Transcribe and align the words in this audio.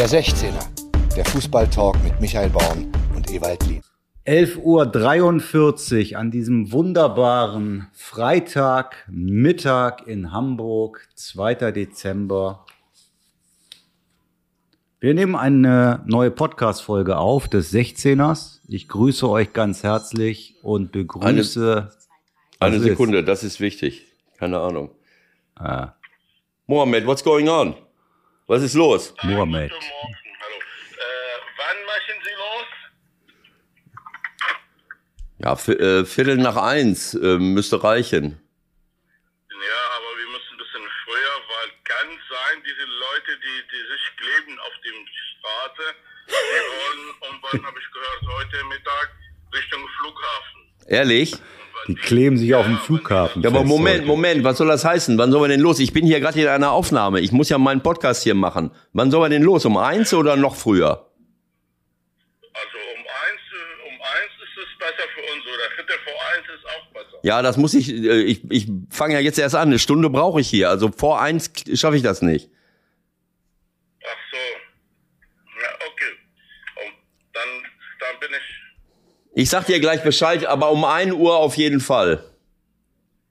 Der 0.00 0.08
16er, 0.08 0.64
der 1.14 1.26
Fußballtalk 1.26 2.02
mit 2.02 2.18
Michael 2.22 2.48
Baum 2.48 2.90
und 3.14 3.30
Ewald 3.30 3.66
Lien. 3.66 3.82
11.43 4.26 6.12
Uhr 6.12 6.18
an 6.18 6.30
diesem 6.30 6.72
wunderbaren 6.72 7.88
Freitagmittag 7.92 10.06
in 10.06 10.32
Hamburg, 10.32 11.06
2. 11.16 11.72
Dezember. 11.72 12.64
Wir 15.00 15.12
nehmen 15.12 15.36
eine 15.36 16.02
neue 16.06 16.30
Podcast-Folge 16.30 17.18
auf 17.18 17.48
des 17.48 17.70
16ers. 17.70 18.60
Ich 18.68 18.88
grüße 18.88 19.28
euch 19.28 19.52
ganz 19.52 19.82
herzlich 19.82 20.54
und 20.62 20.92
begrüße. 20.92 21.90
Eine, 22.58 22.76
eine 22.76 22.80
Sekunde, 22.80 23.22
das 23.22 23.44
ist 23.44 23.60
wichtig. 23.60 24.06
Keine 24.38 24.60
Ahnung. 24.60 24.92
Ah. 25.56 25.92
Mohammed, 26.66 27.06
what's 27.06 27.22
going 27.22 27.50
on? 27.50 27.74
Was 28.50 28.62
ist 28.62 28.74
los? 28.74 29.14
Mohammed. 29.22 29.70
Hallo. 29.70 29.78
Äh, 29.78 31.38
wann 31.56 31.78
machen 31.86 32.18
Sie 32.26 32.34
los? 32.42 32.68
Ja, 35.38 35.52
äh, 35.72 36.04
Viertel 36.04 36.36
nach 36.36 36.56
eins 36.56 37.14
äh, 37.14 37.38
müsste 37.38 37.80
reichen. 37.80 38.42
Ja, 39.50 39.82
aber 39.96 40.10
wir 40.18 40.28
müssen 40.34 40.50
ein 40.50 40.58
bisschen 40.58 40.82
früher, 41.04 41.34
weil 41.46 41.68
kann 41.84 42.08
sein, 42.28 42.56
diese 42.66 42.86
Leute, 42.90 43.38
die, 43.38 43.58
die 43.70 43.82
sich 43.86 44.04
kleben 44.18 44.58
auf 44.58 44.74
dem 44.82 44.98
Straße, 45.30 45.86
die 46.26 46.32
wollen, 46.74 47.02
und 47.30 47.36
wann 47.44 47.60
habe 47.68 47.78
ich 47.78 47.88
gehört, 47.92 48.22
heute 48.36 48.64
Mittag 48.64 49.14
Richtung 49.54 49.88
Flughafen. 50.00 50.60
Ehrlich? 50.88 51.38
Die 51.88 51.94
kleben 51.94 52.36
sich 52.36 52.54
auf 52.54 52.66
dem 52.66 52.78
Flughafen. 52.78 53.42
Ja, 53.42 53.48
aber 53.50 53.64
Moment, 53.64 54.06
Moment, 54.06 54.44
was 54.44 54.58
soll 54.58 54.68
das 54.68 54.84
heißen? 54.84 55.16
Wann 55.18 55.32
soll 55.32 55.42
wir 55.42 55.48
denn 55.48 55.60
los? 55.60 55.78
Ich 55.78 55.92
bin 55.92 56.06
hier 56.06 56.20
gerade 56.20 56.40
in 56.40 56.46
einer 56.46 56.72
Aufnahme. 56.72 57.20
Ich 57.20 57.32
muss 57.32 57.48
ja 57.48 57.58
meinen 57.58 57.82
Podcast 57.82 58.22
hier 58.22 58.34
machen. 58.34 58.70
Wann 58.92 59.10
soll 59.10 59.22
wir 59.22 59.28
denn 59.28 59.42
los? 59.42 59.64
Um 59.64 59.76
eins 59.76 60.12
oder 60.12 60.36
noch 60.36 60.56
früher? 60.56 61.06
Also 62.52 62.78
um 62.94 63.00
eins, 63.00 63.40
um 63.86 63.94
eins 64.00 64.32
ist 64.42 64.58
es 64.58 64.78
besser 64.78 65.08
für 65.14 65.20
uns 65.32 65.44
oder 65.46 65.74
Viertel 65.74 65.96
vor 66.04 66.14
eins 66.36 66.46
ist 66.54 66.66
auch 66.66 66.92
besser. 66.92 67.18
Ja, 67.22 67.42
das 67.42 67.56
muss 67.56 67.74
ich, 67.74 67.88
äh, 67.90 68.22
ich, 68.22 68.50
ich 68.50 68.68
fange 68.90 69.14
ja 69.14 69.20
jetzt 69.20 69.38
erst 69.38 69.54
an. 69.54 69.68
Eine 69.68 69.78
Stunde 69.78 70.10
brauche 70.10 70.40
ich 70.40 70.48
hier. 70.48 70.68
Also 70.68 70.90
vor 70.92 71.20
eins 71.20 71.50
schaffe 71.74 71.96
ich 71.96 72.02
das 72.02 72.20
nicht. 72.22 72.50
Ach 74.04 74.16
so. 74.30 74.36
Ja, 75.60 75.68
okay. 75.90 76.12
Und 76.84 76.92
dann, 77.32 77.48
dann 78.00 78.20
bin 78.20 78.30
ich 78.30 78.60
ich 79.40 79.48
sag 79.48 79.64
dir 79.64 79.80
gleich 79.80 80.02
Bescheid, 80.02 80.44
aber 80.44 80.70
um 80.70 80.84
1 80.84 81.14
Uhr 81.14 81.36
auf 81.36 81.56
jeden 81.56 81.80
Fall. 81.80 82.22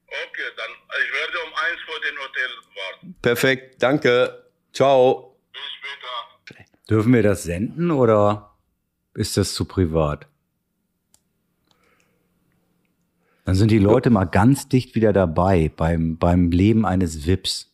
Okay, 0.07 0.49
dann 0.57 0.69
ich 1.03 1.13
werde 1.13 1.37
um 1.45 1.53
1 1.53 1.81
vor 1.85 1.99
dem 2.01 2.17
Hotel 2.17 2.49
warten. 2.75 3.15
Perfekt, 3.21 3.83
danke. 3.83 4.43
Ciao. 4.73 5.37
Bis 5.51 5.61
später. 5.77 6.65
Dürfen 6.89 7.13
wir 7.13 7.21
das 7.21 7.43
senden 7.43 7.91
oder 7.91 8.55
ist 9.13 9.37
das 9.37 9.53
zu 9.53 9.65
privat? 9.65 10.25
Dann 13.45 13.53
sind 13.53 13.69
die 13.69 13.77
Leute 13.77 14.09
mal 14.09 14.25
ganz 14.25 14.67
dicht 14.67 14.95
wieder 14.95 15.13
dabei 15.13 15.71
beim, 15.75 16.17
beim 16.17 16.49
Leben 16.49 16.87
eines 16.87 17.27
VIPs. 17.27 17.71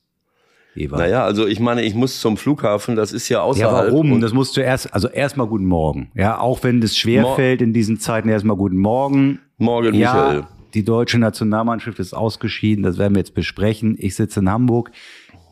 Ewald. 0.76 1.02
Naja, 1.02 1.24
also 1.24 1.48
ich 1.48 1.60
meine, 1.60 1.84
ich 1.84 1.96
muss 1.96 2.20
zum 2.20 2.38
Flughafen, 2.38 2.96
das 2.96 3.14
ist 3.14 3.30
ja 3.30 3.42
außerhalb. 3.42 3.88
Ja, 3.88 3.94
warum? 3.94 4.22
Das 4.22 4.34
musst 4.34 4.58
du 4.58 4.62
erst, 4.62 4.94
also 4.94 5.08
erstmal 5.08 5.48
guten 5.48 5.66
Morgen. 5.66 6.12
Ja, 6.16 6.40
auch 6.40 6.64
wenn 6.64 6.82
das 6.82 6.98
schwerfällt 6.98 7.62
in 7.62 7.74
diesen 7.74 8.00
Zeiten, 8.00 8.30
erstmal 8.30 8.58
guten 8.58 8.78
Morgen. 8.78 9.40
Morgen, 9.58 9.94
ja, 9.94 10.14
Michael. 10.14 10.44
Die 10.74 10.84
deutsche 10.84 11.18
Nationalmannschaft 11.18 12.00
ist 12.00 12.14
ausgeschieden, 12.14 12.84
das 12.84 12.98
werden 12.98 13.16
wir 13.16 13.20
jetzt 13.20 13.34
besprechen. 13.34 13.96
Ich 13.98 14.16
sitze 14.16 14.42
in 14.42 14.50
Hamburg. 14.50 14.92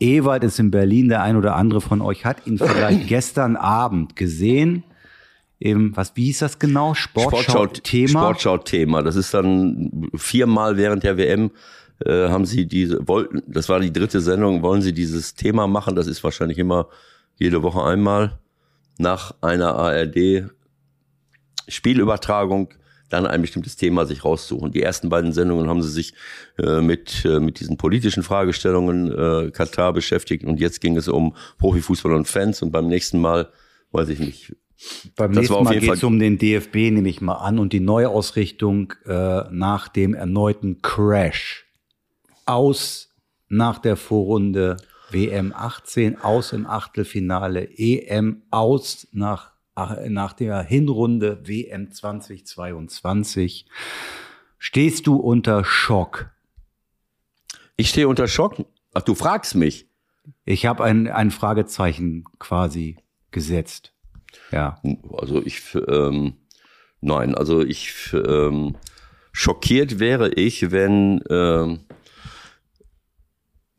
Ewald 0.00 0.44
ist 0.44 0.58
in 0.58 0.70
Berlin, 0.70 1.08
der 1.08 1.22
ein 1.22 1.36
oder 1.36 1.56
andere 1.56 1.80
von 1.80 2.02
euch 2.02 2.24
hat 2.24 2.46
ihn 2.46 2.58
vielleicht 2.58 3.06
gestern 3.08 3.56
Abend 3.56 4.16
gesehen. 4.16 4.84
Im, 5.58 5.96
was, 5.96 6.14
wie 6.16 6.26
hieß 6.26 6.40
das 6.40 6.58
genau? 6.58 6.92
Sportschau-Thema? 6.92 8.20
Sportschau-Thema. 8.20 9.02
Das 9.02 9.16
ist 9.16 9.32
dann 9.32 10.10
viermal 10.14 10.76
während 10.76 11.04
der 11.04 11.16
WM 11.16 11.52
äh, 12.04 12.28
haben 12.28 12.46
sie 12.46 12.66
diese, 12.66 13.06
wollten, 13.06 13.42
das 13.46 13.68
war 13.68 13.80
die 13.80 13.92
dritte 13.92 14.20
Sendung, 14.20 14.62
wollen 14.62 14.82
sie 14.82 14.92
dieses 14.92 15.34
Thema 15.34 15.66
machen? 15.66 15.94
Das 15.94 16.06
ist 16.06 16.24
wahrscheinlich 16.24 16.58
immer 16.58 16.88
jede 17.36 17.62
Woche 17.62 17.82
einmal 17.82 18.38
nach 18.98 19.34
einer 19.40 19.74
ARD 19.74 20.50
Spielübertragung 21.68 22.74
dann 23.10 23.26
ein 23.26 23.42
bestimmtes 23.42 23.76
Thema 23.76 24.06
sich 24.06 24.24
raussuchen. 24.24 24.72
Die 24.72 24.82
ersten 24.82 25.08
beiden 25.08 25.32
Sendungen 25.32 25.68
haben 25.68 25.82
sie 25.82 25.90
sich 25.90 26.14
äh, 26.58 26.80
mit, 26.80 27.24
äh, 27.24 27.38
mit 27.38 27.60
diesen 27.60 27.76
politischen 27.76 28.22
Fragestellungen 28.22 29.12
äh, 29.12 29.50
Katar 29.50 29.92
beschäftigt 29.92 30.44
und 30.44 30.58
jetzt 30.58 30.80
ging 30.80 30.96
es 30.96 31.08
um 31.08 31.36
Profifußball 31.58 32.12
und 32.12 32.26
Fans 32.26 32.62
und 32.62 32.72
beim 32.72 32.88
nächsten 32.88 33.20
Mal, 33.20 33.48
weiß 33.92 34.08
ich 34.08 34.18
nicht. 34.18 34.56
Beim 35.16 35.32
das 35.32 35.42
nächsten 35.42 35.64
Mal 35.64 35.78
geht 35.78 35.90
es 35.90 36.02
um 36.02 36.18
den 36.18 36.38
DFB, 36.38 36.74
nehme 36.74 37.08
ich 37.08 37.20
mal 37.20 37.36
an, 37.36 37.58
und 37.58 37.72
die 37.72 37.80
Neuausrichtung 37.80 38.92
äh, 39.06 39.44
nach 39.50 39.88
dem 39.88 40.14
erneuten 40.14 40.82
Crash 40.82 41.63
aus 42.46 43.14
nach 43.48 43.78
der 43.78 43.96
Vorrunde 43.96 44.76
WM 45.10 45.52
18, 45.54 46.20
aus 46.20 46.52
im 46.52 46.66
Achtelfinale, 46.66 47.68
EM 47.76 48.42
aus 48.50 49.06
nach, 49.12 49.52
nach 50.08 50.32
der 50.32 50.62
Hinrunde 50.62 51.46
WM 51.46 51.92
2022. 51.92 53.66
Stehst 54.58 55.06
du 55.06 55.16
unter 55.16 55.64
Schock? 55.64 56.30
Ich 57.76 57.90
stehe 57.90 58.08
unter 58.08 58.28
Schock. 58.28 58.64
Ach, 58.92 59.02
du 59.02 59.14
fragst 59.14 59.54
mich. 59.54 59.88
Ich 60.44 60.66
habe 60.66 60.84
ein, 60.84 61.08
ein 61.08 61.30
Fragezeichen 61.30 62.24
quasi 62.38 62.96
gesetzt. 63.30 63.92
Ja. 64.50 64.80
Also 65.12 65.44
ich, 65.44 65.74
ähm, 65.88 66.34
nein, 67.00 67.34
also 67.34 67.60
ich, 67.62 68.12
ähm, 68.12 68.76
schockiert 69.32 69.98
wäre 69.98 70.30
ich, 70.30 70.70
wenn, 70.70 71.22
ähm, 71.28 71.80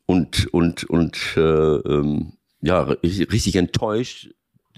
und 0.06 0.48
und 0.54 0.84
und 0.86 1.18
äh, 1.38 1.42
ähm, 1.42 2.34
ja 2.62 2.82
richtig 2.82 3.56
enttäuscht, 3.56 4.30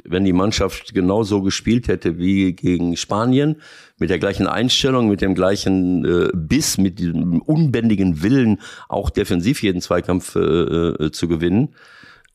wenn 0.03 0.25
die 0.25 0.33
Mannschaft 0.33 0.93
genauso 0.93 1.41
gespielt 1.41 1.87
hätte 1.87 2.17
wie 2.17 2.53
gegen 2.53 2.95
Spanien 2.95 3.61
mit 3.97 4.09
der 4.09 4.19
gleichen 4.19 4.47
Einstellung, 4.47 5.09
mit 5.09 5.21
dem 5.21 5.35
gleichen 5.35 6.05
äh, 6.05 6.29
Biss, 6.33 6.77
mit 6.77 6.99
diesem 6.99 7.41
unbändigen 7.41 8.21
Willen, 8.21 8.59
auch 8.89 9.09
defensiv 9.09 9.63
jeden 9.63 9.81
Zweikampf 9.81 10.35
äh, 10.35 10.39
äh, 10.39 11.11
zu 11.11 11.27
gewinnen 11.27 11.75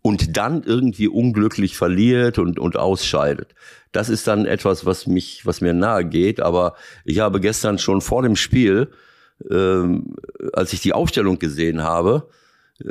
und 0.02 0.36
dann 0.36 0.62
irgendwie 0.64 1.08
unglücklich 1.08 1.76
verliert 1.76 2.38
und 2.38 2.58
und 2.58 2.76
ausscheidet. 2.76 3.54
Das 3.92 4.08
ist 4.08 4.26
dann 4.26 4.46
etwas, 4.46 4.84
was 4.84 5.06
mich, 5.06 5.46
was 5.46 5.60
mir 5.60 5.74
nahe 5.74 6.04
geht. 6.04 6.40
Aber 6.40 6.74
ich 7.04 7.20
habe 7.20 7.40
gestern 7.40 7.78
schon 7.78 8.00
vor 8.00 8.22
dem 8.22 8.36
Spiel, 8.36 8.88
ähm, 9.50 10.16
als 10.54 10.72
ich 10.72 10.80
die 10.80 10.94
Aufstellung 10.94 11.38
gesehen 11.38 11.82
habe, 11.82 12.28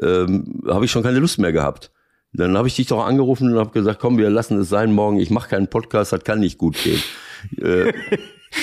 ähm, 0.02 0.62
habe 0.68 0.86
ich 0.86 0.92
schon 0.92 1.04
keine 1.04 1.20
Lust 1.20 1.40
mehr 1.40 1.52
gehabt. 1.52 1.92
Dann 2.34 2.58
habe 2.58 2.68
ich 2.68 2.76
dich 2.76 2.88
doch 2.88 3.06
angerufen 3.06 3.52
und 3.52 3.60
habe 3.60 3.72
gesagt, 3.72 4.00
komm, 4.00 4.18
wir 4.18 4.30
lassen 4.30 4.58
es 4.60 4.70
sein 4.70 4.94
morgen. 4.94 5.20
Ich 5.20 5.30
mache 5.30 5.50
keinen 5.50 5.68
Podcast, 5.68 6.14
das 6.14 6.24
kann 6.24 6.40
nicht 6.40 6.58
gut 6.58 6.78
gehen. 6.84 7.02
Äh, 7.58 7.92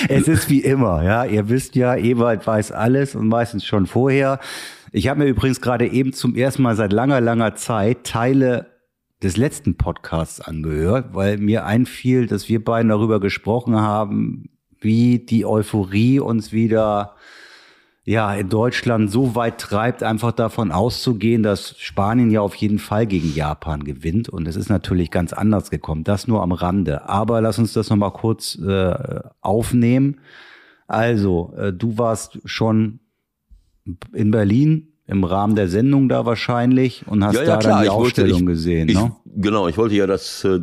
es 0.07 0.29
ist 0.29 0.49
wie 0.49 0.61
immer, 0.61 1.03
ja. 1.03 1.25
Ihr 1.25 1.49
wisst 1.49 1.75
ja, 1.75 1.97
Ewald 1.97 2.47
weiß 2.47 2.71
alles 2.71 3.13
und 3.13 3.27
meistens 3.27 3.65
schon 3.65 3.87
vorher. 3.87 4.39
Ich 4.93 5.09
habe 5.09 5.19
mir 5.19 5.25
übrigens 5.25 5.59
gerade 5.59 5.85
eben 5.85 6.13
zum 6.13 6.33
ersten 6.33 6.61
Mal 6.61 6.77
seit 6.77 6.93
langer, 6.93 7.19
langer 7.19 7.55
Zeit 7.55 8.05
Teile 8.05 8.67
des 9.21 9.35
letzten 9.35 9.75
Podcasts 9.75 10.39
angehört, 10.39 11.07
weil 11.11 11.37
mir 11.37 11.65
einfiel, 11.65 12.27
dass 12.27 12.47
wir 12.47 12.63
beiden 12.63 12.87
darüber 12.87 13.19
gesprochen 13.19 13.75
haben, 13.75 14.49
wie 14.79 15.19
die 15.19 15.45
Euphorie 15.45 16.19
uns 16.19 16.53
wieder 16.53 17.15
ja, 18.09 18.33
in 18.33 18.49
Deutschland 18.49 19.11
so 19.11 19.35
weit 19.35 19.59
treibt, 19.59 20.01
einfach 20.01 20.31
davon 20.31 20.71
auszugehen, 20.71 21.43
dass 21.43 21.75
Spanien 21.77 22.31
ja 22.31 22.41
auf 22.41 22.55
jeden 22.55 22.79
Fall 22.79 23.05
gegen 23.05 23.35
Japan 23.35 23.83
gewinnt. 23.83 24.29
Und 24.29 24.47
es 24.47 24.55
ist 24.55 24.67
natürlich 24.67 25.11
ganz 25.11 25.31
anders 25.31 25.69
gekommen. 25.69 26.03
Das 26.03 26.27
nur 26.27 26.41
am 26.41 26.51
Rande. 26.51 27.07
Aber 27.07 27.39
lass 27.39 27.59
uns 27.59 27.73
das 27.73 27.91
nochmal 27.91 28.09
kurz 28.09 28.55
äh, 28.55 29.19
aufnehmen. 29.41 30.21
Also, 30.87 31.53
äh, 31.55 31.71
du 31.71 31.99
warst 31.99 32.39
schon 32.45 32.99
in 34.11 34.31
Berlin 34.31 34.87
im 35.05 35.23
Rahmen 35.23 35.55
der 35.55 35.67
Sendung 35.67 36.09
da 36.09 36.25
wahrscheinlich 36.25 37.05
und 37.05 37.23
hast 37.23 37.35
ja, 37.35 37.43
ja, 37.43 37.47
da 37.47 37.57
klar. 37.57 37.73
dann 37.73 37.81
die 37.81 37.85
ich 37.89 37.91
Ausstellung 37.91 38.31
wollte, 38.31 38.43
ich, 38.43 38.47
gesehen. 38.47 38.89
Ich, 38.89 38.95
ne? 38.95 39.15
Genau, 39.35 39.67
ich 39.67 39.77
wollte 39.77 39.93
ja 39.93 40.07
das, 40.07 40.43
äh, 40.45 40.59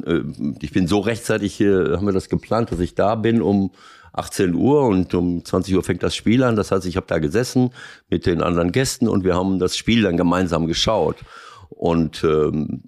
ich 0.63 0.73
bin 0.73 0.89
so 0.89 0.99
rechtzeitig, 0.99 1.61
äh, 1.61 1.93
haben 1.93 2.07
wir 2.07 2.13
das 2.13 2.29
geplant, 2.29 2.73
dass 2.73 2.81
ich 2.81 2.97
da 2.97 3.15
bin, 3.15 3.41
um 3.41 3.71
18 4.17 4.55
Uhr 4.55 4.83
und 4.83 5.15
um 5.15 5.45
20 5.45 5.77
Uhr 5.77 5.83
fängt 5.83 6.03
das 6.03 6.15
Spiel 6.15 6.43
an. 6.43 6.57
Das 6.57 6.73
heißt, 6.73 6.87
ich 6.87 6.97
habe 6.97 7.07
da 7.07 7.19
gesessen 7.19 7.71
mit 8.09 8.27
den 8.27 8.43
anderen 8.43 8.73
Gästen 8.73 9.09
und 9.09 9.25
wir 9.25 9.35
haben 9.35 9.59
das 9.59 9.77
Spiel 9.77 10.03
dann 10.03 10.17
gemeinsam 10.17 10.67
geschaut. 10.67 11.17
Und, 11.69 12.25
ähm, 12.25 12.83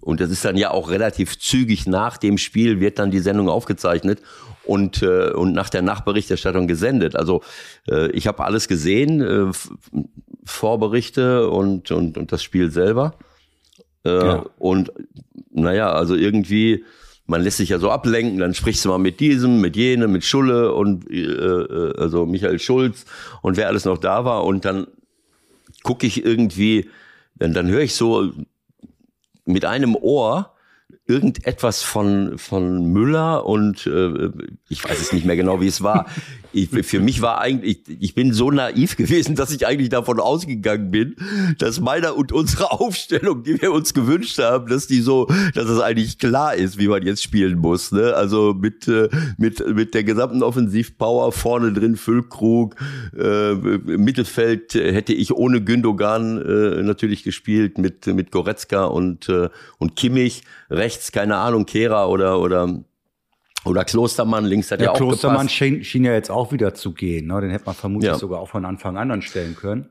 und 0.00 0.20
das 0.20 0.30
ist 0.30 0.44
dann 0.44 0.56
ja 0.56 0.70
auch 0.70 0.90
relativ 0.90 1.38
zügig 1.38 1.86
nach 1.86 2.18
dem 2.18 2.36
Spiel 2.36 2.80
wird 2.80 2.98
dann 2.98 3.10
die 3.10 3.20
Sendung 3.20 3.48
aufgezeichnet 3.48 4.20
und, 4.64 5.02
äh, 5.02 5.30
und 5.30 5.52
nach 5.52 5.70
der 5.70 5.82
Nachberichterstattung 5.82 6.66
gesendet. 6.66 7.16
Also 7.16 7.42
äh, 7.88 8.10
ich 8.10 8.26
habe 8.26 8.44
alles 8.44 8.68
gesehen, 8.68 9.20
äh, 9.22 9.52
Vorberichte 10.44 11.48
und, 11.48 11.90
und, 11.90 12.18
und 12.18 12.32
das 12.32 12.42
Spiel 12.42 12.70
selber. 12.70 13.14
Äh, 14.04 14.10
ja. 14.10 14.46
Und 14.58 14.92
naja, 15.50 15.90
also 15.92 16.14
irgendwie, 16.14 16.84
man 17.28 17.42
lässt 17.42 17.58
sich 17.58 17.68
ja 17.68 17.78
so 17.78 17.90
ablenken, 17.90 18.38
dann 18.38 18.54
sprichst 18.54 18.84
du 18.84 18.88
mal 18.88 18.98
mit 18.98 19.20
diesem, 19.20 19.60
mit 19.60 19.76
jenem, 19.76 20.10
mit 20.10 20.24
Schulle 20.24 20.72
und 20.72 21.08
äh, 21.10 21.20
äh, 21.20 21.94
also 21.98 22.24
Michael 22.24 22.58
Schulz 22.58 23.04
und 23.42 23.56
wer 23.56 23.68
alles 23.68 23.84
noch 23.84 23.98
da 23.98 24.24
war 24.24 24.44
und 24.44 24.64
dann 24.64 24.86
gucke 25.82 26.06
ich 26.06 26.24
irgendwie, 26.24 26.88
dann, 27.36 27.52
dann 27.52 27.68
höre 27.68 27.82
ich 27.82 27.94
so 27.94 28.32
mit 29.44 29.66
einem 29.66 29.94
Ohr 29.94 30.54
irgendetwas 31.08 31.82
von, 31.82 32.36
von 32.36 32.92
Müller 32.92 33.46
und 33.46 33.86
äh, 33.86 34.30
ich 34.68 34.84
weiß 34.84 35.00
es 35.00 35.12
nicht 35.14 35.24
mehr 35.24 35.36
genau, 35.36 35.60
wie 35.60 35.66
es 35.66 35.82
war. 35.82 36.06
Ich, 36.52 36.68
für 36.70 37.00
mich 37.00 37.22
war 37.22 37.40
eigentlich, 37.40 37.80
ich 38.00 38.14
bin 38.14 38.32
so 38.32 38.50
naiv 38.50 38.96
gewesen, 38.96 39.34
dass 39.34 39.50
ich 39.50 39.66
eigentlich 39.66 39.88
davon 39.88 40.20
ausgegangen 40.20 40.90
bin, 40.90 41.16
dass 41.58 41.80
meiner 41.80 42.14
und 42.16 42.32
unsere 42.32 42.70
Aufstellung, 42.80 43.42
die 43.42 43.60
wir 43.60 43.72
uns 43.72 43.94
gewünscht 43.94 44.38
haben, 44.38 44.68
dass 44.68 44.86
die 44.86 45.00
so, 45.00 45.28
dass 45.54 45.68
es 45.68 45.80
eigentlich 45.80 46.18
klar 46.18 46.54
ist, 46.54 46.78
wie 46.78 46.88
man 46.88 47.02
jetzt 47.02 47.22
spielen 47.22 47.58
muss. 47.58 47.90
Ne? 47.90 48.14
Also 48.14 48.54
mit, 48.54 48.86
äh, 48.86 49.08
mit, 49.38 49.66
mit 49.74 49.94
der 49.94 50.04
gesamten 50.04 50.42
Offensivpower 50.42 51.32
vorne 51.32 51.72
drin, 51.72 51.96
Füllkrug, 51.96 52.76
äh, 53.18 53.54
Mittelfeld 53.54 54.74
hätte 54.74 55.14
ich 55.14 55.32
ohne 55.32 55.62
Gündogan 55.62 56.42
äh, 56.42 56.82
natürlich 56.82 57.22
gespielt, 57.22 57.78
mit, 57.78 58.06
mit 58.06 58.30
Goretzka 58.30 58.84
und, 58.84 59.28
äh, 59.30 59.48
und 59.78 59.96
Kimmich, 59.96 60.42
rechts, 60.70 60.97
keine 61.12 61.36
Ahnung, 61.36 61.66
Kehrer 61.66 62.08
oder, 62.08 62.40
oder 62.40 62.82
oder 63.64 63.84
Klostermann, 63.84 64.44
links 64.44 64.70
hat 64.70 64.80
ja, 64.80 64.86
ja 64.86 64.92
auch 64.92 64.96
Klostermann 64.96 65.48
schien, 65.48 65.84
schien, 65.84 66.04
ja 66.04 66.12
jetzt 66.12 66.30
auch 66.30 66.52
wieder 66.52 66.74
zu 66.74 66.92
gehen. 66.92 67.26
Ne? 67.26 67.40
Den 67.40 67.50
hätte 67.50 67.66
man 67.66 67.74
vermutlich 67.74 68.10
ja. 68.10 68.16
sogar 68.16 68.40
auch 68.40 68.48
von 68.48 68.64
Anfang 68.64 68.96
an 68.96 69.10
anstellen 69.10 69.56
können. 69.56 69.90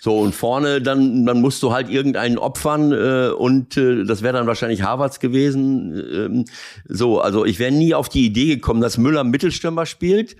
So, 0.00 0.18
und 0.18 0.34
vorne, 0.34 0.80
dann, 0.80 1.26
dann 1.26 1.40
musst 1.40 1.62
du 1.62 1.72
halt 1.72 1.90
irgendeinen 1.90 2.38
opfern 2.38 2.92
äh, 2.92 3.30
und 3.30 3.76
äh, 3.76 4.04
das 4.04 4.22
wäre 4.22 4.34
dann 4.34 4.46
wahrscheinlich 4.46 4.82
Harvards 4.82 5.18
gewesen. 5.18 5.94
Ähm, 6.12 6.44
so, 6.86 7.20
also 7.20 7.44
ich 7.44 7.58
wäre 7.58 7.72
nie 7.72 7.94
auf 7.94 8.08
die 8.08 8.24
Idee 8.24 8.54
gekommen, 8.54 8.80
dass 8.80 8.98
Müller 8.98 9.24
Mittelstürmer 9.24 9.86
spielt 9.86 10.36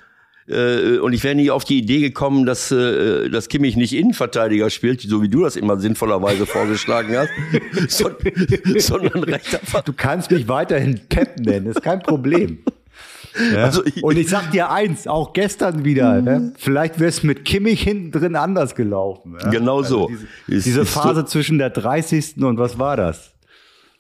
äh, 0.49 0.99
und 0.99 1.13
ich 1.13 1.23
wäre 1.25 1.35
nie 1.35 1.51
auf 1.51 1.65
die 1.65 1.79
Idee 1.79 2.01
gekommen, 2.01 2.47
dass, 2.47 2.71
äh, 2.71 3.29
dass 3.29 3.49
Kimmich 3.49 3.77
nicht 3.77 3.93
Innenverteidiger 3.93 4.71
spielt, 4.71 5.03
so 5.03 5.23
wie 5.23 5.29
du 5.29 5.43
das 5.43 5.57
immer 5.57 5.79
sinnvollerweise 5.79 6.47
vorgeschlagen 6.47 7.17
hast, 7.17 7.31
sondern 8.87 9.25
rechter 9.25 9.61
Du 9.83 9.93
kannst 9.93 10.31
mich 10.31 10.49
weiterhin 10.49 11.01
Pep 11.09 11.39
nennen, 11.39 11.67
ist 11.67 11.83
kein 11.83 12.01
Problem. 12.01 12.59
Ja. 13.55 13.65
Also 13.65 13.85
ich, 13.85 14.03
und 14.03 14.17
ich 14.17 14.29
sag 14.29 14.51
dir 14.51 14.71
eins, 14.71 15.07
auch 15.07 15.33
gestern 15.33 15.85
wieder, 15.85 16.21
ne? 16.21 16.55
vielleicht 16.57 16.99
wäre 16.99 17.11
es 17.11 17.23
mit 17.23 17.45
Kimmich 17.45 17.83
hinten 17.83 18.11
drin 18.11 18.35
anders 18.35 18.75
gelaufen. 18.75 19.37
Ja? 19.41 19.51
Genau 19.51 19.79
also 19.79 20.09
so. 20.09 20.17
Diese, 20.49 20.65
diese 20.65 20.85
Phase 20.85 21.21
so. 21.21 21.27
zwischen 21.27 21.59
der 21.59 21.71
30. 21.71 22.39
und 22.39 22.59
was 22.59 22.81
war 22.81 22.97
das? 22.97 23.35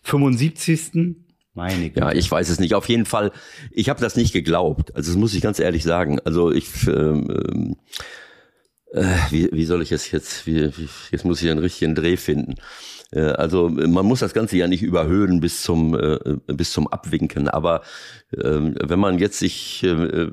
75. 0.03 1.17
Meine 1.59 1.91
Güte. 1.91 1.99
Ja, 1.99 2.13
ich 2.13 2.31
weiß 2.31 2.49
es 2.51 2.61
nicht. 2.61 2.75
Auf 2.75 2.89
jeden 2.89 3.05
Fall, 3.05 3.33
ich 3.73 3.89
habe 3.89 4.01
das 4.01 4.15
nicht 4.15 4.33
geglaubt. 4.33 4.95
Also 4.95 5.11
das 5.11 5.19
muss 5.19 5.35
ich 5.35 5.41
ganz 5.41 5.59
ehrlich 5.59 5.83
sagen. 5.83 6.21
Also 6.25 6.53
ich, 6.53 6.87
ähm, 6.87 7.75
äh, 8.93 9.05
wie, 9.31 9.49
wie 9.51 9.65
soll 9.65 9.83
ich 9.83 9.91
es 9.91 10.13
jetzt, 10.13 10.47
wie, 10.47 10.69
wie, 10.79 10.89
jetzt 11.11 11.25
muss 11.25 11.43
ich 11.43 11.51
einen 11.51 11.59
richtigen 11.59 11.97
Dreh 11.97 12.17
finden. 12.17 12.55
Äh, 13.11 13.23
also 13.23 13.69
man 13.69 14.07
muss 14.07 14.21
das 14.21 14.35
Ganze 14.35 14.57
ja 14.57 14.69
nicht 14.69 14.85
überhöhen 14.85 15.41
bis 15.41 15.63
zum 15.63 15.99
äh, 15.99 16.37
bis 16.47 16.71
zum 16.71 16.87
Abwinken, 16.87 17.49
aber 17.49 17.83
ähm, 17.83 17.83
wenn 18.31 18.99
man 18.99 19.19
jetzt 19.19 19.39
sich 19.39 19.83
äh, 19.85 20.29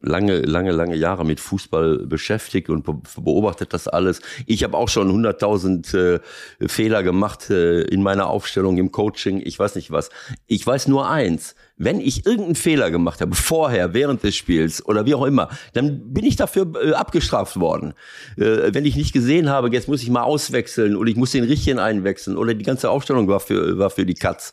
lange 0.00 0.40
lange 0.42 0.70
lange 0.70 0.94
Jahre 0.94 1.24
mit 1.24 1.40
Fußball 1.40 2.06
beschäftigt 2.06 2.70
und 2.70 2.84
beobachtet 2.84 3.72
das 3.72 3.88
alles, 3.88 4.20
ich 4.46 4.62
habe 4.62 4.76
auch 4.76 4.88
schon 4.88 5.10
100.000 5.10 6.20
Fehler 6.66 7.02
gemacht 7.02 7.50
in 7.50 8.02
meiner 8.02 8.28
Aufstellung 8.28 8.78
im 8.78 8.92
Coaching, 8.92 9.42
ich 9.44 9.58
weiß 9.58 9.74
nicht 9.74 9.90
was. 9.90 10.10
Ich 10.46 10.66
weiß 10.66 10.88
nur 10.88 11.08
eins, 11.10 11.54
wenn 11.76 12.00
ich 12.00 12.24
irgendeinen 12.24 12.54
Fehler 12.54 12.90
gemacht 12.90 13.20
habe, 13.20 13.34
vorher, 13.34 13.94
während 13.94 14.22
des 14.22 14.36
Spiels 14.36 14.84
oder 14.86 15.06
wie 15.06 15.14
auch 15.14 15.24
immer, 15.24 15.48
dann 15.72 16.12
bin 16.12 16.24
ich 16.24 16.36
dafür 16.36 16.72
äh, 16.80 16.92
abgestraft 16.92 17.58
worden. 17.58 17.94
Äh, 18.36 18.72
wenn 18.72 18.84
ich 18.84 18.94
nicht 18.94 19.12
gesehen 19.12 19.50
habe, 19.50 19.70
jetzt 19.72 19.88
muss 19.88 20.02
ich 20.02 20.10
mal 20.10 20.22
auswechseln 20.22 20.94
oder 20.94 21.10
ich 21.10 21.16
muss 21.16 21.32
den 21.32 21.44
Richtchen 21.44 21.80
einwechseln 21.80 22.36
oder 22.36 22.54
die 22.54 22.64
ganze 22.64 22.90
Aufstellung 22.90 23.26
war 23.26 23.40
für, 23.40 23.76
war 23.76 23.90
für 23.90 24.06
die 24.06 24.14
Katz. 24.14 24.52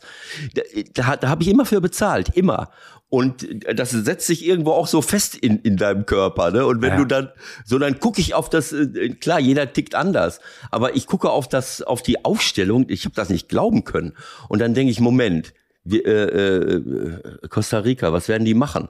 Da, 0.54 0.62
da, 0.94 1.16
da 1.16 1.28
habe 1.28 1.42
ich 1.42 1.48
immer 1.48 1.64
für 1.64 1.80
bezahlt, 1.80 2.31
immer. 2.34 2.70
Und 3.08 3.46
das 3.76 3.90
setzt 3.90 4.26
sich 4.26 4.46
irgendwo 4.46 4.70
auch 4.72 4.86
so 4.86 5.02
fest 5.02 5.34
in, 5.34 5.58
in 5.58 5.76
deinem 5.76 6.06
Körper. 6.06 6.50
Ne? 6.50 6.64
Und 6.64 6.80
wenn 6.80 6.92
ja. 6.92 6.96
du 6.96 7.04
dann, 7.04 7.28
so 7.62 7.78
dann 7.78 8.00
gucke 8.00 8.22
ich 8.22 8.32
auf 8.32 8.48
das, 8.48 8.72
äh, 8.72 9.10
klar, 9.10 9.38
jeder 9.38 9.70
tickt 9.70 9.94
anders, 9.94 10.40
aber 10.70 10.96
ich 10.96 11.06
gucke 11.06 11.28
auf 11.28 11.46
das, 11.46 11.82
auf 11.82 12.00
die 12.00 12.24
Aufstellung, 12.24 12.86
ich 12.88 13.04
habe 13.04 13.14
das 13.14 13.28
nicht 13.28 13.50
glauben 13.50 13.84
können. 13.84 14.14
Und 14.48 14.60
dann 14.60 14.72
denke 14.72 14.90
ich, 14.90 14.98
Moment, 14.98 15.52
wir, 15.84 16.06
äh, 16.06 16.74
äh, 16.74 17.48
Costa 17.50 17.80
Rica, 17.80 18.14
was 18.14 18.28
werden 18.28 18.46
die 18.46 18.54
machen? 18.54 18.88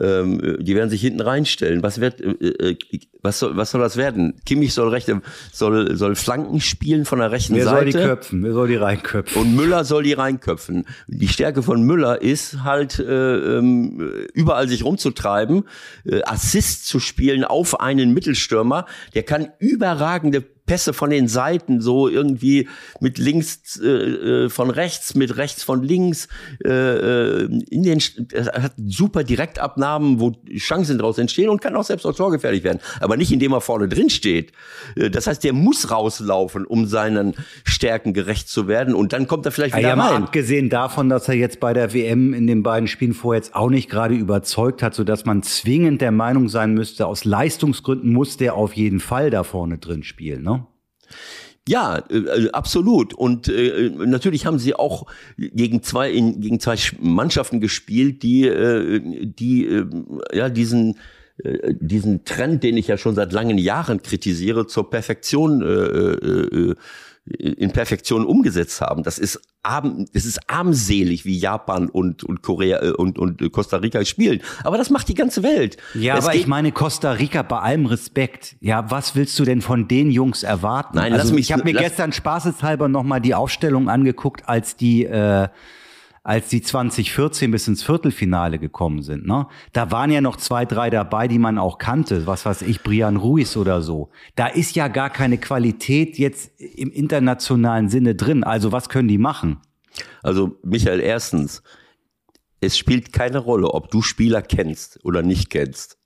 Ähm, 0.00 0.58
die 0.60 0.74
werden 0.74 0.90
sich 0.90 1.00
hinten 1.00 1.20
reinstellen. 1.20 1.82
Was 1.82 2.00
wird, 2.00 2.20
äh, 2.20 2.70
äh, 2.70 2.78
was 3.22 3.38
soll, 3.38 3.56
was 3.56 3.70
soll 3.70 3.80
das 3.80 3.96
werden? 3.96 4.40
Kimmich 4.46 4.74
soll 4.74 4.88
rechte, 4.88 5.20
soll, 5.52 5.96
soll 5.96 6.14
Flanken 6.14 6.60
spielen 6.60 7.04
von 7.04 7.18
der 7.18 7.30
rechten 7.30 7.54
Wer 7.56 7.64
Seite. 7.64 7.86
Wer 7.86 7.92
soll 7.92 8.00
die 8.00 8.08
köpfen? 8.08 8.44
Wer 8.44 8.52
soll 8.52 8.68
die 8.68 8.76
reinköpfen? 8.76 9.42
Und 9.42 9.56
Müller 9.56 9.84
soll 9.84 10.02
die 10.02 10.12
reinköpfen. 10.12 10.86
Die 11.08 11.28
Stärke 11.28 11.62
von 11.62 11.82
Müller 11.82 12.22
ist 12.22 12.62
halt, 12.64 12.98
äh, 12.98 13.58
ähm, 13.58 14.26
überall 14.34 14.68
sich 14.68 14.84
rumzutreiben, 14.84 15.64
äh, 16.04 16.22
Assist 16.24 16.86
zu 16.86 17.00
spielen 17.00 17.44
auf 17.44 17.80
einen 17.80 18.14
Mittelstürmer. 18.14 18.86
Der 19.14 19.22
kann 19.22 19.48
überragende 19.58 20.44
Pässe 20.70 20.92
von 20.92 21.10
den 21.10 21.26
Seiten, 21.26 21.80
so 21.80 22.06
irgendwie 22.06 22.68
mit 23.00 23.18
links 23.18 23.80
äh, 23.82 23.88
äh 23.88 24.48
von 24.48 24.70
rechts, 24.70 25.16
mit 25.16 25.36
rechts 25.36 25.64
von 25.64 25.82
links, 25.82 26.28
äh, 26.64 26.70
äh 26.70 27.44
in 27.70 27.82
den 27.82 27.98
hat 27.98 28.74
super 28.76 29.24
Direktabnahmen, 29.24 30.20
wo 30.20 30.30
Chancen 30.56 30.96
daraus 30.98 31.18
entstehen 31.18 31.48
und 31.48 31.60
kann 31.60 31.74
auch 31.74 31.82
selbst 31.82 32.06
auch 32.06 32.14
torgefährlich 32.14 32.62
werden. 32.62 32.78
Aber 33.00 33.16
nicht, 33.16 33.32
indem 33.32 33.50
er 33.50 33.60
vorne 33.60 33.88
drin 33.88 34.10
steht. 34.10 34.52
Äh, 34.94 35.10
das 35.10 35.26
heißt, 35.26 35.42
der 35.42 35.54
muss 35.54 35.90
rauslaufen, 35.90 36.64
um 36.66 36.86
seinen 36.86 37.34
Stärken 37.64 38.12
gerecht 38.12 38.48
zu 38.48 38.68
werden. 38.68 38.94
Und 38.94 39.12
dann 39.12 39.26
kommt 39.26 39.46
er 39.46 39.50
vielleicht 39.50 39.74
wieder 39.74 39.88
ja, 39.88 39.94
rein. 39.94 39.98
Mal 39.98 40.22
abgesehen 40.22 40.70
davon, 40.70 41.08
dass 41.08 41.26
er 41.26 41.34
jetzt 41.34 41.58
bei 41.58 41.72
der 41.72 41.92
WM 41.92 42.32
in 42.32 42.46
den 42.46 42.62
beiden 42.62 42.86
Spielen 42.86 43.12
vorher 43.12 43.40
jetzt 43.40 43.56
auch 43.56 43.70
nicht 43.70 43.90
gerade 43.90 44.14
überzeugt 44.14 44.84
hat, 44.84 44.94
so 44.94 45.02
dass 45.02 45.24
man 45.24 45.42
zwingend 45.42 46.00
der 46.00 46.12
Meinung 46.12 46.48
sein 46.48 46.74
müsste, 46.74 47.08
aus 47.08 47.24
Leistungsgründen 47.24 48.12
muss 48.12 48.36
der 48.36 48.54
auf 48.54 48.74
jeden 48.74 49.00
Fall 49.00 49.30
da 49.30 49.42
vorne 49.42 49.78
drin 49.78 50.04
spielen. 50.04 50.44
Ne? 50.44 50.59
Ja, 51.68 51.98
äh, 52.10 52.16
äh, 52.16 52.50
absolut. 52.52 53.14
Und 53.14 53.48
äh, 53.48 53.90
natürlich 53.90 54.46
haben 54.46 54.58
sie 54.58 54.74
auch 54.74 55.06
gegen 55.36 55.82
zwei 55.82 56.10
in, 56.10 56.40
gegen 56.40 56.58
zwei 56.58 56.76
Mannschaften 57.00 57.60
gespielt, 57.60 58.22
die 58.22 58.46
äh, 58.46 59.00
die 59.24 59.66
äh, 59.66 59.86
ja 60.32 60.48
diesen 60.48 60.98
äh, 61.44 61.74
diesen 61.78 62.24
Trend, 62.24 62.64
den 62.64 62.76
ich 62.76 62.88
ja 62.88 62.96
schon 62.96 63.14
seit 63.14 63.32
langen 63.32 63.58
Jahren 63.58 64.02
kritisiere, 64.02 64.66
zur 64.66 64.90
Perfektion 64.90 65.62
äh, 65.62 65.66
äh, 65.66 66.74
in 67.24 67.70
Perfektion 67.70 68.24
umgesetzt 68.24 68.80
haben. 68.80 69.02
Das 69.02 69.18
ist 69.18 69.40
arm, 69.62 70.06
das 70.12 70.24
ist 70.24 70.40
armselig, 70.48 71.24
wie 71.24 71.38
Japan 71.38 71.88
und, 71.88 72.24
und 72.24 72.42
Korea 72.42 72.82
äh, 72.82 72.90
und, 72.90 73.18
und 73.18 73.52
Costa 73.52 73.76
Rica 73.76 74.04
spielen. 74.04 74.40
Aber 74.64 74.78
das 74.78 74.90
macht 74.90 75.08
die 75.08 75.14
ganze 75.14 75.42
Welt. 75.42 75.76
Ja, 75.94 76.16
es 76.16 76.24
aber 76.24 76.34
ich 76.34 76.46
meine, 76.46 76.72
Costa 76.72 77.12
Rica, 77.12 77.42
bei 77.42 77.58
allem 77.58 77.86
Respekt, 77.86 78.56
ja, 78.60 78.90
was 78.90 79.14
willst 79.16 79.38
du 79.38 79.44
denn 79.44 79.60
von 79.60 79.86
den 79.86 80.10
Jungs 80.10 80.42
erwarten? 80.42 80.96
Nein, 80.96 81.12
also, 81.12 81.24
lass 81.24 81.32
mich. 81.32 81.46
Ich 81.46 81.52
habe 81.52 81.64
mir 81.64 81.74
gestern 81.74 82.12
spaßeshalber 82.12 82.88
nochmal 82.88 83.20
die 83.20 83.34
Aufstellung 83.34 83.88
angeguckt, 83.88 84.48
als 84.48 84.76
die 84.76 85.04
äh, 85.04 85.48
als 86.30 86.46
die 86.46 86.62
2014 86.62 87.50
bis 87.50 87.66
ins 87.66 87.82
Viertelfinale 87.82 88.60
gekommen 88.60 89.02
sind, 89.02 89.26
ne? 89.26 89.48
Da 89.72 89.90
waren 89.90 90.12
ja 90.12 90.20
noch 90.20 90.36
zwei, 90.36 90.64
drei 90.64 90.88
dabei, 90.88 91.26
die 91.26 91.40
man 91.40 91.58
auch 91.58 91.78
kannte, 91.78 92.24
was 92.24 92.46
weiß 92.46 92.62
ich, 92.62 92.84
Brian 92.84 93.16
Ruiz 93.16 93.56
oder 93.56 93.82
so. 93.82 94.10
Da 94.36 94.46
ist 94.46 94.76
ja 94.76 94.86
gar 94.86 95.10
keine 95.10 95.38
Qualität 95.38 96.18
jetzt 96.18 96.52
im 96.60 96.92
internationalen 96.92 97.88
Sinne 97.88 98.14
drin. 98.14 98.44
Also 98.44 98.70
was 98.70 98.88
können 98.88 99.08
die 99.08 99.18
machen? 99.18 99.58
Also 100.22 100.56
Michael, 100.62 101.00
erstens, 101.00 101.64
es 102.60 102.78
spielt 102.78 103.12
keine 103.12 103.38
Rolle, 103.38 103.74
ob 103.74 103.90
du 103.90 104.00
Spieler 104.00 104.40
kennst 104.40 105.00
oder 105.02 105.22
nicht 105.22 105.50
kennst. 105.50 105.98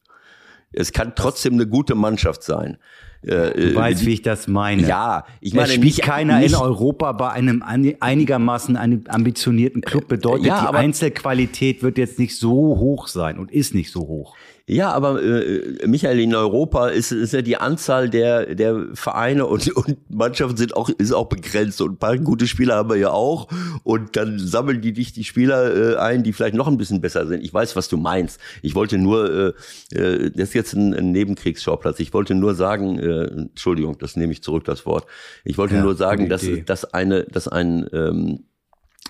Es 0.73 0.93
kann 0.93 1.13
trotzdem 1.15 1.53
eine 1.53 1.67
gute 1.67 1.95
Mannschaft 1.95 2.45
sein. 2.45 2.79
Äh, 3.27 3.53
du 3.53 3.71
äh, 3.71 3.75
weißt, 3.75 4.05
wie 4.05 4.13
ich 4.13 4.23
das 4.23 4.49
meine. 4.49 4.87
Ja, 4.87 5.25
ich 5.41 5.55
meine, 5.55 5.69
es 5.69 5.75
spielt 5.75 5.85
nicht, 5.85 6.03
keiner 6.03 6.41
nicht, 6.41 6.53
in 6.53 6.59
Europa 6.59 7.13
bei 7.13 7.31
einem 7.31 7.63
einigermaßen 7.63 8.77
ambitionierten 9.09 9.83
Club 9.83 10.09
bedeutet, 10.09 10.47
ja, 10.47 10.71
die 10.71 10.77
Einzelqualität 10.77 11.83
wird 11.83 11.99
jetzt 11.99 12.19
nicht 12.19 12.39
so 12.39 12.53
hoch 12.53 13.09
sein 13.09 13.39
und 13.39 13.51
ist 13.51 13.75
nicht 13.75 13.91
so 13.91 14.01
hoch. 14.01 14.35
Ja, 14.67 14.93
aber 14.93 15.23
äh, 15.23 15.87
Michael, 15.87 16.21
in 16.21 16.35
Europa 16.35 16.89
ist, 16.89 17.13
ist 17.13 17.35
ja 17.35 17.43
die 17.43 17.59
Anzahl 17.59 18.09
der, 18.09 18.55
der 18.55 18.87
Vereine 18.95 19.45
und, 19.45 19.71
und 19.77 19.99
Mannschaften 20.11 20.57
sind 20.57 20.75
auch, 20.75 20.89
ist 20.89 21.13
auch 21.13 21.29
begrenzt. 21.29 21.83
Und 21.83 21.93
ein 21.93 21.99
paar 21.99 22.17
gute 22.17 22.47
Spieler 22.47 22.77
haben 22.77 22.89
wir 22.89 22.97
ja 22.97 23.11
auch. 23.11 23.49
Und 23.83 24.17
dann 24.17 24.39
sammeln 24.39 24.81
die 24.81 24.95
dich 24.95 25.13
die 25.13 25.25
Spieler 25.25 25.93
äh, 25.93 25.97
ein, 25.97 26.23
die 26.23 26.33
vielleicht 26.33 26.55
noch 26.55 26.67
ein 26.67 26.79
bisschen 26.79 27.03
besser 27.03 27.27
sind. 27.27 27.45
Ich 27.45 27.53
weiß, 27.53 27.77
was 27.77 27.89
du 27.89 27.99
meinst. 27.99 28.41
Ich 28.63 28.75
wollte 28.75 28.97
nur, 28.97 29.55
äh, 29.93 29.99
äh, 29.99 30.31
das 30.31 30.49
ist 30.49 30.55
jetzt 30.55 30.73
ein, 30.73 30.95
ein 30.95 31.13
Nebenkriegsschauplatz. 31.13 32.01
Ich 32.01 32.15
wollte 32.15 32.35
nur 32.35 32.55
sagen, 32.55 32.99
äh, 32.99 33.25
Entschuldigung, 33.25 33.99
das 33.99 34.17
nehme 34.17 34.33
ich 34.33 34.43
zurück, 34.43 34.65
das 34.65 34.87
Wort. 34.87 35.07
Ich 35.45 35.59
wollte 35.59 35.75
ja, 35.75 35.83
nur 35.83 35.95
sagen, 35.95 36.31
dass, 36.31 36.47
dass 36.65 36.87
eine, 36.87 37.25
dass 37.25 37.49
ein 37.49 37.87
ähm, 37.93 38.45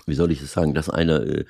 wie 0.05 0.13
soll 0.13 0.31
ich 0.31 0.41
es 0.41 0.53
sagen, 0.53 0.73
dass 0.73 0.89
eine 0.89 1.15
äh, 1.15 1.45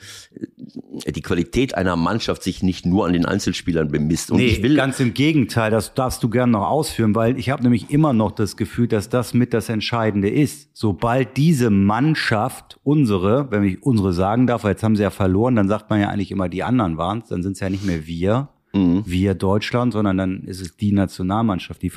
die 1.12 1.22
Qualität 1.22 1.76
einer 1.76 1.96
Mannschaft 1.96 2.44
sich 2.44 2.64
nicht 2.64 2.86
nur 2.86 3.06
an 3.06 3.14
den 3.14 3.26
Einzelspielern 3.26 3.90
bemisst. 3.90 4.32
Und 4.32 4.38
nee, 4.38 4.48
ich 4.48 4.64
will 4.64 4.76
ganz 4.76 5.00
im 5.00 5.14
Gegenteil, 5.14 5.72
das 5.72 5.94
darfst 5.94 6.24
du 6.24 6.30
gerne 6.30 6.54
noch 6.54 6.68
ausführen, 6.68 7.16
weil 7.16 7.38
ich 7.38 7.50
habe 7.50 7.64
nämlich 7.64 7.90
immer 7.90 8.14
noch 8.14 8.32
das 8.32 8.56
Gefühl, 8.56 8.88
dass 8.88 9.10
das 9.10 9.34
mit 9.34 9.54
das 9.54 9.70
Entscheidende 9.70 10.30
ist. 10.30 10.70
Sobald 10.74 11.38
diese 11.38 11.70
Mannschaft, 11.70 12.80
unsere, 12.84 13.52
wenn 13.52 13.64
ich 13.64 13.84
unsere 13.84 14.14
sagen 14.14 14.48
darf, 14.48 14.64
weil 14.64 14.72
jetzt 14.72 14.84
haben 14.84 14.96
sie 14.96 15.04
ja 15.04 15.10
verloren, 15.10 15.56
dann 15.56 15.68
sagt 15.68 15.90
man 15.90 16.00
ja 16.00 16.10
eigentlich 16.10 16.32
immer, 16.32 16.48
die 16.48 16.64
anderen 16.64 16.98
waren 16.98 17.20
es, 17.20 17.30
dann 17.30 17.44
sind 17.44 17.54
es 17.54 17.60
ja 17.60 17.70
nicht 17.70 17.86
mehr 17.86 18.08
wir, 18.08 18.50
mhm. 18.74 19.04
wir 19.06 19.34
Deutschland, 19.34 19.94
sondern 19.94 20.18
dann 20.18 20.44
ist 20.44 20.62
es 20.62 20.78
die 20.78 20.94
Nationalmannschaft, 20.94 21.82
die 21.82 21.92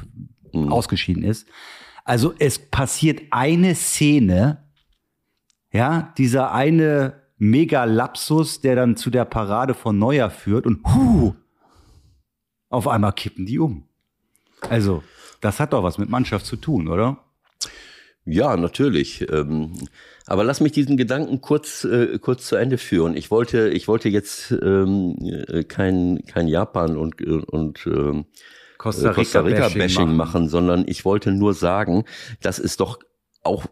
mhm. 0.53 0.73
ausgeschieden 0.73 1.23
ist. 1.23 1.47
Also 2.05 2.33
es 2.39 2.59
passiert 2.59 3.21
eine 3.31 3.75
Szene, 3.75 4.65
ja, 5.73 6.13
dieser 6.19 6.53
eine 6.53 7.15
Mega-Lapsus, 7.39 8.61
der 8.61 8.77
dann 8.77 8.97
zu 8.97 9.11
der 9.11 9.25
Parade 9.25 9.75
von 9.75 9.99
Neuer 9.99 10.31
führt 10.31 10.67
und 10.67 10.85
hu, 10.87 11.35
auf 12.69 12.89
einmal 12.89 13.13
kippen 13.13 13.47
die 13.47 13.59
um. 13.59 13.85
Also, 14.69 15.03
das 15.41 15.61
hat 15.61 15.73
doch 15.73 15.83
was 15.83 15.99
mit 15.99 16.09
Mannschaft 16.09 16.47
zu 16.47 16.57
tun, 16.57 16.89
oder? 16.89 17.25
Ja, 18.25 18.57
natürlich. 18.57 19.27
Ähm, 19.31 19.73
aber 20.27 20.45
lass 20.45 20.61
mich 20.61 20.73
diesen 20.73 20.97
Gedanken 20.99 21.41
kurz, 21.41 21.85
äh, 21.85 22.19
kurz 22.19 22.47
zu 22.47 22.57
Ende 22.57 22.77
führen. 22.77 23.17
Ich 23.17 23.31
wollte, 23.31 23.69
ich 23.69 23.89
wollte 23.89 24.11
jetzt 24.11 24.51
ähm, 24.51 25.17
äh, 25.49 25.65
kein, 25.65 26.23
kein 26.27 26.49
Japan 26.49 26.99
und, 26.99 27.23
und 27.23 27.87
ähm, 27.87 28.27
Costa 28.77 29.11
Rica-Bashing 29.11 29.81
Rica 29.81 30.05
machen. 30.05 30.17
machen, 30.17 30.49
sondern 30.49 30.85
ich 30.87 31.05
wollte 31.05 31.33
nur 31.33 31.55
sagen, 31.55 32.05
dass 32.43 32.59
es 32.59 32.77
doch 32.77 32.99
auch 33.49 33.67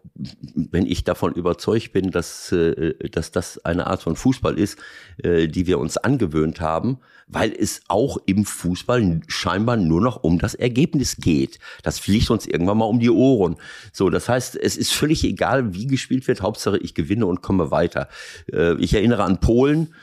wenn 0.54 0.86
ich 0.86 1.04
davon 1.04 1.34
überzeugt 1.34 1.92
bin, 1.92 2.10
dass, 2.10 2.50
äh, 2.50 2.94
dass 3.10 3.30
das 3.30 3.64
eine 3.64 3.86
Art 3.86 4.02
von 4.02 4.16
Fußball 4.16 4.58
ist, 4.58 4.78
äh, 5.22 5.46
die 5.46 5.66
wir 5.66 5.78
uns 5.78 5.96
angewöhnt 5.96 6.60
haben, 6.60 6.98
weil 7.28 7.52
es 7.52 7.82
auch 7.88 8.18
im 8.26 8.44
Fußball 8.44 9.20
scheinbar 9.26 9.76
nur 9.76 10.00
noch 10.00 10.22
um 10.22 10.38
das 10.38 10.54
Ergebnis 10.54 11.16
geht. 11.16 11.58
Das 11.82 11.98
fliegt 11.98 12.30
uns 12.30 12.46
irgendwann 12.46 12.78
mal 12.78 12.84
um 12.86 13.00
die 13.00 13.10
Ohren. 13.10 13.56
So, 13.92 14.10
das 14.10 14.28
heißt, 14.28 14.56
es 14.56 14.76
ist 14.76 14.92
völlig 14.92 15.24
egal, 15.24 15.74
wie 15.74 15.86
gespielt 15.86 16.26
wird. 16.28 16.40
Hauptsache, 16.40 16.78
ich 16.78 16.94
gewinne 16.94 17.26
und 17.26 17.42
komme 17.42 17.70
weiter. 17.70 18.08
Äh, 18.52 18.74
ich 18.80 18.94
erinnere 18.94 19.24
an 19.24 19.38
Polen. 19.40 19.94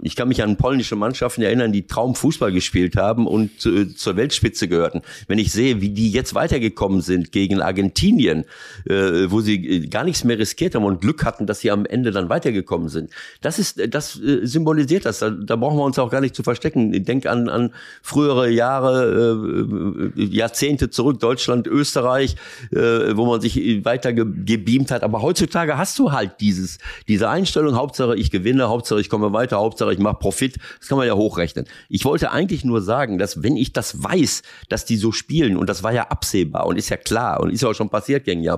Ich 0.00 0.16
kann 0.16 0.26
mich 0.26 0.42
an 0.42 0.56
polnische 0.56 0.96
Mannschaften 0.96 1.42
erinnern, 1.42 1.70
die 1.70 1.86
Traumfußball 1.86 2.50
gespielt 2.50 2.96
haben 2.96 3.26
und 3.26 3.60
zur 3.60 4.16
Weltspitze 4.16 4.68
gehörten. 4.68 5.02
Wenn 5.28 5.38
ich 5.38 5.52
sehe, 5.52 5.80
wie 5.80 5.90
die 5.90 6.10
jetzt 6.10 6.34
weitergekommen 6.34 7.02
sind 7.02 7.30
gegen 7.30 7.60
Argentinien, 7.60 8.46
äh, 8.88 9.30
wo 9.30 9.40
sie 9.40 9.88
gar 9.88 10.04
nichts 10.04 10.24
mehr 10.24 10.38
riskiert 10.38 10.74
haben 10.74 10.84
und 10.84 11.00
Glück 11.00 11.24
hatten, 11.24 11.46
dass 11.46 11.60
sie 11.60 11.70
am 11.70 11.86
Ende 11.86 12.10
dann 12.10 12.28
weitergekommen 12.28 12.88
sind. 12.88 13.10
Das 13.40 13.58
ist, 13.58 13.80
das 13.92 14.12
symbolisiert 14.12 15.04
das. 15.04 15.20
Da, 15.20 15.30
da 15.30 15.56
brauchen 15.56 15.78
wir 15.78 15.84
uns 15.84 15.98
auch 15.98 16.10
gar 16.10 16.20
nicht 16.20 16.34
zu 16.34 16.42
verstecken. 16.42 16.92
Ich 16.92 17.04
denke 17.04 17.30
an, 17.30 17.48
an 17.48 17.72
frühere 18.02 18.50
Jahre, 18.50 20.12
äh, 20.16 20.22
Jahrzehnte 20.24 20.90
zurück, 20.90 21.20
Deutschland, 21.20 21.66
Österreich, 21.66 22.36
äh, 22.70 23.16
wo 23.16 23.26
man 23.26 23.40
sich 23.40 23.84
weiter 23.84 24.12
ge 24.12 24.24
gebeamt 24.44 24.90
hat. 24.90 25.02
Aber 25.02 25.22
heutzutage 25.22 25.78
hast 25.78 25.98
du 25.98 26.12
halt 26.12 26.40
dieses, 26.40 26.78
diese 27.08 27.28
Einstellung, 27.28 27.76
Hauptsache 27.76 28.16
ich 28.16 28.30
gewinne, 28.30 28.68
Hauptsache 28.68 29.00
ich 29.00 29.08
komme 29.08 29.32
weiter, 29.32 29.58
Hauptsache 29.58 29.92
ich 29.92 29.98
mache 29.98 30.18
Profit. 30.18 30.58
Das 30.78 30.88
kann 30.88 30.98
man 30.98 31.06
ja 31.06 31.14
hochrechnen. 31.14 31.66
Ich 31.88 32.04
wollte 32.04 32.30
eigentlich 32.32 32.64
nur 32.64 32.82
sagen, 32.82 33.18
dass 33.18 33.42
wenn 33.42 33.56
ich 33.56 33.72
das 33.72 34.02
weiß, 34.02 34.42
dass 34.68 34.84
die 34.84 34.96
so 34.96 35.12
spielen, 35.12 35.56
und 35.56 35.68
das 35.68 35.82
war 35.82 35.92
ja 35.92 36.08
absehbar 36.08 36.66
und 36.66 36.76
ist 36.76 36.88
ja 36.88 36.96
klar 36.96 37.40
und 37.40 37.50
ist 37.50 37.62
ja 37.62 37.68
auch 37.68 37.74
schon 37.74 37.90
passiert 37.90 38.24
gegen 38.24 38.42
Japan, 38.42 38.51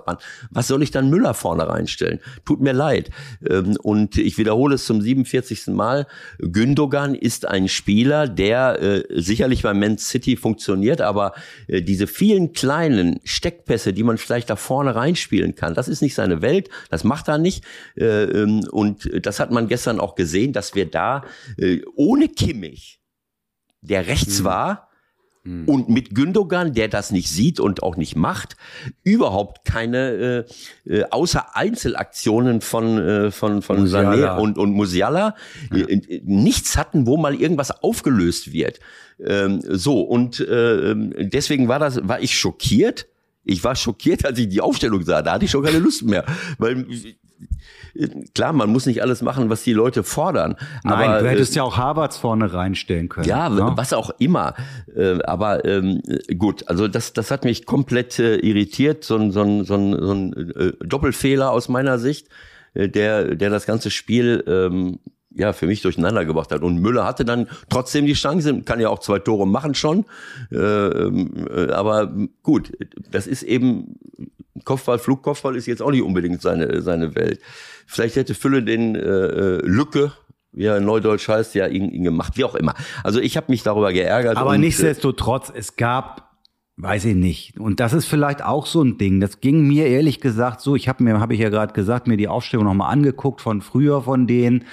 was 0.51 0.69
soll 0.69 0.83
ich 0.83 0.91
dann 0.91 1.11
Müller 1.11 1.35
vorne 1.35 1.69
reinstellen? 1.69 2.21
Tut 2.45 2.61
mir 2.61 2.73
leid. 2.73 3.11
Ähm, 3.49 3.77
und 3.83 4.17
ich 4.17 4.39
wiederhole 4.39 4.77
es 4.77 4.87
zum 4.87 5.01
47. 5.01 5.69
Mal. 5.69 6.07
Gündogan 6.39 7.15
ist 7.15 7.47
ein 7.47 7.69
Spieler, 7.69 8.29
der 8.29 8.81
äh, 8.81 9.05
sicherlich 9.21 9.63
bei 9.63 9.75
Man 9.75 9.99
City 9.99 10.37
funktioniert, 10.37 11.01
aber 11.01 11.35
äh, 11.67 11.83
diese 11.83 12.07
vielen 12.07 12.53
kleinen 12.53 13.21
Steckpässe, 13.25 13.93
die 13.93 14.03
man 14.03 14.19
vielleicht 14.19 14.51
da 14.51 14.57
vorne 14.57 14.95
reinspielen 14.95 15.55
kann, 15.55 15.75
das 15.75 15.89
ist 15.89 16.03
nicht 16.03 16.15
seine 16.15 16.43
Welt, 16.43 16.69
das 16.91 17.05
macht 17.05 17.29
er 17.29 17.39
nicht. 17.39 17.65
Äh, 17.97 18.25
ähm, 18.25 18.67
und 18.71 19.11
das 19.25 19.41
hat 19.41 19.51
man 19.51 19.69
gestern 19.69 20.01
auch 20.01 20.15
gesehen, 20.15 20.53
dass 20.53 20.75
wir 20.75 20.91
da 20.91 21.25
ohne 21.97 22.29
Kimmich, 22.29 23.01
der 23.81 24.07
rechts 24.07 24.41
mhm. 24.41 24.45
war, 24.45 24.89
hm. 25.45 25.69
Und 25.69 25.91
mit 25.91 26.15
Gündogan, 26.15 26.73
der 26.73 26.89
das 26.89 27.11
nicht 27.11 27.29
sieht 27.29 27.61
und 27.61 27.83
auch 27.83 27.97
nicht 27.97 28.17
macht, 28.17 28.57
überhaupt 29.03 29.67
keine, 29.67 30.47
äh, 30.87 30.91
äh, 30.91 31.05
außer 31.11 31.55
Einzelaktionen 31.55 32.63
von, 32.63 32.99
äh, 32.99 33.31
von, 33.31 33.61
von 33.61 33.81
Musiala. 33.81 34.37
Sané 34.37 34.41
und, 34.41 34.57
und 34.57 34.73
Musiala, 34.73 35.35
ja. 35.71 35.87
äh, 35.87 36.23
nichts 36.25 36.79
hatten, 36.79 37.07
wo 37.07 37.19
mal 37.19 37.35
irgendwas 37.35 37.83
aufgelöst 37.83 38.53
wird. 38.53 38.81
Ähm, 39.23 39.61
so, 39.69 40.01
und 40.01 40.41
äh, 40.41 40.95
deswegen 40.97 41.69
war 41.69 41.79
das, 41.79 42.01
war 42.09 42.21
ich 42.21 42.37
schockiert. 42.37 43.07
Ich 43.47 43.63
war 43.63 43.77
schockiert, 43.77 44.25
als 44.25 44.39
ich 44.39 44.49
die 44.49 44.63
Aufstellung 44.63 45.03
sah. 45.03 45.21
Da 45.21 45.33
hatte 45.33 45.45
ich 45.45 45.51
schon 45.51 45.63
keine 45.63 45.79
Lust 45.79 46.05
mehr. 46.05 46.25
Weil 46.57 46.87
klar, 48.35 48.53
man 48.53 48.71
muss 48.71 48.87
nicht 48.87 49.03
alles 49.03 49.23
machen, 49.23 49.51
was 49.51 49.63
die 49.63 49.73
Leute 49.73 50.03
fordern. 50.03 50.57
Nein, 50.83 51.11
aber, 51.11 51.21
du 51.21 51.29
hättest 51.29 51.55
äh, 51.55 51.57
ja 51.59 51.63
auch 51.63 51.77
Harvards 51.77 52.17
vorne 52.17 52.53
reinstellen 52.53 53.09
können. 53.09 53.29
Ja, 53.29 53.49
ne? 53.49 53.73
was 53.77 53.93
auch 53.93 54.11
immer. 54.19 54.55
Äh, 54.95 55.23
aber 55.23 55.65
ähm, 55.65 56.03
gut, 56.39 56.69
also 56.69 56.89
das, 56.89 57.13
das 57.13 57.31
hat 57.31 57.45
mich 57.45 57.67
komplett 57.67 58.19
äh, 58.19 58.37
irritiert, 58.37 59.05
so 59.05 59.17
ein, 59.17 59.31
so 59.31 59.43
ein, 59.43 59.65
so 59.65 59.75
ein, 59.75 59.97
so 59.99 60.13
ein 60.13 60.33
äh, 60.57 60.73
Doppelfehler 60.85 61.51
aus 61.51 61.69
meiner 61.69 61.99
Sicht, 61.99 62.29
äh, 62.75 62.89
der, 62.89 63.35
der 63.35 63.51
das 63.51 63.67
ganze 63.67 63.91
Spiel 63.91 64.45
ähm, 64.47 64.99
ja, 65.35 65.53
für 65.53 65.67
mich 65.67 65.83
durcheinander 65.83 66.25
gebracht 66.25 66.53
hat. 66.53 66.63
Und 66.63 66.81
Müller 66.81 67.05
hatte 67.05 67.25
dann 67.25 67.49
trotzdem 67.69 68.07
die 68.07 68.15
Chance, 68.15 68.63
kann 68.63 68.81
ja 68.81 68.89
auch 68.89 69.01
zwei 69.01 69.19
Tore 69.19 69.47
machen 69.47 69.75
schon. 69.75 70.05
Äh, 70.51 70.57
äh, 70.57 71.71
aber 71.73 72.13
gut, 72.43 72.73
das 73.11 73.27
ist 73.27 73.43
eben 73.43 73.97
Kopfball, 74.65 74.99
Flugkopfball 74.99 75.57
ist 75.57 75.67
jetzt 75.67 75.83
auch 75.83 75.91
nicht 75.91 76.03
unbedingt 76.03 76.41
seine, 76.41 76.81
seine 76.83 77.15
Welt. 77.15 77.41
Vielleicht 77.87 78.17
hätte 78.17 78.35
Fülle 78.35 78.63
den 78.63 78.95
äh, 78.95 79.01
äh, 79.01 79.67
Lücke, 79.67 80.13
wie 80.53 80.65
er 80.65 80.79
in 80.79 80.85
Neudeutsch 80.85 81.29
heißt, 81.29 81.55
ja 81.55 81.67
ihn, 81.67 81.91
ihn 81.91 82.05
gemacht, 82.05 82.37
wie 82.37 82.45
auch 82.45 82.55
immer. 82.55 82.75
Also 83.03 83.21
ich 83.21 83.37
habe 83.37 83.47
mich 83.51 83.63
darüber 83.63 83.93
geärgert. 83.93 84.37
Aber 84.37 84.51
und, 84.51 84.57
äh, 84.57 84.59
nichtsdestotrotz, 84.61 85.53
es 85.55 85.77
gab 85.77 86.25
Weiß 86.77 87.05
ich 87.05 87.15
nicht. 87.15 87.61
Und 87.61 87.79
das 87.79 87.93
ist 87.93 88.07
vielleicht 88.07 88.43
auch 88.43 88.67
so 88.67 88.83
ein 88.83 88.99
Ding. 88.99 89.21
Das 89.21 89.41
ging 89.41 89.65
mir 89.65 89.87
ehrlich 89.87 90.21
gesagt 90.21 90.61
so. 90.61 90.75
Ich 90.75 90.89
habe 90.89 91.05
mir, 91.05 91.21
habe 91.21 91.33
ich 91.33 91.39
ja 91.39 91.49
gerade 91.49 91.73
gesagt, 91.73 92.09
mir 92.09 92.17
die 92.17 92.27
Aufstellung 92.27 92.65
nochmal 92.65 92.93
angeguckt 92.93 93.41
von 93.41 93.61
früher 93.61 94.03
von 94.03 94.27
denen. 94.27 94.65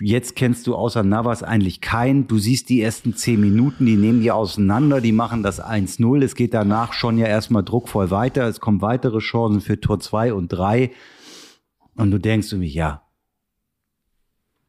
Jetzt 0.00 0.36
kennst 0.36 0.66
du 0.66 0.74
außer 0.74 1.02
Navas 1.02 1.42
eigentlich 1.42 1.80
keinen. 1.80 2.26
Du 2.26 2.38
siehst 2.38 2.68
die 2.70 2.80
ersten 2.80 3.14
zehn 3.14 3.40
Minuten, 3.40 3.86
die 3.86 3.96
nehmen 3.96 4.20
die 4.20 4.30
auseinander, 4.30 5.00
die 5.00 5.12
machen 5.12 5.42
das 5.42 5.62
1-0. 5.62 6.24
Es 6.24 6.34
geht 6.34 6.54
danach 6.54 6.92
schon 6.92 7.18
ja 7.18 7.26
erstmal 7.26 7.62
druckvoll 7.62 8.10
weiter. 8.10 8.48
Es 8.48 8.60
kommen 8.60 8.80
weitere 8.80 9.18
Chancen 9.18 9.60
für 9.60 9.80
Tor 9.80 10.00
2 10.00 10.32
und 10.32 10.48
3. 10.48 10.90
Und 11.96 12.10
du 12.10 12.18
denkst 12.18 12.48
du 12.50 12.56
mich, 12.56 12.74
ja, 12.74 13.02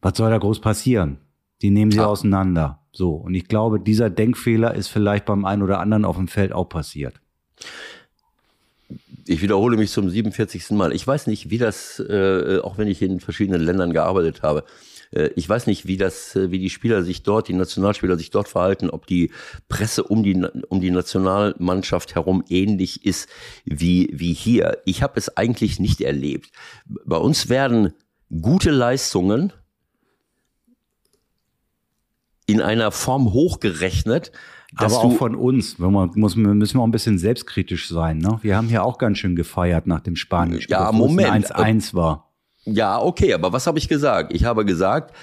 was 0.01 0.17
soll 0.17 0.29
da 0.29 0.37
groß 0.37 0.59
passieren? 0.59 1.17
Die 1.61 1.69
nehmen 1.69 1.91
sie 1.91 2.01
Ach. 2.01 2.07
auseinander. 2.07 2.81
So. 2.91 3.13
Und 3.13 3.33
ich 3.33 3.47
glaube, 3.47 3.79
dieser 3.79 4.09
Denkfehler 4.09 4.75
ist 4.75 4.89
vielleicht 4.89 5.25
beim 5.25 5.45
einen 5.45 5.63
oder 5.63 5.79
anderen 5.79 6.03
auf 6.03 6.17
dem 6.17 6.27
Feld 6.27 6.51
auch 6.51 6.67
passiert. 6.67 7.21
Ich 9.25 9.41
wiederhole 9.41 9.77
mich 9.77 9.91
zum 9.91 10.09
47. 10.09 10.71
Mal. 10.71 10.91
Ich 10.91 11.07
weiß 11.07 11.27
nicht, 11.27 11.49
wie 11.49 11.57
das, 11.57 11.99
äh, 11.99 12.59
auch 12.61 12.77
wenn 12.77 12.89
ich 12.89 13.01
in 13.01 13.21
verschiedenen 13.21 13.61
Ländern 13.61 13.93
gearbeitet 13.93 14.43
habe, 14.43 14.65
ich 15.35 15.47
weiß 15.47 15.67
nicht, 15.67 15.85
wie 15.85 15.97
das, 15.97 16.35
äh, 16.35 16.51
wie 16.51 16.59
die 16.59 16.69
Spieler 16.69 17.03
sich 17.03 17.23
dort, 17.23 17.47
die 17.47 17.53
Nationalspieler 17.53 18.17
sich 18.17 18.29
dort 18.29 18.47
verhalten, 18.47 18.89
ob 18.89 19.05
die 19.07 19.31
Presse 19.69 20.03
um 20.03 20.23
die, 20.23 20.41
um 20.69 20.81
die 20.81 20.91
Nationalmannschaft 20.91 22.15
herum 22.15 22.43
ähnlich 22.49 23.05
ist 23.05 23.29
wie, 23.65 24.09
wie 24.13 24.33
hier. 24.33 24.79
Ich 24.85 25.03
habe 25.03 25.13
es 25.17 25.37
eigentlich 25.37 25.79
nicht 25.79 26.01
erlebt. 26.01 26.51
Bei 26.85 27.17
uns 27.17 27.49
werden 27.49 27.93
gute 28.41 28.71
Leistungen 28.71 29.53
in 32.45 32.61
einer 32.61 32.91
Form 32.91 33.31
hochgerechnet, 33.31 34.31
aber 34.75 34.97
auch 34.97 35.13
von 35.17 35.35
uns, 35.35 35.77
man, 35.77 36.11
muss, 36.15 36.35
müssen 36.35 36.77
wir 36.77 36.81
auch 36.81 36.87
ein 36.87 36.91
bisschen 36.91 37.19
selbstkritisch 37.19 37.87
sein. 37.87 38.17
Ne? 38.17 38.39
Wir 38.41 38.57
haben 38.57 38.67
hier 38.67 38.83
auch 38.83 38.97
ganz 38.97 39.19
schön 39.19 39.35
gefeiert 39.35 39.85
nach 39.85 40.01
dem 40.01 40.15
Spanien-Spiel, 40.15 40.73
ja, 40.73 40.91
Moment, 40.91 41.51
1-1 41.51 41.93
war. 41.93 42.32
Ja, 42.65 43.01
okay, 43.01 43.33
aber 43.33 43.51
was 43.51 43.67
habe 43.67 43.77
ich 43.77 43.89
gesagt? 43.89 44.33
Ich 44.33 44.45
habe 44.45 44.63
gesagt, 44.65 45.13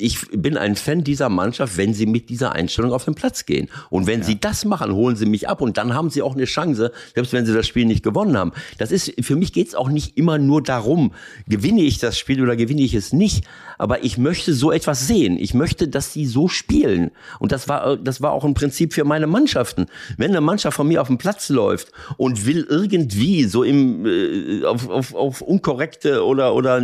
ich 0.00 0.30
bin 0.30 0.56
ein 0.56 0.76
Fan 0.76 1.02
dieser 1.02 1.28
Mannschaft, 1.28 1.76
wenn 1.76 1.92
sie 1.92 2.06
mit 2.06 2.30
dieser 2.30 2.52
Einstellung 2.52 2.92
auf 2.92 3.04
den 3.04 3.16
Platz 3.16 3.46
gehen. 3.46 3.68
Und 3.90 4.06
wenn 4.06 4.20
ja. 4.20 4.26
sie 4.26 4.40
das 4.40 4.64
machen, 4.64 4.92
holen 4.92 5.16
sie 5.16 5.26
mich 5.26 5.48
ab 5.48 5.60
und 5.60 5.76
dann 5.76 5.92
haben 5.92 6.08
sie 6.08 6.22
auch 6.22 6.36
eine 6.36 6.44
Chance, 6.44 6.92
selbst 7.16 7.32
wenn 7.32 7.44
sie 7.44 7.52
das 7.52 7.66
Spiel 7.66 7.84
nicht 7.84 8.04
gewonnen 8.04 8.36
haben. 8.36 8.52
Das 8.78 8.92
ist, 8.92 9.12
für 9.20 9.34
mich 9.34 9.52
geht 9.52 9.66
es 9.66 9.74
auch 9.74 9.88
nicht 9.88 10.16
immer 10.16 10.38
nur 10.38 10.62
darum, 10.62 11.12
gewinne 11.48 11.82
ich 11.82 11.98
das 11.98 12.16
Spiel 12.16 12.40
oder 12.40 12.54
gewinne 12.54 12.82
ich 12.82 12.94
es 12.94 13.12
nicht. 13.12 13.44
Aber 13.76 14.04
ich 14.04 14.18
möchte 14.18 14.54
so 14.54 14.70
etwas 14.70 15.08
sehen. 15.08 15.36
Ich 15.36 15.52
möchte, 15.52 15.88
dass 15.88 16.12
sie 16.12 16.26
so 16.26 16.46
spielen. 16.46 17.10
Und 17.40 17.50
das 17.50 17.68
war, 17.68 17.96
das 17.96 18.20
war 18.22 18.32
auch 18.32 18.44
ein 18.44 18.54
Prinzip 18.54 18.94
für 18.94 19.04
meine 19.04 19.26
Mannschaften. 19.26 19.86
Wenn 20.16 20.30
eine 20.30 20.40
Mannschaft 20.40 20.76
von 20.76 20.86
mir 20.86 21.02
auf 21.02 21.08
den 21.08 21.18
Platz 21.18 21.48
läuft 21.48 21.90
und 22.16 22.46
will 22.46 22.64
irgendwie 22.68 23.44
so 23.44 23.64
im, 23.64 24.06
äh, 24.06 24.64
auf, 24.64 24.88
auf, 24.88 25.14
auf 25.14 25.40
unkorrekte 25.40 26.24
oder, 26.24 26.54
oder, 26.54 26.80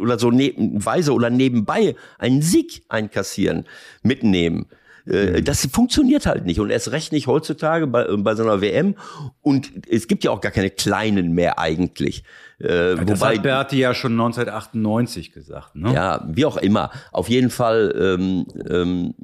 oder 0.00 0.18
so 0.18 0.32
ne 0.32 0.52
Weise 0.56 1.12
oder 1.12 1.30
nebenbei 1.30 1.94
einen 2.18 2.39
einen 2.40 2.42
Sieg 2.42 2.82
einkassieren, 2.88 3.66
mitnehmen. 4.02 4.66
Äh, 5.06 5.40
mhm. 5.40 5.44
Das 5.44 5.66
funktioniert 5.66 6.26
halt 6.26 6.44
nicht 6.44 6.60
und 6.60 6.70
erst 6.70 6.92
recht 6.92 7.12
nicht 7.12 7.26
heutzutage 7.26 7.86
bei, 7.86 8.04
bei 8.16 8.34
so 8.34 8.42
einer 8.42 8.60
WM. 8.60 8.96
Und 9.42 9.72
es 9.88 10.08
gibt 10.08 10.24
ja 10.24 10.30
auch 10.30 10.40
gar 10.40 10.52
keine 10.52 10.70
kleinen 10.70 11.32
mehr 11.32 11.58
eigentlich. 11.58 12.24
Äh, 12.58 12.96
das 12.96 13.20
wobei, 13.20 13.36
hat 13.36 13.42
Berti 13.42 13.78
ja 13.78 13.94
schon 13.94 14.12
1998 14.12 15.32
gesagt. 15.32 15.74
Ne? 15.74 15.92
Ja, 15.94 16.24
wie 16.28 16.44
auch 16.44 16.56
immer. 16.56 16.90
Auf 17.12 17.28
jeden 17.28 17.50
Fall 17.50 17.94
ähm, 17.98 18.46
ähm, 18.68 19.14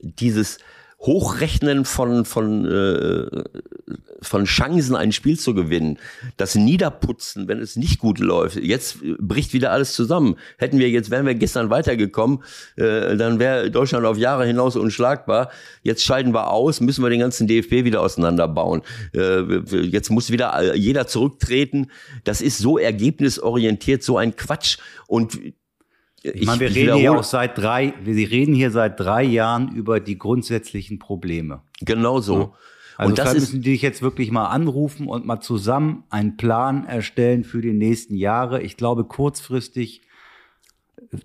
dieses 0.00 0.58
Hochrechnen 1.02 1.84
von, 1.84 2.24
von, 2.24 2.64
äh, 2.64 3.42
von 4.20 4.44
Chancen, 4.44 4.94
ein 4.94 5.10
Spiel 5.10 5.38
zu 5.38 5.52
gewinnen, 5.52 5.98
das 6.36 6.54
Niederputzen, 6.54 7.48
wenn 7.48 7.58
es 7.58 7.74
nicht 7.74 7.98
gut 7.98 8.20
läuft. 8.20 8.56
Jetzt 8.56 8.98
bricht 9.18 9.52
wieder 9.52 9.72
alles 9.72 9.94
zusammen. 9.94 10.36
Hätten 10.58 10.78
wir 10.78 10.90
jetzt, 10.90 11.10
wären 11.10 11.26
wir 11.26 11.34
gestern 11.34 11.70
weitergekommen, 11.70 12.44
äh, 12.76 13.16
dann 13.16 13.40
wäre 13.40 13.70
Deutschland 13.70 14.06
auf 14.06 14.16
Jahre 14.16 14.46
hinaus 14.46 14.76
unschlagbar. 14.76 15.50
Jetzt 15.82 16.04
scheiden 16.04 16.32
wir 16.32 16.50
aus, 16.50 16.80
müssen 16.80 17.02
wir 17.02 17.10
den 17.10 17.20
ganzen 17.20 17.48
DFB 17.48 17.84
wieder 17.84 18.00
auseinanderbauen. 18.00 18.82
Äh, 19.12 19.40
jetzt 19.80 20.10
muss 20.10 20.30
wieder 20.30 20.74
jeder 20.74 21.08
zurücktreten. 21.08 21.90
Das 22.22 22.40
ist 22.40 22.58
so 22.58 22.78
ergebnisorientiert, 22.78 24.04
so 24.04 24.18
ein 24.18 24.36
Quatsch. 24.36 24.78
Und 25.08 25.36
ich, 26.22 26.46
meine, 26.46 26.60
wir 26.60 26.68
ich 26.68 26.76
reden 26.76 26.96
hier 26.96 27.12
auch 27.12 27.24
seit 27.24 27.58
drei, 27.58 27.94
wir 28.02 28.14
reden 28.30 28.54
hier 28.54 28.70
seit 28.70 28.98
drei 29.00 29.24
Jahren 29.24 29.74
über 29.74 30.00
die 30.00 30.18
grundsätzlichen 30.18 30.98
Probleme. 30.98 31.62
Genau 31.80 32.20
so. 32.20 32.38
Ja. 32.38 32.52
Also 32.96 33.10
und 33.10 33.18
das 33.18 33.34
müssen 33.34 33.62
die 33.62 33.70
dich 33.70 33.82
jetzt 33.82 34.02
wirklich 34.02 34.30
mal 34.30 34.46
anrufen 34.46 35.08
und 35.08 35.26
mal 35.26 35.40
zusammen 35.40 36.04
einen 36.10 36.36
Plan 36.36 36.86
erstellen 36.86 37.42
für 37.42 37.60
die 37.60 37.72
nächsten 37.72 38.14
Jahre. 38.14 38.62
Ich 38.62 38.76
glaube, 38.76 39.04
kurzfristig, 39.04 40.02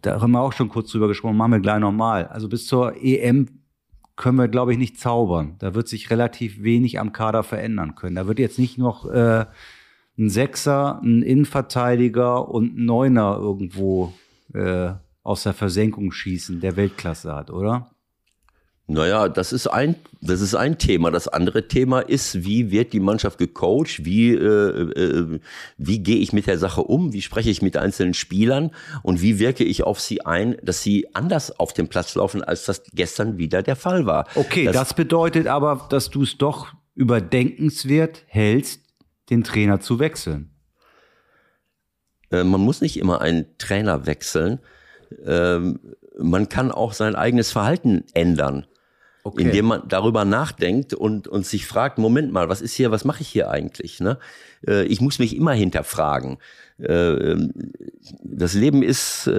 da 0.02 0.22
haben 0.22 0.32
wir 0.32 0.42
auch 0.42 0.54
schon 0.54 0.70
kurz 0.70 0.92
drüber 0.92 1.08
gesprochen, 1.08 1.38
machen 1.38 1.52
wir 1.52 1.60
gleich 1.60 1.80
nochmal. 1.80 2.28
Also 2.28 2.48
bis 2.48 2.66
zur 2.66 2.96
EM 3.04 3.48
können 4.16 4.38
wir, 4.38 4.48
glaube 4.48 4.72
ich, 4.72 4.80
nicht 4.80 5.00
zaubern. 5.00 5.56
Da 5.60 5.76
wird 5.76 5.88
sich 5.88 6.10
relativ 6.10 6.64
wenig 6.64 7.00
am 7.00 7.14
Kader 7.14 7.44
verändern 7.44 7.96
können. 7.96 8.16
Da 8.16 8.28
wird 8.28 8.40
jetzt 8.40 8.58
nicht 8.58 8.78
noch 8.78 9.06
äh, 9.06 9.46
ein 10.18 10.30
Sechser, 10.30 11.00
ein 11.04 11.22
Innenverteidiger 11.22 12.50
und 12.50 12.78
ein 12.78 12.86
Neuner 12.86 13.38
irgendwo 13.40 14.14
äh, 14.58 14.94
aus 15.24 15.44
der 15.44 15.54
Versenkung 15.54 16.12
schießen, 16.12 16.60
der 16.60 16.76
Weltklasse 16.76 17.34
hat, 17.36 17.52
oder? 17.52 17.92
Naja, 18.90 19.28
das 19.28 19.52
ist 19.52 19.68
ein, 19.68 19.96
das 20.22 20.40
ist 20.40 20.56
ein 20.56 20.78
Thema. 20.78 21.12
Das 21.12 21.28
andere 21.28 21.68
Thema 21.68 22.00
ist, 22.00 22.46
wie 22.46 22.72
wird 22.72 22.94
die 22.94 23.02
Mannschaft 23.02 23.38
gecoacht? 23.38 24.06
Wie, 24.06 24.30
äh, 24.30 24.40
äh, 24.40 25.40
wie 25.78 26.00
gehe 26.00 26.16
ich 26.16 26.32
mit 26.32 26.48
der 26.48 26.58
Sache 26.58 26.82
um? 26.82 27.12
Wie 27.12 27.22
spreche 27.22 27.50
ich 27.50 27.62
mit 27.62 27.76
einzelnen 27.76 28.14
Spielern? 28.14 28.72
Und 29.04 29.22
wie 29.22 29.40
wirke 29.40 29.66
ich 29.66 29.84
auf 29.84 30.00
sie 30.00 30.26
ein, 30.26 30.56
dass 30.64 30.84
sie 30.84 31.14
anders 31.14 31.60
auf 31.60 31.74
dem 31.74 31.90
Platz 31.90 32.16
laufen, 32.16 32.42
als 32.42 32.64
das 32.64 32.84
gestern 32.94 33.38
wieder 33.38 33.62
der 33.62 33.76
Fall 33.76 34.06
war? 34.06 34.26
Okay, 34.36 34.64
das, 34.64 34.76
das 34.76 34.94
bedeutet 34.94 35.48
aber, 35.48 35.88
dass 35.90 36.10
du 36.10 36.24
es 36.24 36.38
doch 36.38 36.74
überdenkenswert 36.96 38.24
hältst, 38.28 38.82
den 39.30 39.44
Trainer 39.44 39.82
zu 39.82 40.00
wechseln. 40.00 40.57
Äh, 42.32 42.44
man 42.44 42.62
muss 42.62 42.82
nicht 42.82 42.98
immer 42.98 43.22
einen 43.22 43.46
Trainer 43.58 44.06
wechseln. 44.06 44.60
Ähm, 45.26 45.80
man 46.18 46.50
kann 46.50 46.72
auch 46.72 46.94
sein 46.94 47.16
eigenes 47.16 47.52
Verhalten 47.52 48.04
ändern. 48.14 48.66
Okay. 49.24 49.44
Indem 49.44 49.66
man 49.66 49.82
darüber 49.90 50.24
nachdenkt 50.24 50.94
und, 50.94 51.28
und 51.28 51.46
sich 51.46 51.66
fragt, 51.66 51.98
Moment 51.98 52.32
mal, 52.32 52.48
was 52.48 52.62
ist 52.62 52.74
hier, 52.76 52.92
was 52.92 53.04
mache 53.04 53.22
ich 53.22 53.28
hier 53.28 53.50
eigentlich? 53.50 54.00
Ne? 54.00 54.20
Äh, 54.66 54.84
ich 54.86 55.02
muss 55.02 55.20
mich 55.20 55.36
immer 55.36 55.52
hinterfragen. 55.52 56.38
Äh, 56.78 57.36
das 58.24 58.54
Leben 58.54 58.84
ist, 58.84 59.30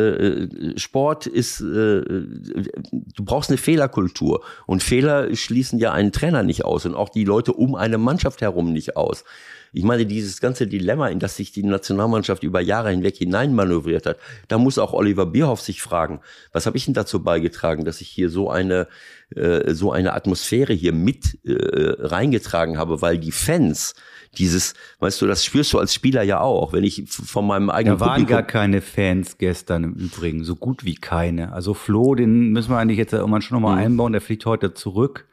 Sport 0.77 1.27
ist, 1.27 1.61
du 1.61 3.25
brauchst 3.25 3.49
eine 3.49 3.57
Fehlerkultur. 3.57 4.45
Und 4.67 4.83
Fehler 4.83 5.35
schließen 5.35 5.79
ja 5.79 5.93
einen 5.93 6.13
Trainer 6.13 6.43
nicht 6.43 6.67
aus 6.67 6.85
und 6.85 6.95
auch 6.95 7.09
die 7.09 7.25
Leute 7.25 7.55
um 7.55 7.75
eine 7.75 7.97
Mannschaft 7.97 8.43
herum 8.43 8.73
nicht 8.73 8.97
aus. 8.97 9.25
Ich 9.73 9.85
meine, 9.85 10.07
dieses 10.07 10.41
ganze 10.41 10.67
Dilemma, 10.67 11.09
in 11.09 11.19
das 11.19 11.37
sich 11.37 11.53
die 11.53 11.63
Nationalmannschaft 11.63 12.43
über 12.43 12.61
Jahre 12.61 12.91
hinweg 12.91 13.17
hineinmanövriert 13.17 14.07
hat, 14.07 14.19
da 14.49 14.59
muss 14.59 14.79
auch 14.79 14.93
Oliver 14.93 15.27
Bierhoff 15.27 15.61
sich 15.61 15.83
fragen, 15.83 16.21
was 16.53 16.67
habe 16.67 16.77
ich 16.77 16.85
denn 16.85 16.95
dazu 16.95 17.23
beigetragen, 17.23 17.85
dass 17.85 18.01
ich 18.01 18.09
hier 18.09 18.31
so 18.31 18.51
eine 18.51 18.89
äh, 19.35 19.75
so 19.75 19.93
eine 19.93 20.15
Atmosphäre 20.15 20.73
hier 20.73 20.95
mit 20.95 21.39
äh, 21.45 21.53
reingetragen 21.99 22.79
habe, 22.79 23.03
weil 23.03 23.19
die 23.19 23.31
Fans 23.31 23.95
dieses, 24.39 24.73
weißt 25.01 25.21
du, 25.21 25.27
das 25.27 25.45
spürst 25.45 25.73
du 25.75 25.79
als 25.79 25.93
Spieler 25.93 26.23
ja 26.23 26.41
auch, 26.41 26.73
wenn 26.73 26.83
ich 26.83 27.05
von 27.09 27.47
meinem 27.47 27.69
eigenen 27.69 27.99
Da 27.99 28.07
waren 28.07 28.15
Publikum 28.15 28.37
gar 28.37 28.43
keine 28.43 28.81
Fans 28.81 29.37
gestern 29.37 29.85
im 29.85 29.93
Übrigen, 29.93 30.45
so 30.45 30.57
gut 30.57 30.85
wie 30.87 30.95
keine. 30.95 31.53
Also 31.53 31.75
Flo, 31.75 32.15
den 32.15 32.53
müssen 32.53 32.71
wir 32.71 32.79
eigentlich 32.79 32.97
jetzt 32.97 33.13
irgendwann 33.13 33.43
schon 33.43 33.57
nochmal 33.57 33.77
mhm. 33.77 33.85
einbauen, 33.85 34.13
der 34.13 34.23
fliegt 34.23 34.47
heute 34.47 34.73
zurück. 34.73 35.28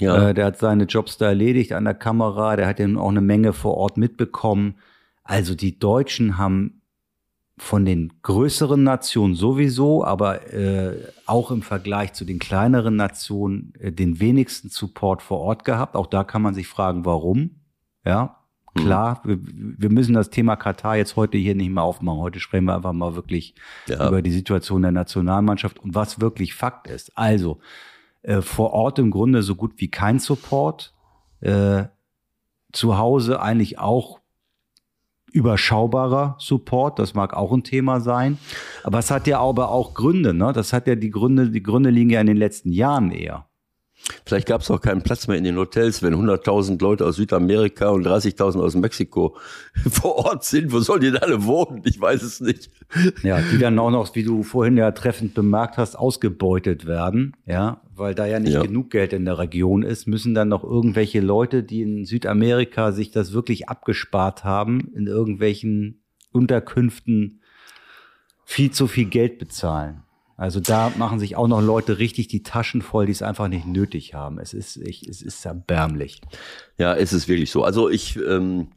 Ja. 0.00 0.28
Äh, 0.28 0.34
der 0.34 0.46
hat 0.46 0.58
seine 0.58 0.84
Jobs 0.84 1.18
da 1.18 1.26
erledigt 1.26 1.72
an 1.72 1.84
der 1.84 1.94
Kamera, 1.94 2.56
der 2.56 2.66
hat 2.66 2.78
ja 2.78 2.86
auch 2.96 3.08
eine 3.08 3.20
Menge 3.20 3.52
vor 3.52 3.76
Ort 3.76 3.96
mitbekommen. 3.96 4.76
Also 5.24 5.54
die 5.54 5.78
Deutschen 5.78 6.38
haben 6.38 6.78
von 7.58 7.84
den 7.84 8.12
größeren 8.22 8.82
Nationen 8.82 9.34
sowieso, 9.34 10.04
aber 10.04 10.52
äh, 10.52 10.96
auch 11.26 11.50
im 11.50 11.62
Vergleich 11.62 12.12
zu 12.12 12.24
den 12.24 12.38
kleineren 12.38 12.96
Nationen 12.96 13.72
äh, 13.78 13.92
den 13.92 14.20
wenigsten 14.20 14.68
Support 14.68 15.22
vor 15.22 15.40
Ort 15.40 15.64
gehabt. 15.64 15.96
Auch 15.96 16.06
da 16.06 16.24
kann 16.24 16.42
man 16.42 16.54
sich 16.54 16.68
fragen, 16.68 17.04
warum. 17.04 17.50
Ja, 18.04 18.38
mhm. 18.74 18.80
klar, 18.80 19.20
wir, 19.24 19.38
wir 19.42 19.90
müssen 19.90 20.14
das 20.14 20.30
Thema 20.30 20.56
Katar 20.56 20.96
jetzt 20.96 21.16
heute 21.16 21.36
hier 21.36 21.54
nicht 21.54 21.70
mehr 21.70 21.82
aufmachen. 21.82 22.20
Heute 22.20 22.40
sprechen 22.40 22.64
wir 22.64 22.76
einfach 22.76 22.92
mal 22.92 23.16
wirklich 23.16 23.54
ja. 23.86 24.06
über 24.06 24.22
die 24.22 24.30
Situation 24.30 24.82
der 24.82 24.92
Nationalmannschaft 24.92 25.78
und 25.80 25.94
was 25.94 26.20
wirklich 26.20 26.54
Fakt 26.54 26.86
ist. 26.86 27.16
Also, 27.18 27.58
äh, 28.28 28.42
vor 28.42 28.74
Ort 28.74 28.98
im 28.98 29.10
Grunde 29.10 29.42
so 29.42 29.54
gut 29.54 29.72
wie 29.76 29.90
kein 29.90 30.18
Support. 30.18 30.92
Äh, 31.40 31.84
zu 32.72 32.98
Hause 32.98 33.40
eigentlich 33.40 33.78
auch 33.78 34.20
überschaubarer 35.32 36.36
Support, 36.38 36.98
das 36.98 37.14
mag 37.14 37.34
auch 37.34 37.52
ein 37.52 37.64
Thema 37.64 38.00
sein. 38.00 38.38
Aber 38.84 38.98
es 38.98 39.10
hat 39.10 39.26
ja 39.26 39.40
aber 39.40 39.70
auch 39.70 39.94
Gründe, 39.94 40.34
ne? 40.34 40.52
Das 40.52 40.74
hat 40.74 40.86
ja 40.86 40.94
die 40.94 41.10
Gründe, 41.10 41.50
die 41.50 41.62
Gründe 41.62 41.88
liegen 41.88 42.10
ja 42.10 42.20
in 42.20 42.26
den 42.26 42.36
letzten 42.36 42.70
Jahren 42.70 43.10
eher. 43.10 43.47
Vielleicht 44.24 44.46
gab 44.46 44.60
es 44.60 44.70
auch 44.70 44.80
keinen 44.80 45.02
Platz 45.02 45.26
mehr 45.26 45.36
in 45.36 45.44
den 45.44 45.56
Hotels, 45.56 46.02
wenn 46.02 46.14
100.000 46.14 46.80
Leute 46.80 47.06
aus 47.06 47.16
Südamerika 47.16 47.88
und 47.90 48.06
30.000 48.06 48.60
aus 48.60 48.74
Mexiko 48.74 49.36
vor 49.90 50.16
Ort 50.16 50.44
sind. 50.44 50.72
Wo 50.72 50.80
sollen 50.80 51.00
die 51.00 51.10
denn 51.10 51.22
alle 51.22 51.44
wohnen? 51.44 51.82
Ich 51.84 52.00
weiß 52.00 52.22
es 52.22 52.40
nicht. 52.40 52.70
Ja, 53.22 53.40
die 53.40 53.58
dann 53.58 53.78
auch 53.78 53.90
noch, 53.90 54.14
wie 54.14 54.22
du 54.22 54.42
vorhin 54.42 54.76
ja 54.76 54.90
treffend 54.92 55.34
bemerkt 55.34 55.76
hast, 55.76 55.96
ausgebeutet 55.96 56.86
werden. 56.86 57.36
Ja, 57.46 57.82
weil 57.94 58.14
da 58.14 58.26
ja 58.26 58.38
nicht 58.38 58.54
ja. 58.54 58.62
genug 58.62 58.90
Geld 58.90 59.12
in 59.12 59.24
der 59.24 59.38
Region 59.38 59.82
ist, 59.82 60.06
müssen 60.06 60.34
dann 60.34 60.48
noch 60.48 60.64
irgendwelche 60.64 61.20
Leute, 61.20 61.62
die 61.62 61.82
in 61.82 62.04
Südamerika 62.04 62.92
sich 62.92 63.10
das 63.10 63.32
wirklich 63.32 63.68
abgespart 63.68 64.44
haben, 64.44 64.92
in 64.94 65.06
irgendwelchen 65.06 66.02
Unterkünften 66.32 67.40
viel 68.44 68.70
zu 68.70 68.86
viel 68.86 69.06
Geld 69.06 69.38
bezahlen. 69.38 70.04
Also 70.38 70.60
da 70.60 70.92
machen 70.96 71.18
sich 71.18 71.34
auch 71.34 71.48
noch 71.48 71.60
Leute 71.60 71.98
richtig 71.98 72.28
die 72.28 72.44
Taschen 72.44 72.80
voll, 72.80 73.06
die 73.06 73.12
es 73.12 73.22
einfach 73.22 73.48
nicht 73.48 73.66
nötig 73.66 74.14
haben. 74.14 74.38
Es 74.38 74.54
ist, 74.54 74.76
ich, 74.76 75.06
es 75.08 75.20
ist 75.20 75.44
erbärmlich. 75.44 76.20
Ja, 76.78 76.94
es 76.94 77.12
ist 77.12 77.26
wirklich 77.26 77.50
so. 77.50 77.64
Also 77.64 77.90
ich, 77.90 78.16
ähm, 78.16 78.68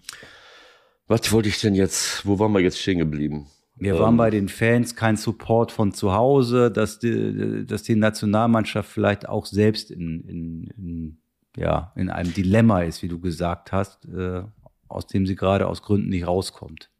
was 1.05 1.31
wollte 1.31 1.49
ich 1.49 1.61
denn 1.61 1.75
jetzt, 1.75 2.25
wo 2.25 2.39
waren 2.39 2.51
wir 2.51 2.61
jetzt 2.61 2.79
stehen 2.79 2.97
geblieben? 2.97 3.45
Wir 3.75 3.99
waren 3.99 4.15
ähm, 4.15 4.17
bei 4.17 4.31
den 4.31 4.49
Fans 4.49 4.95
kein 4.95 5.17
Support 5.17 5.71
von 5.71 5.93
zu 5.93 6.13
Hause, 6.13 6.71
dass 6.71 6.97
die, 6.97 7.63
dass 7.67 7.83
die 7.83 7.95
Nationalmannschaft 7.95 8.89
vielleicht 8.89 9.29
auch 9.29 9.45
selbst 9.45 9.91
in, 9.91 10.21
in, 10.21 10.67
in, 10.75 11.21
ja, 11.55 11.93
in 11.95 12.09
einem 12.09 12.33
Dilemma 12.33 12.81
ist, 12.81 13.03
wie 13.03 13.07
du 13.07 13.19
gesagt 13.19 13.71
hast, 13.71 14.05
äh, 14.05 14.41
aus 14.87 15.05
dem 15.05 15.27
sie 15.27 15.35
gerade 15.35 15.67
aus 15.67 15.83
Gründen 15.83 16.09
nicht 16.09 16.25
rauskommt. 16.25 16.90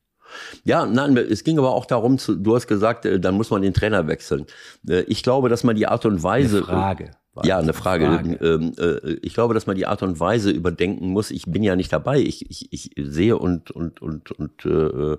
Ja, 0.63 0.85
nein, 0.85 1.17
es 1.17 1.43
ging 1.43 1.57
aber 1.57 1.71
auch 1.71 1.85
darum, 1.85 2.17
zu, 2.17 2.35
du 2.35 2.55
hast 2.55 2.67
gesagt, 2.67 3.05
äh, 3.05 3.19
dann 3.19 3.35
muss 3.35 3.49
man 3.49 3.61
den 3.61 3.73
Trainer 3.73 4.07
wechseln. 4.07 4.45
Äh, 4.87 5.01
ich 5.01 5.23
glaube, 5.23 5.49
dass 5.49 5.63
man 5.63 5.75
die 5.75 5.87
Art 5.87 6.05
und 6.05 6.23
Weise. 6.23 6.57
Eine 6.57 6.65
Frage. 6.65 7.11
Ja, 7.43 7.59
eine 7.59 7.73
Frage. 7.73 8.05
Frage. 8.07 8.33
Ähm, 8.41 8.73
äh, 8.77 9.13
ich 9.21 9.33
glaube, 9.33 9.53
dass 9.53 9.65
man 9.65 9.77
die 9.77 9.85
Art 9.85 10.03
und 10.03 10.19
Weise 10.19 10.51
überdenken 10.51 11.09
muss. 11.09 11.31
Ich 11.31 11.45
bin 11.45 11.63
ja 11.63 11.75
nicht 11.75 11.93
dabei. 11.93 12.19
Ich, 12.19 12.49
ich, 12.49 12.67
ich 12.71 12.91
sehe 12.97 13.37
und, 13.37 13.71
und, 13.71 14.01
und, 14.01 14.31
und 14.31 14.65
äh, 14.65 15.17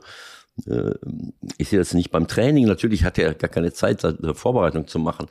ich 1.57 1.71
sehe 1.71 1.79
das 1.79 1.95
nicht 1.95 2.11
beim 2.11 2.29
Training. 2.29 2.67
Natürlich 2.67 3.05
hat 3.05 3.17
er 3.17 3.33
gar 3.33 3.49
keine 3.49 3.73
Zeit, 3.73 4.05
eine 4.05 4.35
Vorbereitung 4.35 4.87
zu 4.87 4.99
machen. 4.99 5.29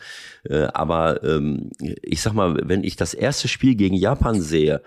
Aber 0.74 1.24
ähm, 1.24 1.70
ich 2.02 2.24
sag 2.24 2.34
mal, 2.34 2.58
wenn 2.64 2.84
ich 2.84 2.96
das 2.96 3.14
erste 3.14 3.48
Spiel 3.48 3.76
gegen 3.76 3.96
Japan 3.96 4.42
sehe, 4.42 4.82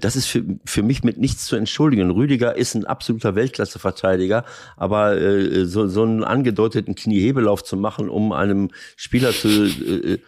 das 0.00 0.16
ist 0.16 0.26
für, 0.26 0.42
für 0.64 0.82
mich 0.82 1.04
mit 1.04 1.18
nichts 1.18 1.46
zu 1.46 1.56
entschuldigen. 1.56 2.10
Rüdiger 2.10 2.56
ist 2.56 2.74
ein 2.74 2.84
absoluter 2.84 3.34
Weltklasse-Verteidiger, 3.34 4.44
aber 4.76 5.16
äh, 5.20 5.66
so, 5.66 5.86
so 5.88 6.02
einen 6.02 6.24
angedeuteten 6.24 6.94
Kniehebelauf 6.94 7.62
zu 7.62 7.76
machen, 7.76 8.08
um 8.08 8.32
einem 8.32 8.70
Spieler 8.96 9.32
zu... 9.32 9.64
Äh, 9.64 10.18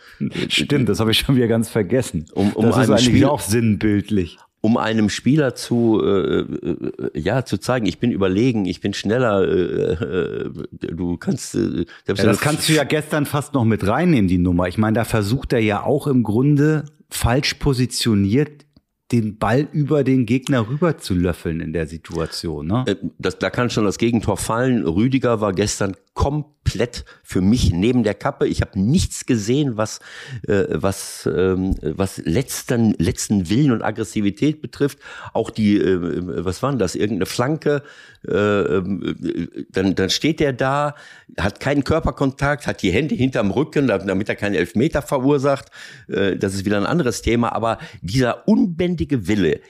Stimmt, 0.49 0.89
das 0.89 1.01
habe 1.01 1.11
ich 1.11 1.19
schon 1.19 1.37
wieder 1.37 1.49
ganz 1.49 1.69
vergessen. 1.69 2.27
Um, 2.35 2.53
um 2.53 2.67
das 2.67 2.77
ist 2.77 2.83
einem 2.83 2.93
eigentlich 2.93 3.05
Spiel- 3.07 3.25
auch 3.25 3.41
sinnbildlich. 3.41 4.39
um 4.61 4.77
einem 4.77 5.09
Spieler 5.11 5.55
zu 5.55 6.03
äh, 6.05 6.41
äh, 6.41 7.11
ja 7.15 7.45
zu 7.45 7.59
zeigen, 7.59 7.87
ich 7.87 7.99
bin 7.99 8.11
überlegen, 8.11 8.67
ich 8.67 8.81
bin 8.81 8.95
schneller. 8.95 9.47
Äh, 9.47 9.93
äh, 9.93 10.51
du 10.81 11.17
kannst 11.19 11.55
äh, 11.55 11.87
Ja, 12.07 12.15
das 12.15 12.41
kannst 12.41 12.69
du 12.69 12.73
ja 12.73 12.85
gestern 12.85 13.27
fast 13.27 13.55
noch 13.55 13.65
mit 13.65 13.87
reinnehmen, 13.87 14.29
die 14.29 14.39
Nummer. 14.39 14.67
Ich 14.67 14.77
meine, 14.77 14.97
da 14.97 15.05
versucht 15.05 15.53
er 15.53 15.61
ja 15.61 15.83
auch 15.83 16.07
im 16.09 16.23
Grunde 16.23 16.85
falsch 17.09 17.55
positioniert 17.55 18.66
den 19.13 19.39
Ball 19.39 19.69
über 19.73 20.03
den 20.03 20.27
Gegner 20.27 20.69
rüber 20.69 20.99
zu 20.99 21.15
löffeln 21.15 21.61
in 21.61 21.73
der 21.73 21.87
Situation. 21.87 22.67
Ne? 22.67 22.85
Äh, 22.87 22.97
das, 23.19 23.39
da 23.39 23.51
kann 23.51 23.71
schon 23.71 23.85
das 23.85 23.99
Gegentor 23.99 24.37
fallen. 24.37 24.85
Rüdiger 24.85 25.41
war 25.41 25.53
gestern 25.53 25.97
komplett 26.15 27.05
für 27.23 27.41
mich 27.41 27.73
neben 27.73 28.03
der 28.03 28.15
Kappe. 28.15 28.49
Ich 28.49 28.63
habe 28.63 28.81
nichts 28.81 29.27
gesehen, 29.27 29.77
was 29.77 30.01
äh, 30.49 30.65
was 30.71 31.29
ähm, 31.33 31.77
was 31.83 32.19
letzten 32.19 32.95
letzten 32.99 33.49
Willen 33.49 33.71
und 33.71 33.83
Aggressivität 33.83 34.61
betrifft. 34.61 34.99
Auch 35.33 35.51
die 35.51 35.77
äh, 35.77 36.45
was 36.45 36.63
waren 36.63 36.79
das? 36.79 36.97
Irgendeine 36.97 37.27
Flanke. 37.27 37.83
Äh, 38.29 38.77
äh, 38.77 39.65
dann 39.71 39.95
dann 39.95 40.11
steht 40.11 40.41
er 40.41 40.53
da, 40.53 40.95
hat 41.39 41.61
keinen 41.61 41.85
Körperkontakt, 41.85 42.67
hat 42.67 42.83
die 42.83 42.91
Hände 42.91 43.15
hinterm 43.15 43.51
Rücken, 43.51 43.87
damit 43.87 44.29
er 44.29 44.37
keinen 44.37 44.55
Elfmeter 44.55 45.03
verursacht. 45.03 45.71
Äh, 46.09 46.37
das 46.37 46.55
ist 46.55 46.65
wieder 46.65 46.77
ein 46.77 46.87
anderes 46.87 47.23
Thema. 47.23 47.53
Aber 47.53 47.79
dieser 48.03 48.49
unbändige 48.49 49.29
Wille 49.29 49.61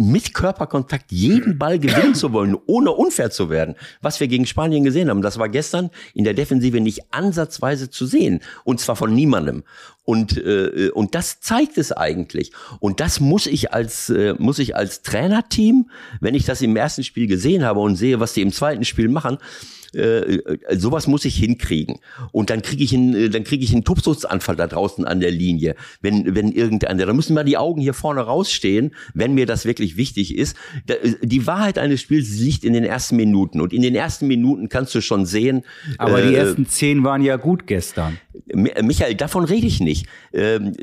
mit 0.00 0.32
Körperkontakt 0.32 1.12
jeden 1.12 1.58
Ball 1.58 1.78
gewinnen 1.78 2.14
zu 2.14 2.32
wollen, 2.32 2.56
ohne 2.64 2.90
unfair 2.90 3.30
zu 3.30 3.50
werden. 3.50 3.74
Was 4.00 4.18
wir 4.18 4.28
gegen 4.28 4.46
Spanien 4.46 4.82
gesehen 4.82 5.10
haben, 5.10 5.20
das 5.20 5.38
war 5.38 5.50
gestern 5.50 5.90
in 6.14 6.24
der 6.24 6.32
Defensive 6.32 6.80
nicht 6.80 7.12
ansatzweise 7.12 7.90
zu 7.90 8.06
sehen. 8.06 8.40
Und 8.64 8.80
zwar 8.80 8.96
von 8.96 9.14
niemandem. 9.14 9.62
Und, 10.04 10.38
äh, 10.38 10.90
und 10.94 11.14
das 11.14 11.40
zeigt 11.40 11.76
es 11.76 11.92
eigentlich. 11.92 12.50
Und 12.80 13.00
das 13.00 13.20
muss 13.20 13.46
ich 13.46 13.74
als, 13.74 14.08
äh, 14.08 14.34
muss 14.38 14.58
ich 14.58 14.74
als 14.74 15.02
Trainerteam, 15.02 15.90
wenn 16.20 16.34
ich 16.34 16.46
das 16.46 16.62
im 16.62 16.74
ersten 16.76 17.04
Spiel 17.04 17.26
gesehen 17.26 17.62
habe 17.62 17.80
und 17.80 17.96
sehe, 17.96 18.20
was 18.20 18.32
die 18.32 18.40
im 18.40 18.52
zweiten 18.52 18.86
Spiel 18.86 19.08
machen, 19.08 19.36
äh, 19.94 20.36
äh, 20.36 20.76
sowas 20.78 21.06
muss 21.06 21.24
ich 21.24 21.36
hinkriegen. 21.36 21.98
Und 22.32 22.50
dann 22.50 22.62
kriege 22.62 22.84
ich 22.84 22.94
einen, 22.94 23.14
äh, 23.14 23.28
dann 23.30 23.44
kriege 23.44 23.64
ich 23.64 23.72
einen 23.72 23.84
Tobsuchtsanfall 23.84 24.56
da 24.56 24.66
draußen 24.66 25.04
an 25.04 25.20
der 25.20 25.30
Linie. 25.30 25.74
Wenn, 26.00 26.34
wenn 26.34 26.52
irgendeiner, 26.52 27.06
da 27.06 27.12
müssen 27.12 27.34
mal 27.34 27.44
die 27.44 27.56
Augen 27.56 27.80
hier 27.80 27.94
vorne 27.94 28.20
rausstehen, 28.20 28.94
wenn 29.14 29.34
mir 29.34 29.46
das 29.46 29.64
wirklich 29.64 29.96
wichtig 29.96 30.36
ist. 30.36 30.56
Äh, 30.86 31.14
die 31.22 31.46
Wahrheit 31.46 31.78
eines 31.78 32.00
Spiels 32.00 32.38
liegt 32.38 32.64
in 32.64 32.72
den 32.72 32.84
ersten 32.84 33.16
Minuten. 33.16 33.60
Und 33.60 33.72
in 33.72 33.82
den 33.82 33.94
ersten 33.94 34.26
Minuten 34.26 34.68
kannst 34.68 34.94
du 34.94 35.00
schon 35.00 35.26
sehen. 35.26 35.62
Aber 35.98 36.22
die 36.22 36.34
äh, 36.34 36.38
ersten 36.38 36.66
zehn 36.66 37.04
waren 37.04 37.22
ja 37.22 37.36
gut 37.36 37.66
gestern. 37.66 38.18
Mi- 38.52 38.82
Michael, 38.82 39.14
davon 39.14 39.44
rede 39.44 39.66
ich 39.66 39.80
nicht. 39.80 40.06
Ähm, 40.32 40.74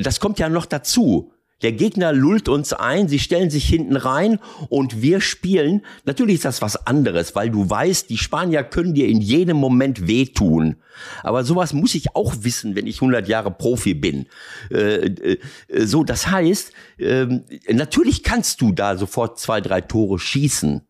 das 0.00 0.18
kommt 0.18 0.38
ja 0.38 0.48
noch 0.48 0.66
dazu. 0.66 1.32
Der 1.64 1.72
Gegner 1.72 2.12
lullt 2.12 2.50
uns 2.50 2.74
ein, 2.74 3.08
sie 3.08 3.18
stellen 3.18 3.48
sich 3.48 3.66
hinten 3.66 3.96
rein 3.96 4.38
und 4.68 5.00
wir 5.00 5.22
spielen. 5.22 5.80
Natürlich 6.04 6.34
ist 6.34 6.44
das 6.44 6.60
was 6.60 6.86
anderes, 6.86 7.34
weil 7.34 7.48
du 7.48 7.70
weißt, 7.70 8.10
die 8.10 8.18
Spanier 8.18 8.64
können 8.64 8.92
dir 8.92 9.08
in 9.08 9.22
jedem 9.22 9.56
Moment 9.56 10.06
wehtun. 10.06 10.76
Aber 11.22 11.42
sowas 11.42 11.72
muss 11.72 11.94
ich 11.94 12.14
auch 12.14 12.34
wissen, 12.40 12.76
wenn 12.76 12.86
ich 12.86 12.96
100 12.96 13.28
Jahre 13.28 13.50
Profi 13.50 13.94
bin. 13.94 14.26
Äh, 14.70 15.06
äh, 15.06 15.38
so, 15.86 16.04
das 16.04 16.30
heißt, 16.30 16.70
ähm, 16.98 17.44
natürlich 17.72 18.22
kannst 18.22 18.60
du 18.60 18.72
da 18.72 18.98
sofort 18.98 19.38
zwei, 19.38 19.62
drei 19.62 19.80
Tore 19.80 20.18
schießen 20.18 20.82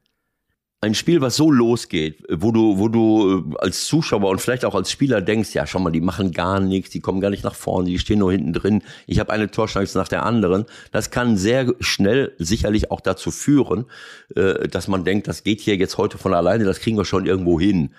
ein 0.85 0.94
Spiel, 0.94 1.20
was 1.20 1.37
so 1.37 1.51
losgeht, 1.51 2.23
wo 2.31 2.53
du, 2.53 2.79
wo 2.79 2.88
du 2.88 3.44
äh, 3.51 3.57
als 3.59 3.87
Zuschauer 3.87 4.31
und 4.31 4.40
vielleicht 4.40 4.64
auch 4.64 4.75
als 4.75 4.90
Spieler 4.90 5.20
denkst, 5.20 5.55
ja, 5.55 5.66
schau 5.66 5.79
mal, 5.79 5.90
die 5.90 6.01
machen 6.01 6.33
gar 6.33 6.61
nichts, 6.61 6.90
die 6.90 7.01
kommen 7.01 7.20
gar 7.20 7.31
nicht 7.31 7.42
nach 7.42 7.55
vorne, 7.55 7.88
die 7.88 7.99
stehen 7.99 8.18
nur 8.18 8.33
hinten 8.33 8.53
drin. 8.53 8.83
Ich 9.07 9.18
habe 9.18 9.33
eine 9.33 9.51
Torchance 9.51 9.97
nach 9.99 10.09
der 10.09 10.25
anderen. 10.25 10.66
Das 10.92 11.11
kann 11.11 11.37
sehr 11.37 11.75
schnell 11.81 12.33
sicherlich 12.38 12.90
auch 12.90 13.01
dazu 13.01 13.31
führen, 13.31 13.87
äh, 14.37 14.68
dass 14.68 14.87
man 14.87 15.05
denkt, 15.05 15.27
das 15.27 15.42
geht 15.42 15.61
hier 15.61 15.77
jetzt 15.77 15.99
heute 15.99 16.18
von 16.18 16.35
alleine, 16.35 16.64
das 16.64 16.81
kriegen 16.81 16.97
wir 16.97 17.05
schon 17.05 17.27
irgendwo 17.27 17.59
hin. 17.59 17.90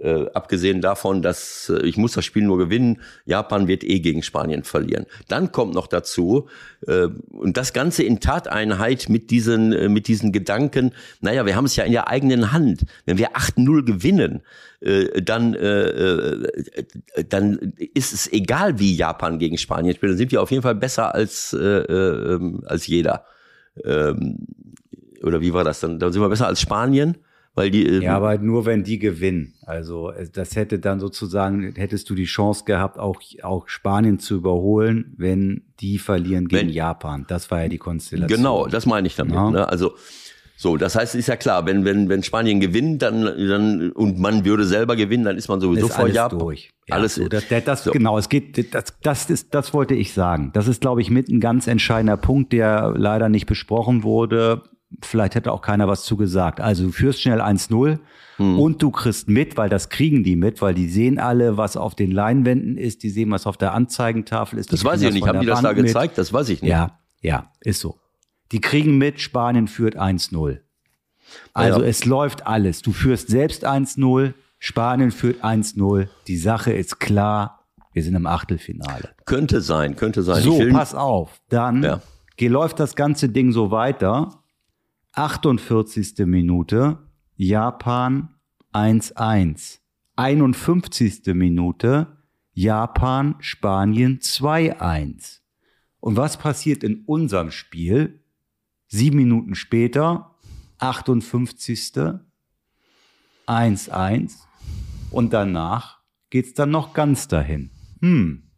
Äh, 0.00 0.26
abgesehen 0.32 0.80
davon, 0.80 1.22
dass 1.22 1.72
äh, 1.74 1.84
ich 1.84 1.96
muss 1.96 2.12
das 2.12 2.24
Spiel 2.24 2.44
nur 2.44 2.56
gewinnen, 2.56 3.00
Japan 3.24 3.66
wird 3.66 3.82
eh 3.82 3.98
gegen 3.98 4.22
Spanien 4.22 4.62
verlieren. 4.62 5.06
Dann 5.26 5.50
kommt 5.50 5.74
noch 5.74 5.88
dazu 5.88 6.48
äh, 6.86 7.08
und 7.30 7.56
das 7.56 7.72
Ganze 7.72 8.04
in 8.04 8.20
Tateinheit 8.20 9.08
mit 9.08 9.32
diesen 9.32 9.72
äh, 9.72 9.88
mit 9.88 10.06
diesen 10.06 10.30
Gedanken. 10.30 10.92
Naja, 11.20 11.46
wir 11.46 11.56
haben 11.56 11.64
es 11.64 11.74
ja 11.74 11.82
in 11.82 11.90
der 11.90 12.06
eigenen 12.06 12.52
Hand. 12.52 12.84
Wenn 13.06 13.18
wir 13.18 13.32
8-0 13.32 13.84
gewinnen, 13.84 14.42
äh, 14.80 15.20
dann 15.20 15.54
äh, 15.54 15.88
äh, 15.88 17.24
dann 17.28 17.72
ist 17.94 18.12
es 18.12 18.32
egal, 18.32 18.78
wie 18.78 18.94
Japan 18.94 19.40
gegen 19.40 19.58
Spanien 19.58 19.96
spielt. 19.96 20.12
Dann 20.12 20.18
sind 20.18 20.30
wir 20.30 20.42
auf 20.42 20.52
jeden 20.52 20.62
Fall 20.62 20.76
besser 20.76 21.12
als 21.12 21.52
äh, 21.54 21.58
äh, 21.58 22.34
ähm, 22.34 22.62
als 22.66 22.86
jeder. 22.86 23.24
Ähm, 23.84 24.46
oder 25.24 25.40
wie 25.40 25.52
war 25.52 25.64
das 25.64 25.80
dann? 25.80 25.98
Dann 25.98 26.12
sind 26.12 26.22
wir 26.22 26.28
besser 26.28 26.46
als 26.46 26.60
Spanien. 26.60 27.16
Weil 27.58 27.70
die, 27.70 27.86
äh, 27.86 28.02
Ja, 28.02 28.16
aber 28.16 28.38
nur 28.38 28.66
wenn 28.66 28.84
die 28.84 28.98
gewinnen. 28.98 29.54
Also 29.62 30.10
äh, 30.10 30.28
das 30.32 30.54
hätte 30.56 30.78
dann 30.78 31.00
sozusagen, 31.00 31.72
hättest 31.74 32.08
du 32.08 32.14
die 32.14 32.24
Chance 32.24 32.64
gehabt, 32.64 32.98
auch, 32.98 33.20
auch 33.42 33.68
Spanien 33.68 34.18
zu 34.18 34.36
überholen, 34.36 35.14
wenn 35.16 35.64
die 35.80 35.98
verlieren 35.98 36.48
gegen 36.48 36.68
Wenn- 36.68 36.74
Japan. 36.74 37.24
Das 37.28 37.50
war 37.50 37.62
ja 37.62 37.68
die 37.68 37.78
Konstellation. 37.78 38.36
Genau, 38.36 38.66
das 38.66 38.86
meine 38.86 39.06
ich 39.06 39.16
damit. 39.16 39.34
Ja. 39.34 39.50
Ne? 39.50 39.68
Also 39.68 39.94
so, 40.56 40.76
das 40.76 40.96
heißt, 40.96 41.14
ist 41.14 41.28
ja 41.28 41.36
klar, 41.36 41.66
wenn 41.66 41.84
wenn 41.84 42.08
wenn 42.08 42.24
Spanien 42.24 42.58
gewinnt, 42.58 43.02
dann 43.02 43.22
dann 43.24 43.92
und 43.92 44.18
man 44.18 44.44
würde 44.44 44.64
selber 44.64 44.96
gewinnen, 44.96 45.22
dann 45.24 45.36
ist 45.36 45.46
man 45.48 45.60
sowieso 45.60 45.86
ist 45.86 45.94
vor 45.94 46.04
alles 46.06 46.16
Japan. 46.16 46.38
durch. 46.40 46.70
Ja, 46.88 46.96
alles 46.96 47.14
so, 47.14 47.28
das, 47.28 47.44
das 47.64 47.84
so. 47.84 47.92
genau. 47.92 48.18
Es 48.18 48.28
geht, 48.28 48.74
das, 48.74 48.94
das 49.02 49.30
ist, 49.30 49.54
das 49.54 49.72
wollte 49.72 49.94
ich 49.94 50.12
sagen. 50.12 50.50
Das 50.54 50.66
ist, 50.66 50.80
glaube 50.80 51.00
ich, 51.00 51.10
mit 51.10 51.28
ein 51.28 51.38
ganz 51.38 51.68
entscheidender 51.68 52.16
Punkt, 52.16 52.52
der 52.52 52.92
leider 52.96 53.28
nicht 53.28 53.46
besprochen 53.46 54.02
wurde. 54.02 54.62
Vielleicht 55.02 55.34
hätte 55.34 55.52
auch 55.52 55.60
keiner 55.62 55.86
was 55.86 56.04
zu 56.04 56.16
gesagt. 56.16 56.60
Also 56.60 56.84
du 56.86 56.92
führst 56.92 57.20
schnell 57.20 57.40
1-0 57.40 57.98
Hm. 58.36 58.58
und 58.58 58.82
du 58.82 58.90
kriegst 58.90 59.28
mit, 59.28 59.56
weil 59.56 59.68
das 59.68 59.88
kriegen 59.88 60.22
die 60.24 60.36
mit, 60.36 60.62
weil 60.62 60.72
die 60.72 60.88
sehen 60.88 61.18
alle, 61.18 61.56
was 61.56 61.76
auf 61.76 61.94
den 61.94 62.10
Leinwänden 62.12 62.76
ist, 62.78 63.02
die 63.02 63.10
sehen, 63.10 63.30
was 63.32 63.46
auf 63.46 63.56
der 63.56 63.74
Anzeigentafel 63.74 64.58
ist. 64.58 64.72
Das 64.72 64.84
weiß 64.84 65.02
ich 65.02 65.12
nicht. 65.12 65.26
Haben 65.26 65.40
die 65.40 65.46
der 65.46 65.54
das 65.56 65.62
da 65.62 65.68
Wand 65.70 65.78
mit. 65.78 65.86
gezeigt? 65.88 66.16
Das 66.18 66.32
weiß 66.32 66.48
ich 66.50 66.62
nicht. 66.62 66.70
Ja, 66.70 66.98
ja, 67.20 67.50
ist 67.60 67.80
so. 67.80 67.98
Die 68.52 68.60
kriegen 68.60 68.96
mit, 68.96 69.20
Spanien 69.20 69.66
führt 69.68 69.96
1-0. 69.96 70.60
Also 71.52 71.82
Ja. 71.82 71.86
es 71.86 72.04
läuft 72.04 72.46
alles. 72.46 72.80
Du 72.80 72.92
führst 72.92 73.28
selbst 73.28 73.66
1-0, 73.66 74.32
Spanien 74.58 75.10
führt 75.10 75.44
1-0. 75.44 76.08
Die 76.28 76.36
Sache 76.38 76.72
ist 76.72 76.98
klar, 77.00 77.66
wir 77.92 78.02
sind 78.02 78.14
im 78.14 78.26
Achtelfinale. 78.26 79.10
Könnte 79.26 79.60
sein, 79.60 79.96
könnte 79.96 80.22
sein. 80.22 80.42
So, 80.42 80.60
pass 80.70 80.94
auf. 80.94 81.40
Dann 81.50 81.82
Ja. 81.82 82.00
läuft 82.40 82.78
das 82.80 82.94
ganze 82.94 83.28
Ding 83.28 83.52
so 83.52 83.70
weiter. 83.70 84.42
48. 85.12 86.26
Minute, 86.26 86.98
Japan 87.36 88.34
1-1. 88.72 89.78
51. 90.16 91.34
Minute, 91.34 92.18
Japan, 92.52 93.36
Spanien 93.40 94.18
2-1. 94.18 95.40
Und 96.00 96.16
was 96.16 96.36
passiert 96.36 96.82
in 96.82 97.04
unserem 97.06 97.50
Spiel? 97.50 98.24
Sieben 98.86 99.16
Minuten 99.16 99.54
später, 99.54 100.34
58. 100.78 102.20
1-1. 103.46 104.34
Und 105.10 105.32
danach 105.32 106.00
geht's 106.30 106.54
dann 106.54 106.70
noch 106.70 106.92
ganz 106.92 107.28
dahin. 107.28 107.70
Hm, 108.00 108.48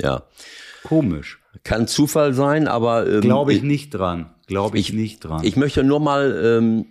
ja, 0.00 0.22
komisch. 0.82 1.40
Kann 1.64 1.88
Zufall 1.88 2.34
sein, 2.34 2.68
aber 2.68 3.06
ähm, 3.08 3.20
Glaube 3.20 3.52
ich 3.52 3.62
nicht 3.62 3.90
dran. 3.90 4.30
Glaube 4.46 4.78
ich, 4.78 4.92
nicht 4.92 5.20
dran. 5.20 5.42
Ich 5.44 5.56
möchte 5.56 5.82
nur 5.82 6.00
mal, 6.00 6.40
ähm, 6.44 6.86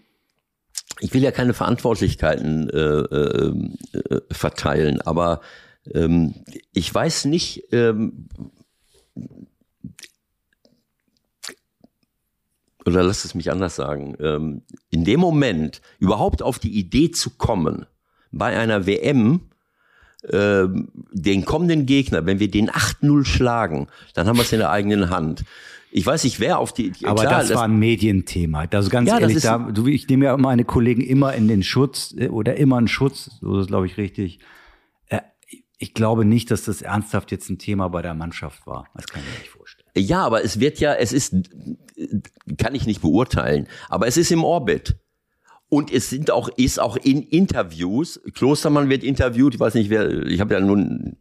ich 0.99 1.13
will 1.13 1.23
ja 1.23 1.31
keine 1.31 1.53
Verantwortlichkeiten 1.53 2.69
äh, 2.69 2.77
äh, 2.77 3.53
äh, 3.93 4.21
verteilen, 4.31 5.01
aber 5.01 5.41
ähm, 5.93 6.33
ich 6.73 6.93
weiß 6.93 7.25
nicht, 7.25 7.63
ähm, 7.71 8.27
oder 12.85 13.03
lass 13.03 13.25
es 13.25 13.35
mich 13.35 13.51
anders 13.51 13.75
sagen, 13.75 14.15
ähm, 14.19 14.61
in 14.91 15.05
dem 15.05 15.19
Moment 15.19 15.81
überhaupt 15.99 16.41
auf 16.41 16.59
die 16.59 16.77
Idee 16.77 17.11
zu 17.11 17.31
kommen, 17.31 17.85
bei 18.31 18.57
einer 18.57 18.85
WM 18.85 19.49
ähm, 20.31 20.89
den 21.11 21.45
kommenden 21.45 21.85
Gegner, 21.85 22.25
wenn 22.25 22.39
wir 22.39 22.49
den 22.49 22.69
8-0 22.69 23.25
schlagen, 23.25 23.87
dann 24.13 24.27
haben 24.27 24.37
wir 24.37 24.43
es 24.43 24.51
in 24.51 24.59
der 24.59 24.71
eigenen 24.71 25.09
Hand. 25.09 25.43
Ich 25.91 26.05
weiß 26.05 26.25
nicht, 26.25 26.41
wer 26.41 26.59
auf 26.59 26.73
die. 26.73 26.91
Aber 27.03 27.21
klar, 27.21 27.39
das, 27.39 27.53
war 27.53 27.63
ein 27.63 27.79
Medienthema. 27.79 28.65
Also 28.69 28.89
ganz 28.89 29.07
Ja, 29.07 29.19
das 29.19 29.29
ehrlich, 29.29 29.43
da, 29.43 29.59
du, 29.59 29.87
ich 29.87 30.09
nehme 30.09 30.25
ja 30.25 30.35
meine 30.35 30.65
Kollegen 30.65 31.01
immer 31.01 31.33
in 31.33 31.47
den 31.47 31.63
Schutz 31.63 32.13
äh, 32.17 32.27
oder 32.27 32.57
immer 32.57 32.77
in 32.79 32.89
Schutz, 32.89 33.37
so 33.39 33.59
ist 33.59 33.67
glaube 33.67 33.85
ich 33.85 33.97
richtig. 33.97 34.39
Äh, 35.07 35.21
ich 35.77 35.93
glaube 35.93 36.25
nicht, 36.25 36.51
dass 36.51 36.65
das 36.65 36.81
ernsthaft 36.81 37.31
jetzt 37.31 37.49
ein 37.49 37.59
Thema 37.59 37.87
bei 37.87 38.01
der 38.01 38.13
Mannschaft 38.13 38.67
war. 38.67 38.87
Das 38.93 39.07
kann 39.07 39.21
ich 39.23 39.31
mir 39.31 39.39
nicht 39.39 39.51
vorstellen. 39.51 39.87
Ja, 39.95 40.25
aber 40.25 40.43
es 40.43 40.59
wird 40.59 40.81
ja, 40.81 40.93
es 40.93 41.13
ist, 41.13 41.33
kann 42.57 42.75
ich 42.75 42.85
nicht 42.85 43.01
beurteilen, 43.01 43.67
aber 43.87 44.07
es 44.07 44.17
ist 44.17 44.31
im 44.31 44.43
Orbit. 44.43 44.97
Und 45.75 45.91
es 45.91 46.09
sind 46.09 46.31
auch, 46.31 46.47
ist 46.55 46.79
auch 46.79 46.95
in 46.95 47.21
Interviews, 47.21 48.21
Klostermann 48.33 48.89
wird 48.89 49.03
interviewt, 49.03 49.55
ich 49.55 49.59
weiß 49.59 49.73
nicht 49.73 49.89
wer, 49.89 50.25
ich 50.25 50.39
habe 50.39 50.53
ja 50.53 50.61
nun, 50.61 51.17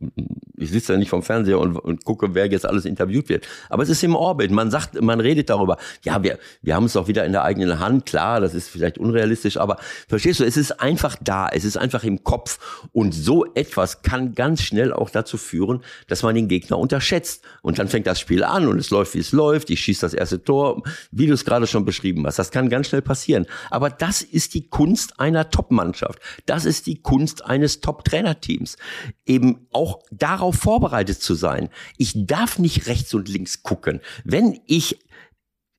ich 0.57 0.71
sitze 0.71 0.93
ja 0.93 0.99
nicht 0.99 1.09
vom 1.09 1.25
Fernseher 1.25 1.59
und, 1.59 1.77
und 1.77 2.05
gucke, 2.05 2.35
wer 2.35 2.47
jetzt 2.47 2.65
alles 2.65 2.85
interviewt 2.85 3.29
wird. 3.29 3.47
Aber 3.69 3.83
es 3.83 3.89
ist 3.89 4.05
im 4.05 4.15
Orbit. 4.15 4.53
Man 4.53 4.71
sagt, 4.71 5.01
man 5.01 5.19
redet 5.19 5.51
darüber. 5.51 5.77
Ja, 6.05 6.23
wir, 6.23 6.39
wir 6.63 6.77
haben 6.77 6.85
es 6.85 6.97
auch 6.97 7.09
wieder 7.09 7.25
in 7.25 7.33
der 7.33 7.43
eigenen 7.43 7.81
Hand. 7.81 8.07
Klar, 8.07 8.41
das 8.41 8.55
ist 8.55 8.69
vielleicht 8.69 8.97
unrealistisch, 8.97 9.57
aber 9.57 9.79
verstehst 10.09 10.39
du, 10.39 10.45
es 10.45 10.57
ist 10.57 10.81
einfach 10.81 11.17
da. 11.21 11.49
Es 11.49 11.65
ist 11.65 11.77
einfach 11.77 12.05
im 12.05 12.23
Kopf. 12.23 12.87
Und 12.93 13.13
so 13.13 13.45
etwas 13.55 14.03
kann 14.03 14.35
ganz 14.35 14.63
schnell 14.63 14.93
auch 14.93 15.11
dazu 15.11 15.37
führen, 15.37 15.83
dass 16.07 16.23
man 16.23 16.37
den 16.37 16.47
Gegner 16.47 16.79
unterschätzt. 16.79 17.43
Und 17.63 17.81
dann 17.81 17.89
fängt 17.89 18.07
das 18.07 18.21
Spiel 18.21 18.45
an 18.45 18.69
und 18.69 18.79
es 18.79 18.91
läuft, 18.91 19.15
wie 19.15 19.19
es 19.19 19.33
läuft. 19.33 19.71
Ich 19.71 19.81
schieße 19.81 20.03
das 20.03 20.15
erste 20.15 20.43
Tor, 20.45 20.83
wie 21.11 21.27
du 21.27 21.35
es 21.35 21.45
gerade 21.45 21.67
schon 21.67 21.85
beschrieben 21.85 22.25
hast. 22.27 22.39
Das 22.39 22.53
kann 22.53 22.69
ganz 22.69 22.89
schnell 22.89 23.03
passieren. 23.03 23.47
Aber 23.71 23.91
das 23.91 24.23
ist 24.23 24.44
die 24.53 24.69
Kunst 24.69 25.21
einer 25.21 25.51
Top-Mannschaft. 25.51 26.19
Das 26.47 26.65
ist 26.65 26.87
die 26.87 27.01
Kunst 27.01 27.45
eines 27.45 27.81
Top-Trainerteams. 27.81 28.77
Eben 29.25 29.67
auch 29.73 30.01
darauf 30.11 30.57
vorbereitet 30.57 31.23
zu 31.23 31.35
sein. 31.35 31.71
Ich 31.97 32.27
darf 32.27 32.59
nicht 32.59 32.87
rechts 32.87 33.15
und 33.15 33.29
links 33.29 33.63
gucken. 33.63 34.01
Wenn 34.25 34.61
ich 34.67 34.99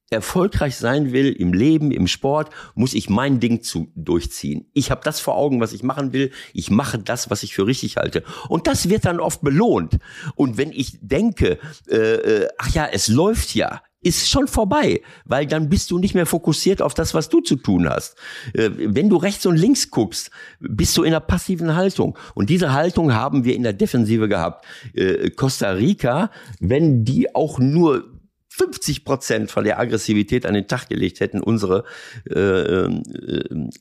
erfolgreich 0.10 0.76
sein 0.76 1.12
will 1.14 1.32
im 1.32 1.54
Leben, 1.54 1.92
im 1.92 2.08
Sport, 2.08 2.50
muss 2.76 2.94
ich 2.94 3.10
mein 3.10 3.40
Ding 3.40 3.62
zu, 3.64 3.92
durchziehen. 3.96 4.70
Ich 4.74 4.92
habe 4.92 5.02
das 5.04 5.20
vor 5.20 5.36
Augen, 5.36 5.60
was 5.60 5.74
ich 5.74 5.84
machen 5.84 6.14
will. 6.14 6.32
Ich 6.54 6.70
mache 6.70 7.00
das, 7.00 7.30
was 7.30 7.44
ich 7.44 7.56
für 7.56 7.66
richtig 7.66 7.98
halte. 7.98 8.24
Und 8.48 8.68
das 8.68 8.90
wird 8.90 9.06
dann 9.06 9.20
oft 9.20 9.42
belohnt. 9.42 9.98
Und 10.36 10.58
wenn 10.58 10.72
ich 10.72 10.98
denke, 11.02 11.60
äh, 11.90 11.96
äh, 11.96 12.48
ach 12.58 12.70
ja, 12.70 12.86
es 12.86 13.08
läuft 13.08 13.56
ja, 13.56 13.82
ist 14.06 14.30
schon 14.30 14.48
vorbei, 14.48 15.02
weil 15.26 15.48
dann 15.48 15.68
bist 15.68 15.90
du 15.90 15.98
nicht 15.98 16.14
mehr 16.14 16.28
fokussiert 16.28 16.82
auf 16.82 16.94
das, 16.94 17.16
was 17.16 17.28
du 17.28 17.42
zu 17.42 17.56
tun 17.56 17.90
hast. 17.90 18.16
Äh, 18.54 18.70
wenn 18.76 19.10
du 19.10 19.18
rechts 19.18 19.46
und 19.48 19.56
links 19.56 19.90
guckst, 19.90 20.30
bist 20.60 20.96
du 20.96 21.04
in 21.04 21.08
einer 21.08 21.20
passiven 21.20 21.76
Haltung. 21.76 22.18
Und 22.36 22.52
diese 22.52 22.72
Haltung 22.72 23.14
haben 23.14 23.46
wir 23.46 23.56
in 23.56 23.64
der 23.64 23.74
Defensive 23.74 24.28
gehabt. 24.30 24.64
Äh, 24.94 25.32
Costa 25.32 25.72
Rica, 25.72 26.30
wenn 26.60 27.04
die 27.04 27.34
auch 27.34 27.58
nur 27.58 28.15
50 28.58 29.04
Prozent 29.04 29.52
von 29.52 29.66
der 29.66 29.80
Aggressivität 29.80 30.46
an 30.46 30.54
den 30.54 30.68
Tag 30.68 30.88
gelegt 30.88 31.20
hätten, 31.20 31.42
unsere 31.42 31.84
äh, 32.30 32.40
äh, 32.40 32.90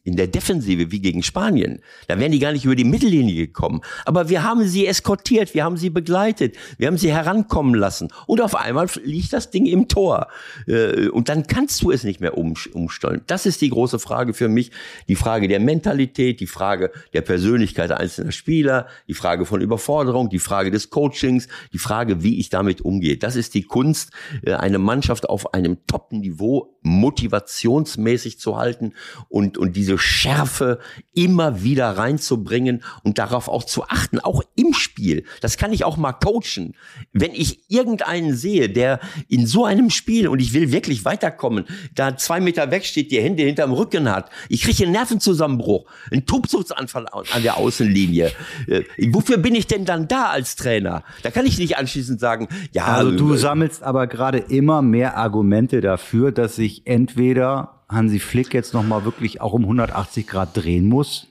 in 0.02 0.16
der 0.16 0.26
Defensive 0.26 0.90
wie 0.90 1.00
gegen 1.00 1.22
Spanien, 1.22 1.80
dann 2.08 2.18
wären 2.18 2.32
die 2.32 2.40
gar 2.40 2.52
nicht 2.52 2.64
über 2.64 2.74
die 2.74 2.84
Mittellinie 2.84 3.34
gekommen. 3.46 3.82
Aber 4.04 4.28
wir 4.28 4.42
haben 4.42 4.66
sie 4.66 4.88
eskortiert, 4.88 5.54
wir 5.54 5.62
haben 5.62 5.76
sie 5.76 5.90
begleitet, 5.90 6.56
wir 6.76 6.88
haben 6.88 6.98
sie 6.98 7.12
herankommen 7.12 7.74
lassen 7.74 8.08
und 8.26 8.40
auf 8.40 8.56
einmal 8.56 8.88
liegt 9.04 9.32
das 9.32 9.50
Ding 9.52 9.66
im 9.66 9.86
Tor. 9.86 10.26
Äh, 10.66 11.08
und 11.08 11.28
dann 11.28 11.46
kannst 11.46 11.80
du 11.82 11.92
es 11.92 12.02
nicht 12.02 12.20
mehr 12.20 12.36
um, 12.36 12.54
umstellen. 12.72 13.22
Das 13.28 13.46
ist 13.46 13.60
die 13.60 13.70
große 13.70 14.00
Frage 14.00 14.34
für 14.34 14.48
mich, 14.48 14.72
die 15.06 15.16
Frage 15.16 15.46
der 15.46 15.60
Mentalität, 15.60 16.40
die 16.40 16.48
Frage 16.48 16.90
der 17.12 17.20
Persönlichkeit 17.20 17.92
einzelner 17.92 18.32
Spieler, 18.32 18.88
die 19.06 19.14
Frage 19.14 19.46
von 19.46 19.60
Überforderung, 19.60 20.30
die 20.30 20.40
Frage 20.40 20.72
des 20.72 20.90
Coachings, 20.90 21.46
die 21.72 21.78
Frage, 21.78 22.24
wie 22.24 22.40
ich 22.40 22.48
damit 22.50 22.80
umgehe. 22.80 23.18
Das 23.18 23.36
ist 23.36 23.54
die 23.54 23.62
Kunst, 23.62 24.10
äh, 24.44 24.63
eine 24.64 24.78
Mannschaft 24.78 25.28
auf 25.28 25.52
einem 25.52 25.76
Top-Niveau 25.86 26.78
motivationsmäßig 26.80 28.38
zu 28.38 28.56
halten 28.56 28.94
und, 29.28 29.58
und 29.58 29.76
diese 29.76 29.98
Schärfe 29.98 30.78
immer 31.14 31.62
wieder 31.62 31.90
reinzubringen 31.90 32.82
und 33.02 33.18
darauf 33.18 33.48
auch 33.48 33.64
zu 33.64 33.84
achten, 33.84 34.20
auch 34.20 34.42
im 34.56 34.72
Spiel. 34.72 35.24
Das 35.42 35.58
kann 35.58 35.74
ich 35.74 35.84
auch 35.84 35.98
mal 35.98 36.14
coachen. 36.14 36.76
Wenn 37.12 37.32
ich 37.32 37.70
irgendeinen 37.70 38.34
sehe, 38.34 38.70
der 38.70 39.00
in 39.28 39.46
so 39.46 39.66
einem 39.66 39.90
Spiel, 39.90 40.28
und 40.28 40.38
ich 40.38 40.54
will 40.54 40.72
wirklich 40.72 41.04
weiterkommen, 41.04 41.66
da 41.94 42.16
zwei 42.16 42.40
Meter 42.40 42.70
weg 42.70 42.86
steht, 42.86 43.10
die 43.10 43.20
Hände 43.20 43.42
hinterm 43.42 43.72
Rücken 43.72 44.10
hat, 44.10 44.30
ich 44.48 44.62
kriege 44.62 44.84
einen 44.84 44.92
Nervenzusammenbruch, 44.92 45.84
einen 46.10 46.24
Tobsuchtsanfall 46.24 47.06
an 47.12 47.42
der 47.42 47.58
Außenlinie. 47.58 48.32
Äh, 48.66 48.84
wofür 49.08 49.36
bin 49.36 49.54
ich 49.54 49.66
denn 49.66 49.84
dann 49.84 50.08
da 50.08 50.30
als 50.30 50.56
Trainer? 50.56 51.04
Da 51.22 51.30
kann 51.30 51.44
ich 51.44 51.58
nicht 51.58 51.76
anschließend 51.76 52.18
sagen, 52.18 52.48
ja, 52.72 52.86
Also 52.86 53.10
du 53.10 53.34
äh, 53.34 53.38
sammelst 53.38 53.82
aber 53.82 54.06
gerade 54.06 54.38
immer 54.56 54.82
mehr 54.82 55.16
Argumente 55.16 55.80
dafür, 55.80 56.32
dass 56.32 56.56
sich 56.56 56.86
entweder 56.86 57.84
Hansi 57.88 58.18
Flick 58.18 58.54
jetzt 58.54 58.74
nochmal 58.74 59.04
wirklich 59.04 59.40
auch 59.40 59.52
um 59.52 59.62
180 59.62 60.26
Grad 60.26 60.56
drehen 60.56 60.86
muss 60.86 61.28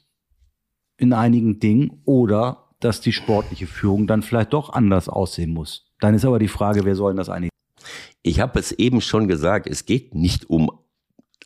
in 0.97 1.13
einigen 1.13 1.59
Dingen 1.59 2.01
oder 2.05 2.69
dass 2.79 3.01
die 3.01 3.13
sportliche 3.13 3.67
Führung 3.67 4.07
dann 4.07 4.21
vielleicht 4.21 4.53
doch 4.53 4.71
anders 4.71 5.09
aussehen 5.09 5.53
muss. 5.53 5.93
Dann 5.99 6.13
ist 6.13 6.25
aber 6.25 6.39
die 6.39 6.47
Frage, 6.47 6.85
wer 6.85 6.95
soll 6.95 7.15
das 7.15 7.29
eigentlich? 7.29 7.49
Ich 8.21 8.39
habe 8.39 8.59
es 8.59 8.71
eben 8.71 9.01
schon 9.01 9.27
gesagt, 9.27 9.67
es 9.67 9.85
geht 9.85 10.15
nicht 10.15 10.49
um 10.49 10.71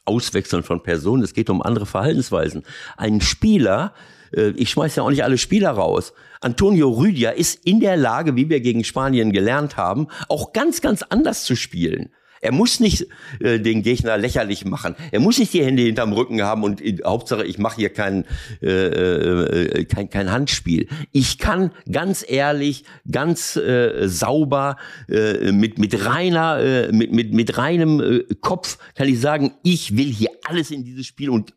Auswechseln 0.07 0.63
von 0.63 0.81
Personen, 0.81 1.23
es 1.23 1.33
geht 1.33 1.49
um 1.49 1.61
andere 1.61 1.85
Verhaltensweisen. 1.85 2.63
Ein 2.95 3.21
Spieler, 3.21 3.93
äh, 4.35 4.49
ich 4.51 4.69
schmeiß 4.71 4.95
ja 4.95 5.03
auch 5.03 5.09
nicht 5.09 5.23
alle 5.23 5.37
Spieler 5.37 5.71
raus. 5.71 6.13
Antonio 6.41 6.89
Rüdiger 6.89 7.35
ist 7.35 7.65
in 7.65 7.79
der 7.79 7.97
Lage, 7.97 8.35
wie 8.35 8.49
wir 8.49 8.61
gegen 8.61 8.83
Spanien 8.83 9.31
gelernt 9.31 9.77
haben, 9.77 10.07
auch 10.29 10.53
ganz, 10.53 10.81
ganz 10.81 11.03
anders 11.03 11.43
zu 11.43 11.55
spielen. 11.55 12.09
Er 12.41 12.51
muss 12.51 12.79
nicht 12.79 13.07
äh, 13.39 13.59
den 13.59 13.83
Gegner 13.83 14.17
lächerlich 14.17 14.65
machen. 14.65 14.95
Er 15.11 15.19
muss 15.19 15.39
nicht 15.39 15.53
die 15.53 15.63
Hände 15.63 15.83
hinterm 15.83 16.13
Rücken 16.13 16.41
haben 16.41 16.63
und 16.63 16.81
äh, 16.81 16.97
Hauptsache, 17.03 17.45
ich 17.45 17.57
mache 17.57 17.77
hier 17.77 17.89
kein, 17.89 18.25
äh, 18.61 18.67
äh, 18.67 19.85
kein, 19.85 20.09
kein 20.09 20.31
Handspiel. 20.31 20.87
Ich 21.11 21.37
kann 21.37 21.71
ganz 21.91 22.25
ehrlich, 22.27 22.83
ganz 23.09 23.55
äh, 23.55 24.07
sauber, 24.07 24.77
äh, 25.09 25.51
mit, 25.51 25.79
mit 25.79 26.05
reiner, 26.05 26.59
äh, 26.59 26.91
mit, 26.91 27.11
mit, 27.11 27.33
mit 27.33 27.57
reinem 27.57 28.01
äh, 28.01 28.35
Kopf 28.41 28.77
kann 28.95 29.07
ich 29.07 29.19
sagen, 29.19 29.53
ich 29.63 29.97
will 29.97 30.07
hier 30.07 30.29
alles 30.45 30.71
in 30.71 30.83
dieses 30.83 31.05
Spiel 31.05 31.29
und 31.29 31.53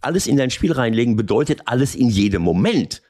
alles 0.00 0.26
in 0.26 0.36
dein 0.36 0.50
Spiel 0.50 0.72
reinlegen 0.72 1.16
bedeutet 1.16 1.62
alles 1.66 1.94
in 1.94 2.08
jedem 2.08 2.42
Moment. 2.42 3.02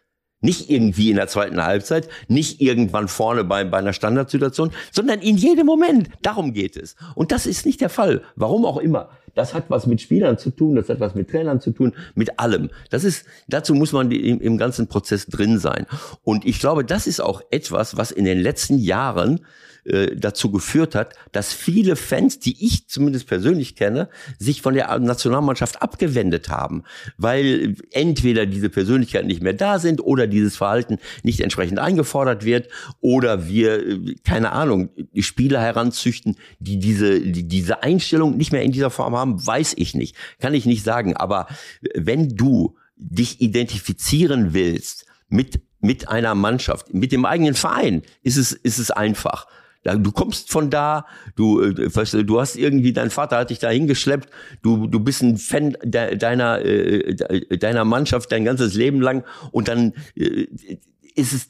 Nicht 0.45 0.69
irgendwie 0.69 1.09
in 1.09 1.17
der 1.17 1.27
zweiten 1.27 1.63
Halbzeit, 1.63 2.07
nicht 2.29 2.61
irgendwann 2.61 3.09
vorne 3.09 3.45
bei, 3.45 3.65
bei 3.65 3.79
einer 3.79 3.95
Standardsituation, 3.95 4.73
sondern 4.93 5.21
in 5.21 5.39
jedem 5.39 5.65
Moment. 5.65 6.11
Darum 6.21 6.53
geht 6.53 6.77
es. 6.77 6.97
Und 7.15 7.33
das 7.33 7.47
ist 7.47 7.65
nicht 7.65 7.81
der 7.81 7.89
Fall. 7.89 8.21
Warum 8.37 8.67
auch 8.67 8.77
immer. 8.77 9.09
Das 9.35 9.55
hat 9.55 9.65
was 9.69 9.87
mit 9.87 10.03
Spielern 10.03 10.37
zu 10.37 10.51
tun, 10.51 10.77
das 10.77 10.91
hat 10.91 11.01
was 11.01 11.15
mit 11.15 11.31
Trainern 11.31 11.63
zu 11.63 11.71
tun, 11.71 11.95
mit 12.15 12.39
allem. 12.39 12.69
Das 12.91 13.05
ist, 13.05 13.25
dazu 13.49 13.75
muss 13.75 13.93
man 13.93 14.11
im, 14.11 14.39
im 14.39 14.59
ganzen 14.59 14.87
Prozess 14.87 15.27
drin 15.27 15.59
sein. 15.59 15.87
Und 16.25 16.45
ich 16.45 16.61
glaube, 16.61 16.85
das 16.85 17.07
ist 17.07 17.21
auch 17.21 17.41
etwas, 17.51 17.97
was 17.97 18.11
in 18.11 18.27
den 18.27 18.39
letzten 18.39 18.79
Jahren 18.79 19.41
äh, 19.85 20.17
dazu 20.17 20.51
geführt 20.51 20.95
hat, 20.95 21.15
dass 21.33 21.53
viele 21.53 21.97
Fans, 21.97 22.39
die 22.39 22.65
ich 22.65 22.89
zumindest 22.89 23.27
persönlich 23.27 23.77
kenne, 23.77 24.09
sich 24.39 24.63
von 24.63 24.75
der 24.75 24.99
Nationalmannschaft 24.99 25.83
abgewendet 25.83 26.49
haben, 26.49 26.85
weil 27.19 27.77
entweder 27.91 28.47
diese 28.47 28.71
Persönlichkeiten 28.71 29.27
nicht 29.27 29.43
mehr 29.43 29.53
da 29.53 29.79
sind 29.79 30.01
oder 30.01 30.27
dieses 30.27 30.57
Verhalten 30.57 30.99
nicht 31.23 31.41
entsprechend 31.41 31.79
eingefordert 31.79 32.45
wird 32.45 32.69
oder 33.01 33.47
wir, 33.47 33.87
äh, 33.87 34.15
keine 34.25 34.53
Ahnung, 34.53 34.89
Spieler 35.19 35.61
heranzüchten, 35.61 36.37
die 36.59 36.79
diese, 36.79 37.21
die 37.21 37.47
diese 37.47 37.83
Einstellung 37.83 38.37
nicht 38.37 38.53
mehr 38.53 38.63
in 38.63 38.73
dieser 38.73 38.91
Form 38.91 39.15
haben, 39.15 39.47
weiß 39.47 39.75
ich 39.77 39.95
nicht, 39.95 40.17
kann 40.41 40.55
ich 40.55 40.67
nicht 40.67 40.85
sagen. 40.85 41.17
Aber 41.17 41.47
wenn 41.95 42.37
du 42.37 42.77
dich 42.97 43.41
identifizieren 43.41 44.55
willst 44.55 45.07
mit 45.29 45.61
mit 45.85 46.09
einer 46.09 46.35
Mannschaft, 46.35 46.95
mit 46.95 47.13
dem 47.13 47.27
eigenen 47.27 47.53
Verein, 47.53 48.03
ist 48.23 48.39
es, 48.39 48.53
ist 48.53 48.79
es 48.79 48.91
einfach. 48.91 49.47
Du 49.85 50.13
kommst 50.13 50.51
von 50.51 50.71
da, 50.71 51.07
du, 51.37 51.61
äh, 51.61 51.75
du, 51.75 52.25
du 52.25 52.41
hast 52.41 52.57
irgendwie, 52.57 52.93
dein 52.95 53.11
Vater 53.11 53.37
hat 53.39 53.51
dich 53.51 53.59
da 53.59 53.69
hingeschleppt, 53.69 54.31
du, 54.63 54.87
du 54.87 54.99
bist 54.99 55.23
ein 55.23 55.37
Fan 55.37 55.77
de, 55.83 56.17
deiner, 56.17 56.65
äh, 56.65 57.15
de- 57.15 57.57
deiner 57.59 57.85
Mannschaft 57.85 58.33
dein 58.33 58.45
ganzes 58.45 58.75
Leben 58.75 59.01
lang 59.03 59.25
und 59.53 59.69
dann 59.69 59.93
äh, 60.17 60.47
ist 61.15 61.33
es, 61.33 61.49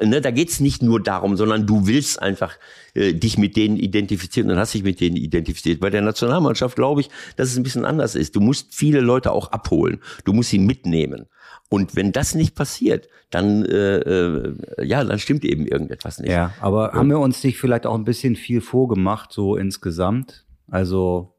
ne, 0.00 0.20
da 0.20 0.30
geht's 0.30 0.60
nicht 0.60 0.82
nur 0.82 1.02
darum, 1.02 1.36
sondern 1.36 1.66
du 1.66 1.86
willst 1.86 2.20
einfach 2.20 2.56
äh, 2.94 3.14
dich 3.14 3.38
mit 3.38 3.56
denen 3.56 3.76
identifizieren 3.76 4.50
und 4.50 4.58
hast 4.58 4.74
dich 4.74 4.82
mit 4.82 5.00
denen 5.00 5.16
identifiziert. 5.16 5.80
Bei 5.80 5.90
der 5.90 6.02
Nationalmannschaft 6.02 6.76
glaube 6.76 7.00
ich, 7.00 7.08
dass 7.36 7.48
es 7.48 7.56
ein 7.56 7.62
bisschen 7.62 7.86
anders 7.86 8.14
ist. 8.14 8.36
Du 8.36 8.40
musst 8.40 8.74
viele 8.74 9.00
Leute 9.00 9.32
auch 9.32 9.52
abholen, 9.52 10.00
du 10.24 10.32
musst 10.32 10.50
sie 10.50 10.58
mitnehmen. 10.58 11.26
Und 11.68 11.96
wenn 11.96 12.12
das 12.12 12.34
nicht 12.34 12.54
passiert, 12.54 13.08
dann 13.30 13.64
äh, 13.64 13.98
äh, 13.98 14.54
ja, 14.84 15.02
dann 15.02 15.18
stimmt 15.18 15.44
eben 15.44 15.66
irgendetwas 15.66 16.20
nicht. 16.20 16.30
Ja, 16.30 16.52
aber 16.60 16.92
haben 16.92 17.08
wir 17.08 17.18
uns 17.18 17.42
nicht 17.42 17.58
vielleicht 17.58 17.86
auch 17.86 17.94
ein 17.94 18.04
bisschen 18.04 18.36
viel 18.36 18.60
vorgemacht, 18.60 19.32
so 19.32 19.56
insgesamt? 19.56 20.44
Also 20.68 21.34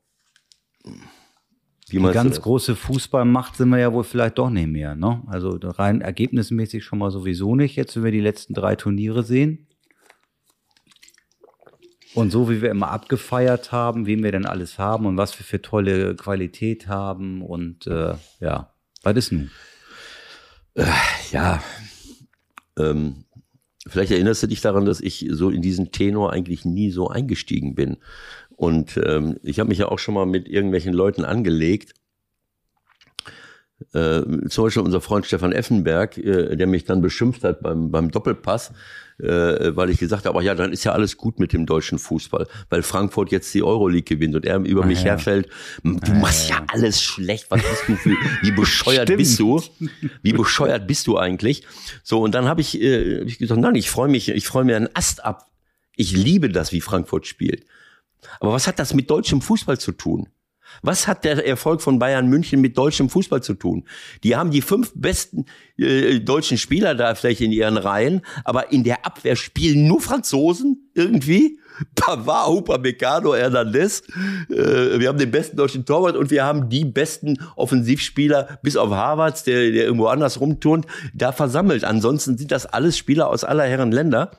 Wie 1.90 2.00
die 2.00 2.12
ganz 2.12 2.42
große 2.42 2.76
Fußballmacht 2.76 3.56
sind 3.56 3.70
wir 3.70 3.78
ja 3.80 3.94
wohl 3.94 4.04
vielleicht 4.04 4.38
doch 4.38 4.50
nicht 4.50 4.68
mehr, 4.68 4.96
ne? 4.96 5.24
Also 5.28 5.58
rein 5.62 6.02
ergebnismäßig 6.02 6.84
schon 6.84 7.00
mal 7.00 7.12
sowieso 7.12 7.56
nicht, 7.56 7.76
jetzt 7.78 7.96
wenn 7.96 8.04
wir 8.04 8.12
die 8.12 8.20
letzten 8.20 8.54
drei 8.54 8.76
Turniere 8.76 9.24
sehen. 9.24 9.68
Und 12.14 12.32
so 12.32 12.50
wie 12.50 12.62
wir 12.62 12.72
immer 12.72 12.92
abgefeiert 12.92 13.72
haben, 13.72 14.06
wen 14.06 14.24
wir 14.24 14.32
denn 14.32 14.46
alles 14.46 14.80
haben 14.80 15.06
und 15.06 15.18
was 15.18 15.38
wir 15.40 15.46
für 15.46 15.62
tolle 15.62 16.16
Qualität 16.16 16.88
haben 16.88 17.42
und 17.42 17.86
äh, 17.88 18.16
ja, 18.40 18.74
was 19.04 19.16
ist 19.16 19.32
nun? 19.32 19.52
Ja, 21.32 21.62
ähm, 22.78 23.26
vielleicht 23.88 24.12
erinnerst 24.12 24.44
du 24.44 24.48
dich 24.48 24.62
daran, 24.62 24.86
dass 24.86 25.02
ich 25.02 25.28
so 25.32 25.50
in 25.50 25.62
diesen 25.62 25.92
Tenor 25.92 26.34
eigentlich 26.34 26.66
nie 26.66 26.92
so 26.92 27.08
eingestiegen 27.08 27.76
bin. 27.76 27.98
Und 28.58 29.00
ähm, 29.06 29.38
ich 29.44 29.60
habe 29.60 29.70
mich 29.70 29.78
ja 29.78 29.88
auch 29.88 30.00
schon 30.00 30.16
mal 30.16 30.26
mit 30.26 30.50
irgendwelchen 30.50 30.92
Leuten 30.92 31.24
angelegt. 31.24 31.94
Äh, 33.94 34.24
zum 34.50 34.64
Beispiel 34.66 34.82
unser 34.82 35.00
Freund 35.00 35.28
Stefan 35.28 35.52
Effenberg, 35.52 36.18
äh, 36.18 36.56
der 36.56 36.66
mich 36.66 36.84
dann 36.84 37.00
beschimpft 37.00 37.44
hat 37.44 37.62
beim, 37.62 37.92
beim 37.92 38.10
Doppelpass, 38.10 38.72
äh, 39.20 39.76
weil 39.76 39.92
ich 39.92 40.00
gesagt 40.00 40.26
habe, 40.26 40.44
ja, 40.44 40.56
dann 40.56 40.74
ist 40.74 40.84
ja 40.84 40.94
alles 40.94 41.18
gut 41.18 41.40
mit 41.40 41.54
dem 41.54 41.68
deutschen 41.68 42.00
Fußball, 42.00 42.48
weil 42.72 42.82
Frankfurt 42.82 43.32
jetzt 43.32 43.54
die 43.54 43.62
Euroleague 43.62 44.16
gewinnt 44.16 44.34
und 44.34 44.44
er 44.46 44.58
über 44.62 44.82
ah, 44.82 44.88
mich 44.88 45.04
ja. 45.04 45.12
herfällt, 45.12 45.50
du 45.84 46.12
ah, 46.12 46.16
machst 46.16 46.50
ja, 46.50 46.56
ja 46.56 46.66
alles 46.70 47.04
schlecht, 47.04 47.52
was 47.52 47.62
bist 47.62 47.84
du 47.88 47.96
für, 47.96 48.16
wie 48.42 48.52
bescheuert 48.52 49.16
bist 49.16 49.40
du? 49.40 49.62
Wie 50.24 50.34
bescheuert 50.34 50.88
bist 50.88 51.06
du 51.06 51.20
eigentlich? 51.20 51.62
So, 52.02 52.24
und 52.24 52.34
dann 52.34 52.46
habe 52.46 52.62
ich, 52.62 52.82
äh, 52.82 53.20
hab 53.20 53.28
ich 53.28 53.38
gesagt, 53.38 53.62
nein, 53.62 53.76
ich 53.76 53.92
freue 53.92 54.10
mich, 54.10 54.30
ich 54.30 54.48
freue 54.48 54.64
mir 54.64 54.76
einen 54.76 54.90
Ast 54.96 55.24
ab. 55.24 55.46
Ich 55.96 56.18
liebe 56.18 56.50
das, 56.50 56.72
wie 56.72 56.82
Frankfurt 56.82 57.28
spielt. 57.28 57.64
Aber 58.40 58.54
was 58.54 58.68
hat 58.68 58.80
das 58.80 58.94
mit 58.94 59.10
deutschem 59.10 59.42
Fußball 59.42 59.80
zu 59.80 59.92
tun? 59.92 60.28
Was 60.82 61.08
hat 61.08 61.24
der 61.24 61.46
Erfolg 61.46 61.82
von 61.82 62.00
Bayern 62.00 62.28
München 62.28 62.62
mit 62.62 62.78
deutschem 62.78 63.10
Fußball 63.10 63.42
zu 63.42 63.54
tun? 63.54 63.86
Die 64.24 64.36
haben 64.36 64.52
die 64.52 64.62
fünf 64.62 64.92
besten 64.96 65.46
äh, 65.78 66.20
deutschen 66.20 66.58
Spieler 66.58 66.96
da 66.96 67.16
vielleicht 67.16 67.42
in 67.42 67.52
ihren 67.52 67.78
Reihen, 67.78 68.22
aber 68.44 68.72
in 68.72 68.84
der 68.84 69.06
Abwehr 69.06 69.36
spielen 69.36 69.88
nur 69.88 70.02
Franzosen 70.02 70.90
irgendwie. 70.94 71.60
Pavard, 71.96 72.50
Upamecano, 72.50 73.36
Hernandez. 73.36 74.04
Äh, 74.50 75.00
wir 75.00 75.08
haben 75.08 75.20
den 75.20 75.32
besten 75.32 75.58
deutschen 75.58 75.86
Torwart 75.86 76.16
und 76.16 76.32
wir 76.32 76.44
haben 76.44 76.70
die 76.70 76.86
besten 76.86 77.38
Offensivspieler, 77.56 78.60
bis 78.64 78.78
auf 78.78 78.90
Harvards, 78.90 79.44
der, 79.44 79.72
der 79.72 79.86
irgendwo 79.86 80.08
anders 80.08 80.40
rumturnt, 80.40 80.86
da 81.14 81.32
versammelt. 81.32 81.84
Ansonsten 81.84 82.38
sind 82.38 82.52
das 82.52 82.66
alles 82.66 82.98
Spieler 82.98 83.30
aus 83.30 83.44
aller 83.44 83.66
Herren 83.66 83.92
Länder. 83.92 84.32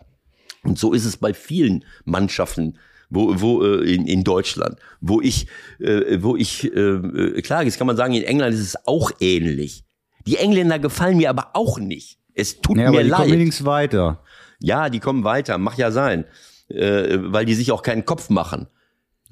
Und 0.64 0.78
so 0.78 0.92
ist 0.92 1.04
es 1.04 1.16
bei 1.16 1.32
vielen 1.32 1.84
Mannschaften 2.04 2.78
wo, 3.10 3.40
wo 3.40 3.64
äh, 3.64 3.94
in, 3.94 4.06
in 4.06 4.24
Deutschland, 4.24 4.78
wo 5.00 5.20
ich, 5.20 5.46
äh, 5.78 6.22
wo 6.22 6.36
ich, 6.36 6.64
äh, 6.64 6.78
äh, 6.78 7.42
klar, 7.42 7.62
jetzt 7.62 7.78
kann 7.78 7.86
man 7.86 7.96
sagen, 7.96 8.14
in 8.14 8.22
England 8.22 8.54
ist 8.54 8.60
es 8.60 8.86
auch 8.86 9.10
ähnlich. 9.20 9.84
Die 10.26 10.36
Engländer 10.36 10.78
gefallen 10.78 11.16
mir 11.16 11.30
aber 11.30 11.50
auch 11.54 11.78
nicht. 11.78 12.18
Es 12.34 12.60
tut 12.60 12.76
ja, 12.76 12.90
mir 12.90 13.02
die 13.02 13.08
leid. 13.08 13.20
Kommen 13.20 13.38
links 13.38 13.64
weiter. 13.64 14.22
Ja, 14.60 14.90
die 14.90 15.00
kommen 15.00 15.24
weiter, 15.24 15.58
mach 15.58 15.78
ja 15.78 15.90
sein, 15.90 16.24
äh, 16.68 17.18
weil 17.20 17.46
die 17.46 17.54
sich 17.54 17.72
auch 17.72 17.82
keinen 17.82 18.04
Kopf 18.04 18.28
machen. 18.28 18.66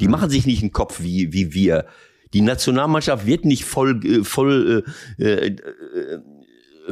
Die 0.00 0.06
hm. 0.06 0.12
machen 0.12 0.30
sich 0.30 0.46
nicht 0.46 0.62
einen 0.62 0.72
Kopf 0.72 1.00
wie 1.02 1.32
wie 1.32 1.52
wir. 1.52 1.86
Die 2.32 2.40
Nationalmannschaft 2.40 3.26
wird 3.26 3.44
nicht 3.44 3.64
voll 3.64 4.04
äh, 4.04 4.24
voll 4.24 4.84
äh, 5.18 5.24
äh, 5.24 5.56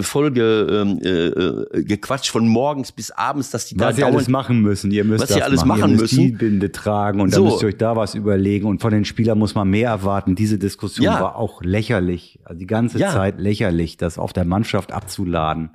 Folge 0.00 0.66
ähm, 0.70 0.98
äh, 1.02 1.78
äh, 1.78 1.84
gequatscht 1.84 2.30
von 2.30 2.48
morgens 2.48 2.92
bis 2.92 3.10
abends, 3.10 3.50
dass 3.50 3.66
die 3.66 3.76
was 3.76 3.80
da 3.80 3.88
was 3.88 3.98
ihr 3.98 4.06
alles 4.06 4.28
machen 4.28 4.60
müssen. 4.60 4.90
Ihr 4.90 5.04
müsst 5.04 5.22
was 5.22 5.30
das 5.30 5.42
alles 5.42 5.64
machen, 5.64 5.80
machen 5.80 5.92
ihr 5.92 6.00
müssen. 6.00 6.18
Die 6.18 6.32
Binde 6.32 6.72
tragen 6.72 7.20
und 7.20 7.32
so. 7.32 7.42
dann 7.42 7.50
müsst 7.50 7.62
ihr 7.62 7.68
euch 7.68 7.76
da 7.76 7.96
was 7.96 8.14
überlegen 8.14 8.66
und 8.66 8.80
von 8.80 8.92
den 8.92 9.04
Spielern 9.04 9.38
muss 9.38 9.54
man 9.54 9.68
mehr 9.68 9.90
erwarten. 9.90 10.34
Diese 10.34 10.58
Diskussion 10.58 11.06
ja. 11.06 11.20
war 11.20 11.36
auch 11.36 11.62
lächerlich, 11.62 12.38
also 12.44 12.58
die 12.58 12.66
ganze 12.66 12.98
ja. 12.98 13.12
Zeit 13.12 13.40
lächerlich, 13.40 13.96
das 13.96 14.18
auf 14.18 14.32
der 14.32 14.44
Mannschaft 14.44 14.92
abzuladen. 14.92 15.70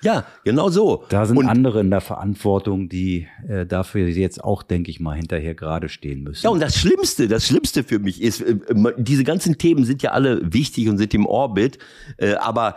Ja, 0.00 0.24
genau 0.44 0.68
so. 0.68 1.04
Da 1.08 1.26
sind 1.26 1.36
und, 1.36 1.48
andere 1.48 1.80
in 1.80 1.90
der 1.90 2.00
Verantwortung, 2.00 2.88
die 2.88 3.26
äh, 3.48 3.66
dafür 3.66 4.06
jetzt 4.06 4.42
auch, 4.44 4.62
denke 4.62 4.90
ich 4.90 5.00
mal, 5.00 5.16
hinterher 5.16 5.54
gerade 5.54 5.88
stehen 5.88 6.22
müssen. 6.22 6.44
Ja, 6.44 6.50
und 6.50 6.60
das 6.60 6.76
Schlimmste, 6.76 7.26
das 7.26 7.46
Schlimmste 7.46 7.82
für 7.82 7.98
mich 7.98 8.22
ist, 8.22 8.40
äh, 8.40 8.56
diese 8.96 9.24
ganzen 9.24 9.58
Themen 9.58 9.84
sind 9.84 10.02
ja 10.02 10.12
alle 10.12 10.52
wichtig 10.52 10.88
und 10.88 10.98
sind 10.98 11.14
im 11.14 11.26
Orbit, 11.26 11.78
äh, 12.18 12.34
aber 12.34 12.76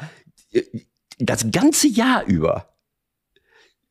das 1.19 1.51
ganze 1.51 1.87
Jahr 1.87 2.25
über 2.25 2.73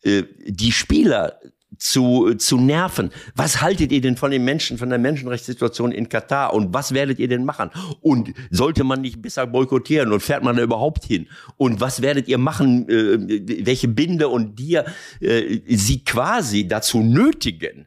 äh, 0.02 0.24
die 0.46 0.72
Spieler 0.72 1.40
zu, 1.78 2.34
zu 2.34 2.58
nerven. 2.58 3.10
Was 3.34 3.62
haltet 3.62 3.90
ihr 3.90 4.00
denn 4.00 4.16
von 4.16 4.30
den 4.30 4.44
Menschen, 4.44 4.76
von 4.76 4.90
der 4.90 4.98
Menschenrechtssituation 4.98 5.92
in 5.92 6.08
Katar 6.08 6.52
und 6.52 6.74
was 6.74 6.92
werdet 6.92 7.18
ihr 7.18 7.28
denn 7.28 7.44
machen? 7.44 7.70
Und 8.00 8.34
sollte 8.50 8.84
man 8.84 9.00
nicht 9.00 9.22
besser 9.22 9.46
boykottieren 9.46 10.12
und 10.12 10.20
fährt 10.20 10.44
man 10.44 10.56
da 10.56 10.62
überhaupt 10.62 11.04
hin? 11.04 11.26
Und 11.56 11.80
was 11.80 12.02
werdet 12.02 12.28
ihr 12.28 12.38
machen, 12.38 12.88
äh, 12.88 13.66
welche 13.66 13.88
Binde 13.88 14.28
und 14.28 14.58
dir 14.58 14.84
äh, 15.20 15.60
sie 15.68 16.04
quasi 16.04 16.68
dazu 16.68 17.00
nötigen? 17.00 17.86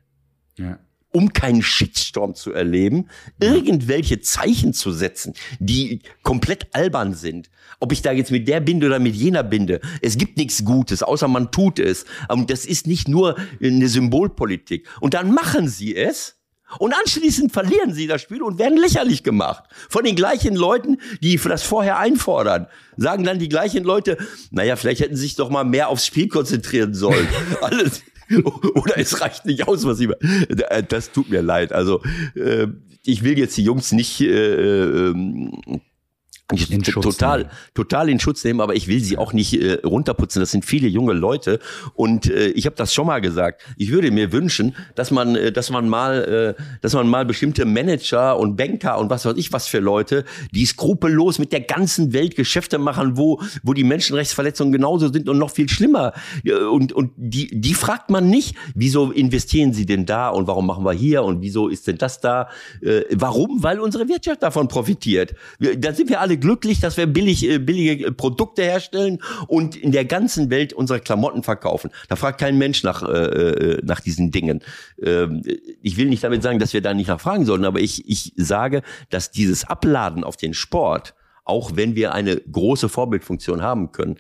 Ja 0.58 0.80
um 1.14 1.32
keinen 1.32 1.62
Shitstorm 1.62 2.34
zu 2.36 2.52
erleben, 2.54 3.08
irgendwelche 3.40 4.20
Zeichen 4.20 4.74
zu 4.74 4.92
setzen, 4.92 5.36
die 5.60 6.02
komplett 6.24 6.74
albern 6.74 7.14
sind. 7.14 7.50
Ob 7.84 7.92
ich 7.92 8.02
da 8.02 8.14
jetzt 8.14 8.32
mit 8.32 8.48
der 8.48 8.62
binde 8.62 8.88
oder 8.88 8.98
mit 8.98 9.14
jener 9.14 9.44
binde, 9.44 9.82
es 10.02 10.18
gibt 10.18 10.38
nichts 10.38 10.64
Gutes, 10.64 11.04
außer 11.04 11.28
man 11.28 11.52
tut 11.52 11.80
es. 11.80 12.06
Und 12.30 12.50
das 12.50 12.66
ist 12.66 12.88
nicht 12.88 13.10
nur 13.10 13.36
eine 13.62 13.90
Symbolpolitik. 13.90 14.88
Und 15.02 15.16
dann 15.16 15.34
machen 15.34 15.68
sie 15.68 15.94
es. 15.94 16.38
Und 16.80 16.94
anschließend 16.94 17.52
verlieren 17.52 17.94
sie 17.94 18.08
das 18.08 18.22
Spiel 18.22 18.42
und 18.42 18.58
werden 18.58 18.78
lächerlich 18.78 19.22
gemacht. 19.22 19.66
Von 19.90 20.06
den 20.06 20.16
gleichen 20.16 20.56
Leuten, 20.56 20.98
die 21.22 21.36
das 21.36 21.62
vorher 21.62 22.00
einfordern. 22.00 22.68
Sagen 22.96 23.26
dann 23.26 23.38
die 23.38 23.50
gleichen 23.50 23.84
Leute, 23.84 24.18
naja, 24.50 24.78
vielleicht 24.78 25.02
hätten 25.02 25.18
sie 25.18 25.24
sich 25.24 25.36
doch 25.36 25.50
mal 25.50 25.66
mehr 25.66 25.90
aufs 25.90 26.06
Spiel 26.06 26.30
konzentrieren 26.30 26.94
sollen. 26.94 27.28
Alles, 27.62 28.02
Oder 28.76 28.98
es 28.98 29.20
reicht 29.20 29.46
nicht 29.46 29.68
aus, 29.68 29.84
was 29.84 30.00
ich. 30.00 30.10
Äh, 30.10 30.84
das 30.88 31.12
tut 31.12 31.30
mir 31.30 31.42
leid. 31.42 31.74
Also 31.74 32.02
äh, 32.36 32.68
ich 33.04 33.26
will 33.26 33.38
jetzt 33.38 33.58
die 33.58 33.64
Jungs 33.64 33.92
nicht 33.92 34.22
äh, 34.22 35.14
ähm, 36.52 36.58
in 36.70 36.84
total, 36.84 37.40
nehmen. 37.40 37.52
total 37.74 38.10
in 38.10 38.20
Schutz 38.20 38.44
nehmen, 38.44 38.62
aber 38.62 38.76
ich 38.76 38.88
will 38.88 39.02
sie 39.02 39.18
auch 39.18 39.34
nicht 39.34 39.54
äh, 39.54 39.80
runterputzen. 39.84 40.42
Das 40.42 40.52
sind 40.52 40.66
viele 40.66 40.88
junge 40.88 41.14
Leute 41.14 41.60
und 41.94 42.30
äh, 42.30 42.48
ich 42.48 42.66
habe 42.66 42.76
das 42.76 42.94
schon 42.94 43.08
mal 43.08 43.22
gesagt. 43.22 43.62
Ich 43.78 43.92
würde 43.92 44.12
mir 44.12 44.32
wünschen, 44.32 44.76
dass 44.96 45.12
man, 45.12 45.36
äh, 45.36 45.52
dass 45.52 45.70
man 45.70 45.88
mal, 45.88 46.56
äh, 46.58 46.64
dass 46.82 46.94
man 46.94 47.08
mal 47.08 47.26
bestimmte 47.26 47.66
Manager 47.66 48.38
und 48.38 48.58
Banker 48.58 49.00
und 49.00 49.10
was 49.10 49.26
weiß 49.26 49.36
ich 49.38 49.54
was 49.54 49.68
für 49.68 49.80
Leute, 49.80 50.26
die 50.52 50.66
skrupellos 50.66 51.40
mit 51.40 51.54
der 51.54 51.62
ganzen 51.62 52.14
Welt 52.14 52.36
Geschäfte 52.36 52.78
machen, 52.78 53.18
wo 53.18 53.42
wo 53.64 53.74
die 53.74 53.84
Menschenrechtsverletzungen 53.84 54.74
genauso 54.74 55.12
sind 55.12 55.30
und 55.30 55.38
noch 55.38 55.52
viel 55.52 55.70
schlimmer. 55.70 56.14
Und 56.70 56.94
und 56.94 57.12
die 57.16 57.48
die 57.60 57.74
fragt 57.74 58.10
man 58.10 58.30
nicht, 58.30 58.56
wieso 58.76 59.12
investieren 59.12 59.74
sie 59.74 59.86
denn 59.86 60.06
da 60.06 60.30
und 60.30 60.48
warum 60.48 60.66
machen 60.66 60.84
wir 60.86 60.94
hier 60.94 61.24
und 61.24 61.42
wieso 61.42 61.70
ist 61.70 61.88
denn 61.88 61.98
das 61.98 62.20
da? 62.20 62.50
Äh, 62.82 63.04
warum? 63.12 63.64
Weil 63.64 63.80
unsere 63.80 64.08
Wirtschaft 64.08 64.44
davon 64.44 64.68
profitiert. 64.68 65.36
Da 65.78 65.94
sind 65.94 66.10
wir 66.10 66.20
alle 66.20 66.33
glücklich, 66.38 66.80
dass 66.80 66.98
wir 66.98 67.08
billig, 67.08 67.48
äh, 67.50 67.60
billige 67.60 68.12
Produkte 68.12 68.64
herstellen 68.64 69.20
und 69.48 69.76
in 69.76 69.92
der 69.92 70.06
ganzen 70.06 70.50
Welt 70.50 70.74
unsere 70.74 71.00
Klamotten 71.00 71.44
verkaufen. 71.44 71.92
Da 72.10 72.16
fragt 72.16 72.40
kein 72.40 72.58
Mensch 72.58 72.84
nach, 72.84 73.04
äh, 73.04 73.08
äh, 73.08 73.82
nach 73.84 74.00
diesen 74.00 74.32
Dingen. 74.32 74.62
Ähm, 75.02 75.42
ich 75.82 75.98
will 75.98 76.08
nicht 76.08 76.24
damit 76.24 76.44
sagen, 76.44 76.60
dass 76.60 76.74
wir 76.74 76.82
da 76.82 76.94
nicht 76.94 77.08
nachfragen 77.08 77.46
sollen, 77.46 77.66
aber 77.66 77.80
ich, 77.80 78.10
ich 78.10 78.34
sage, 78.36 78.82
dass 79.10 79.32
dieses 79.32 79.66
Abladen 79.66 80.24
auf 80.24 80.38
den 80.38 80.54
Sport, 80.54 81.14
auch 81.46 81.76
wenn 81.76 81.96
wir 81.96 82.14
eine 82.14 82.38
große 82.38 82.90
Vorbildfunktion 82.90 83.62
haben 83.62 83.92
können, 83.92 84.18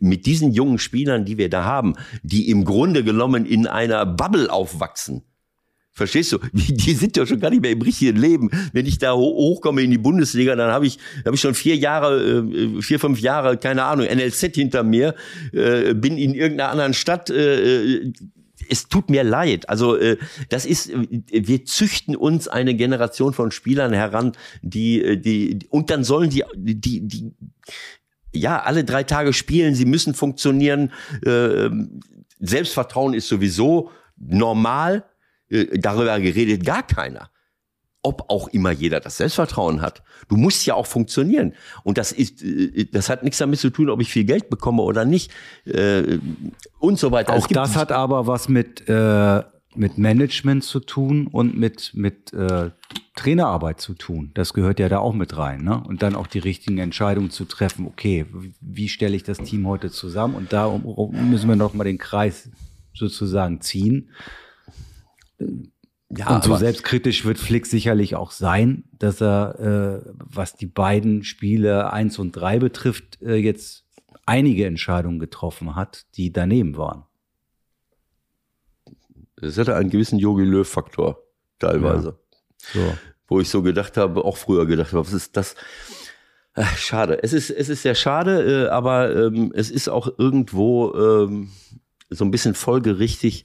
mit 0.00 0.26
diesen 0.26 0.52
jungen 0.52 0.78
Spielern, 0.78 1.24
die 1.24 1.38
wir 1.38 1.48
da 1.48 1.64
haben, 1.64 1.94
die 2.22 2.50
im 2.50 2.64
Grunde 2.64 3.04
genommen 3.04 3.46
in 3.46 3.66
einer 3.66 4.04
Bubble 4.04 4.52
aufwachsen, 4.52 5.22
Verstehst 5.98 6.30
du? 6.30 6.38
Die, 6.52 6.94
sind 6.94 7.16
ja 7.16 7.26
schon 7.26 7.40
gar 7.40 7.50
nicht 7.50 7.60
mehr 7.60 7.72
im 7.72 7.82
richtigen 7.82 8.16
Leben. 8.16 8.50
Wenn 8.72 8.86
ich 8.86 8.98
da 8.98 9.14
hochkomme 9.14 9.82
in 9.82 9.90
die 9.90 9.98
Bundesliga, 9.98 10.54
dann 10.54 10.70
habe 10.70 10.86
ich, 10.86 10.98
hab 11.24 11.34
ich 11.34 11.40
schon 11.40 11.54
vier 11.54 11.74
Jahre, 11.74 12.22
äh, 12.22 12.80
vier, 12.80 13.00
fünf 13.00 13.20
Jahre, 13.20 13.56
keine 13.56 13.82
Ahnung, 13.82 14.06
NLZ 14.06 14.54
hinter 14.54 14.84
mir, 14.84 15.16
äh, 15.52 15.94
bin 15.94 16.16
in 16.16 16.34
irgendeiner 16.34 16.70
anderen 16.70 16.94
Stadt. 16.94 17.30
Äh, 17.30 18.12
es 18.70 18.88
tut 18.88 19.10
mir 19.10 19.24
leid. 19.24 19.68
Also 19.68 19.96
das 20.50 20.66
ist, 20.66 20.90
wir 20.92 21.64
züchten 21.64 22.14
uns 22.16 22.48
eine 22.48 22.74
Generation 22.74 23.32
von 23.32 23.50
Spielern 23.50 23.94
heran, 23.94 24.32
die, 24.60 25.18
die 25.22 25.60
und 25.70 25.88
dann 25.88 26.04
sollen 26.04 26.28
die, 26.28 26.44
die, 26.54 27.00
die, 27.00 27.32
ja, 28.34 28.60
alle 28.60 28.84
drei 28.84 29.04
Tage 29.04 29.32
spielen. 29.32 29.74
Sie 29.74 29.86
müssen 29.86 30.12
funktionieren. 30.12 30.92
Selbstvertrauen 32.40 33.14
ist 33.14 33.28
sowieso 33.28 33.90
normal 34.18 35.04
äh, 35.50 35.78
darüber 35.78 36.18
geredet 36.20 36.64
gar 36.64 36.82
keiner. 36.82 37.30
Ob 38.02 38.30
auch 38.30 38.48
immer 38.48 38.70
jeder 38.70 39.00
das 39.00 39.16
Selbstvertrauen 39.16 39.82
hat. 39.82 40.02
Du 40.28 40.36
musst 40.36 40.64
ja 40.66 40.74
auch 40.74 40.86
funktionieren. 40.86 41.54
Und 41.82 41.98
das 41.98 42.12
ist, 42.12 42.42
äh, 42.42 42.86
das 42.92 43.08
hat 43.08 43.24
nichts 43.24 43.38
damit 43.38 43.58
zu 43.58 43.70
tun, 43.70 43.90
ob 43.90 44.00
ich 44.00 44.10
viel 44.10 44.24
Geld 44.24 44.50
bekomme 44.50 44.82
oder 44.82 45.04
nicht. 45.04 45.32
Äh, 45.64 46.18
und 46.78 46.98
so 46.98 47.10
weiter. 47.10 47.34
Auch 47.34 47.46
das 47.46 47.76
hat 47.76 47.92
aber 47.92 48.26
was 48.26 48.48
mit, 48.48 48.88
äh, 48.88 49.42
mit 49.74 49.98
Management 49.98 50.64
zu 50.64 50.80
tun 50.80 51.26
und 51.26 51.56
mit, 51.56 51.92
mit 51.94 52.32
äh, 52.32 52.70
Trainerarbeit 53.16 53.80
zu 53.80 53.94
tun. 53.94 54.30
Das 54.34 54.54
gehört 54.54 54.78
ja 54.78 54.88
da 54.88 54.98
auch 54.98 55.12
mit 55.12 55.36
rein. 55.36 55.64
Ne? 55.64 55.82
Und 55.82 56.02
dann 56.02 56.14
auch 56.14 56.28
die 56.28 56.38
richtigen 56.38 56.78
Entscheidungen 56.78 57.30
zu 57.30 57.46
treffen. 57.46 57.86
Okay, 57.86 58.26
wie 58.60 58.88
stelle 58.88 59.16
ich 59.16 59.24
das 59.24 59.38
Team 59.38 59.66
heute 59.66 59.90
zusammen? 59.90 60.34
Und 60.36 60.52
da 60.52 60.68
müssen 60.78 61.48
wir 61.48 61.56
noch 61.56 61.74
mal 61.74 61.84
den 61.84 61.98
Kreis 61.98 62.48
sozusagen 62.94 63.60
ziehen 63.60 64.10
Ja, 66.10 66.34
und 66.34 66.44
so 66.44 66.56
selbstkritisch 66.56 67.26
wird 67.26 67.38
Flick 67.38 67.66
sicherlich 67.66 68.16
auch 68.16 68.30
sein, 68.30 68.84
dass 68.98 69.20
er, 69.20 70.02
äh, 70.06 70.10
was 70.14 70.56
die 70.56 70.66
beiden 70.66 71.22
Spiele 71.22 71.92
eins 71.92 72.18
und 72.18 72.32
drei 72.32 72.58
betrifft, 72.58 73.20
äh, 73.20 73.34
jetzt 73.34 73.84
einige 74.24 74.66
Entscheidungen 74.66 75.18
getroffen 75.18 75.76
hat, 75.76 76.06
die 76.16 76.32
daneben 76.32 76.76
waren. 76.76 77.04
Es 79.36 79.58
hatte 79.58 79.76
einen 79.76 79.90
gewissen 79.90 80.18
Jogi 80.18 80.44
Löw-Faktor, 80.44 81.22
teilweise. 81.58 82.18
Ja. 82.72 82.80
So. 82.80 82.98
Wo 83.28 83.40
ich 83.40 83.50
so 83.50 83.62
gedacht 83.62 83.98
habe, 83.98 84.24
auch 84.24 84.38
früher 84.38 84.66
gedacht 84.66 84.92
habe, 84.92 85.06
was 85.06 85.12
ist 85.12 85.36
das? 85.36 85.54
Ach, 86.54 86.76
schade. 86.76 87.22
Es 87.22 87.34
ist, 87.34 87.50
es 87.50 87.68
ist 87.68 87.82
sehr 87.82 87.94
schade, 87.94 88.64
äh, 88.64 88.68
aber 88.68 89.14
ähm, 89.14 89.52
es 89.54 89.70
ist 89.70 89.88
auch 89.88 90.18
irgendwo 90.18 90.94
ähm, 90.94 91.50
so 92.10 92.24
ein 92.24 92.30
bisschen 92.30 92.54
folgerichtig, 92.54 93.44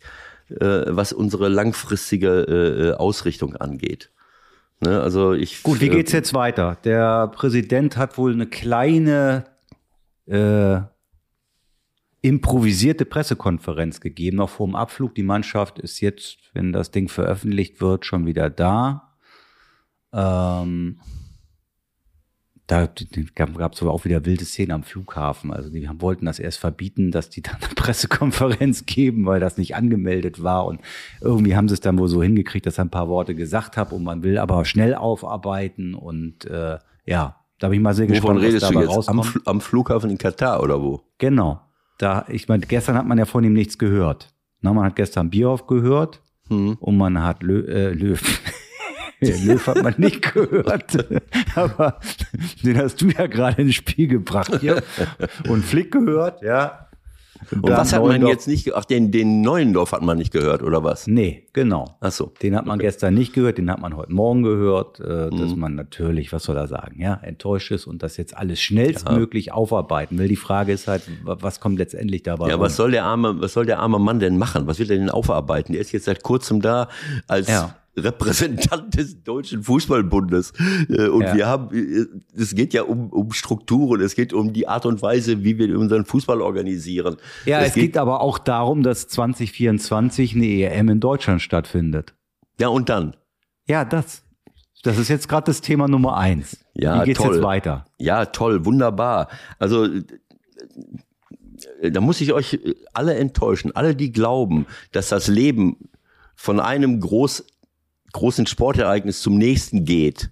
äh, 0.50 0.86
was 0.88 1.14
unsere 1.14 1.50
langfristige 1.50 2.46
äh, 2.48 2.89
äh, 2.89 2.94
Ausrichtung 2.94 3.56
angeht. 3.56 4.12
Ne? 4.82 5.02
Also 5.02 5.34
ich. 5.34 5.64
Gut, 5.64 5.82
wie 5.82 5.89
geht's 5.89 6.12
jetzt 6.12 6.34
weiter? 6.34 6.78
Der 6.84 7.28
Präsident 7.30 7.98
hat 7.98 8.18
wohl 8.18 8.34
eine 8.34 8.48
kleine 8.48 9.46
äh, 10.26 10.82
improvisierte 12.22 13.06
Pressekonferenz 13.06 14.00
gegeben, 14.00 14.38
noch 14.38 14.50
vor 14.50 14.68
dem 14.68 14.76
Abflug. 14.76 15.14
Die 15.16 15.24
Mannschaft 15.24 15.80
ist 15.80 16.00
jetzt, 16.00 16.38
wenn 16.54 16.72
das 16.72 16.91
Ding 16.91 17.10
veröffentlicht 17.10 17.82
wird, 17.82 18.06
schon 18.06 18.26
wieder 18.26 18.50
da. 18.50 19.14
Ähm, 20.14 21.00
da 22.74 22.90
gab 23.36 23.74
es 23.74 23.82
aber 23.84 23.92
auch 23.92 24.04
wieder 24.04 24.26
wilde 24.26 24.46
Szenen 24.46 24.72
am 24.72 24.84
Flughafen. 24.84 25.54
Also 25.54 25.70
die 25.70 25.88
wollten 26.00 26.26
das 26.26 26.40
erst 26.40 26.58
verbieten, 26.58 27.12
dass 27.12 27.30
die 27.30 27.44
dann 27.44 27.58
eine 27.58 27.68
Pressekonferenz 27.76 28.88
geben, 28.88 29.28
weil 29.28 29.40
das 29.40 29.58
nicht 29.58 29.76
angemeldet 29.76 30.42
war. 30.42 30.66
Und 30.66 30.82
irgendwie 31.22 31.56
haben 31.56 31.68
sie 31.68 31.76
es 31.76 31.82
dann 31.82 32.00
wohl 32.00 32.08
so 32.08 32.24
hingekriegt, 32.24 32.66
dass 32.66 32.80
er 32.80 32.86
ein 32.86 32.90
paar 32.90 33.10
Worte 33.10 33.36
gesagt 33.36 33.78
habe 33.78 33.94
und 33.94 34.04
man 34.04 34.24
will 34.24 34.40
aber 34.40 34.66
schnell 34.66 34.96
aufarbeiten. 34.96 35.94
Und 35.94 36.46
äh, 36.46 36.80
ja, 37.06 37.36
da 37.60 37.70
bin 37.70 37.78
ich 37.78 37.84
mal 37.84 37.94
sehr 37.94 38.10
Wovon 38.10 38.16
gespannt, 38.16 38.42
redest 38.42 38.64
was 38.64 38.72
dabei 38.72 38.86
du 38.86 38.92
jetzt? 38.92 39.10
Am, 39.10 39.24
am, 39.46 39.62
Flughafen 39.62 40.10
in 40.10 40.18
Katar 40.18 40.64
oder 40.64 40.82
wo? 40.82 41.02
Genau. 41.20 41.62
Da, 42.00 42.26
ich 42.28 42.48
meine, 42.48 42.66
gestern 42.66 42.96
hat 42.96 43.06
man 43.06 43.20
ja 43.20 43.26
von 43.26 43.44
ihm 43.44 43.54
nichts 43.54 43.78
gehört. 43.78 44.34
Na, 44.62 44.74
man 44.74 44.86
hat 44.86 44.96
gestern 44.96 45.30
Bierhoff 45.30 45.68
gehört 45.68 46.22
hm. 46.48 46.78
und 46.80 46.98
man 46.98 47.22
hat 47.22 47.44
Lö, 47.44 47.68
äh, 47.68 47.94
Löw. 47.94 48.20
Löw 49.22 49.68
hat 49.68 49.84
man 49.84 49.95
nicht 49.97 50.34
gehört, 50.34 51.07
aber 51.55 51.99
den 52.64 52.78
hast 52.78 53.01
du 53.01 53.07
ja 53.07 53.28
gerade 53.28 53.61
ins 53.61 53.76
Spiel 53.76 54.07
gebracht 54.07 54.59
hier. 54.59 54.84
Und 55.47 55.64
Flick 55.64 55.91
gehört, 55.91 56.41
ja. 56.41 56.88
Und 57.51 57.70
was 57.70 57.93
hat 57.93 58.03
man 58.03 58.26
jetzt 58.26 58.47
nicht, 58.47 58.74
ach, 58.74 58.86
den, 58.86 59.11
den 59.11 59.41
Neuendorf 59.41 59.91
hat 59.91 60.01
man 60.01 60.18
nicht 60.18 60.32
gehört, 60.32 60.64
oder 60.64 60.84
was? 60.84 61.07
Nee, 61.07 61.47
genau. 61.53 61.97
Ach 61.99 62.11
so. 62.11 62.32
Den 62.41 62.55
hat 62.55 62.66
man 62.66 62.80
okay. 62.80 62.88
gestern 62.88 63.14
nicht 63.14 63.34
gehört, 63.34 63.57
den 63.57 63.70
hat 63.70 63.80
man 63.80 63.95
heute 63.95 64.14
Morgen 64.14 64.43
gehört, 64.43 64.99
äh, 64.99 65.30
mhm. 65.30 65.39
dass 65.39 65.55
man 65.55 65.76
natürlich, 65.76 66.32
was 66.32 66.43
soll 66.43 66.57
er 66.57 66.68
sagen, 66.68 67.01
ja, 67.01 67.16
enttäuscht 67.16 67.72
ist 67.72 67.86
und 67.86 68.03
das 68.03 68.18
jetzt 68.18 68.36
alles 68.38 68.61
schnellstmöglich 68.61 69.47
ja. 69.47 69.53
aufarbeiten 69.53 70.18
will. 70.18 70.28
Die 70.28 70.36
Frage 70.36 70.72
ist 70.72 70.88
halt, 70.88 71.03
was 71.24 71.59
kommt 71.59 71.80
letztendlich 71.80 72.24
dabei 72.24 72.47
Ja, 72.47 72.55
rum? 72.55 72.64
was 72.64 72.76
soll 72.76 72.91
der 72.91 73.03
arme, 73.05 73.41
was 73.41 73.53
soll 73.53 73.66
der 73.66 73.80
arme 73.80 73.99
Mann 73.99 74.20
denn 74.20 74.38
machen? 74.38 74.68
Was 74.68 74.80
will 74.80 74.89
er 74.89 74.97
denn 74.97 75.09
aufarbeiten? 75.09 75.74
Der 75.74 75.82
ist 75.82 75.91
jetzt 75.91 76.05
seit 76.05 76.24
kurzem 76.24 76.61
da 76.61 76.88
als 77.28 77.47
ja 77.47 77.76
Repräsentant 77.96 78.98
des 78.98 79.24
Deutschen 79.24 79.64
Fußballbundes. 79.64 80.54
Äh, 80.89 81.08
und 81.08 81.24
ja. 81.24 81.36
wir 81.36 81.48
haben, 81.48 81.76
äh, 81.76 82.06
es 82.36 82.56
geht 82.56 82.74
ja 82.74 82.84
um, 82.84 83.10
um 83.10 83.32
Strukturen, 83.34 84.02
es 84.02 84.16
geht 84.16 84.34
um 84.34 84.54
die 84.54 84.68
Art 84.68 84.86
und 84.86 85.02
Weise, 85.02 85.44
wie 85.44 85.58
wir 85.58 85.78
unseren 85.78 86.06
Fußball 86.06 86.41
organisieren. 86.41 87.18
Ja, 87.46 87.60
es, 87.60 87.70
es 87.70 87.74
geht, 87.76 87.84
geht 87.84 87.98
aber 87.98 88.22
auch 88.22 88.39
darum, 88.39 88.84
dass 88.84 89.08
2024 89.08 90.36
eine 90.36 90.46
EM 90.46 90.89
in 90.89 91.00
Deutschland 91.00 91.41
stattfindet. 91.41 92.14
Ja, 92.60 92.70
und 92.70 92.89
dann? 92.89 93.16
Ja, 93.68 93.86
das. 93.86 94.24
Das 94.84 94.98
ist 94.98 95.08
jetzt 95.08 95.30
gerade 95.30 95.46
das 95.46 95.62
Thema 95.62 95.88
Nummer 95.88 96.18
eins. 96.18 96.58
Ja, 96.74 97.02
Wie 97.02 97.06
geht's 97.06 97.20
toll. 97.20 97.36
jetzt 97.36 97.44
weiter? 97.44 97.86
Ja, 98.00 98.26
toll, 98.26 98.66
wunderbar. 98.66 99.30
Also 99.58 99.86
äh, 99.86 100.04
da 101.91 102.02
muss 102.02 102.20
ich 102.20 102.34
euch 102.34 102.60
alle 102.94 103.16
enttäuschen, 103.16 103.74
alle, 103.76 103.96
die 103.96 104.12
glauben, 104.12 104.66
dass 104.91 105.10
das 105.10 105.28
Leben 105.28 105.89
von 106.36 106.60
einem 106.60 107.00
groß 107.00 107.46
großen 108.14 108.47
Sportereignis 108.47 109.22
zum 109.22 109.38
nächsten 109.38 109.86
geht 109.86 110.32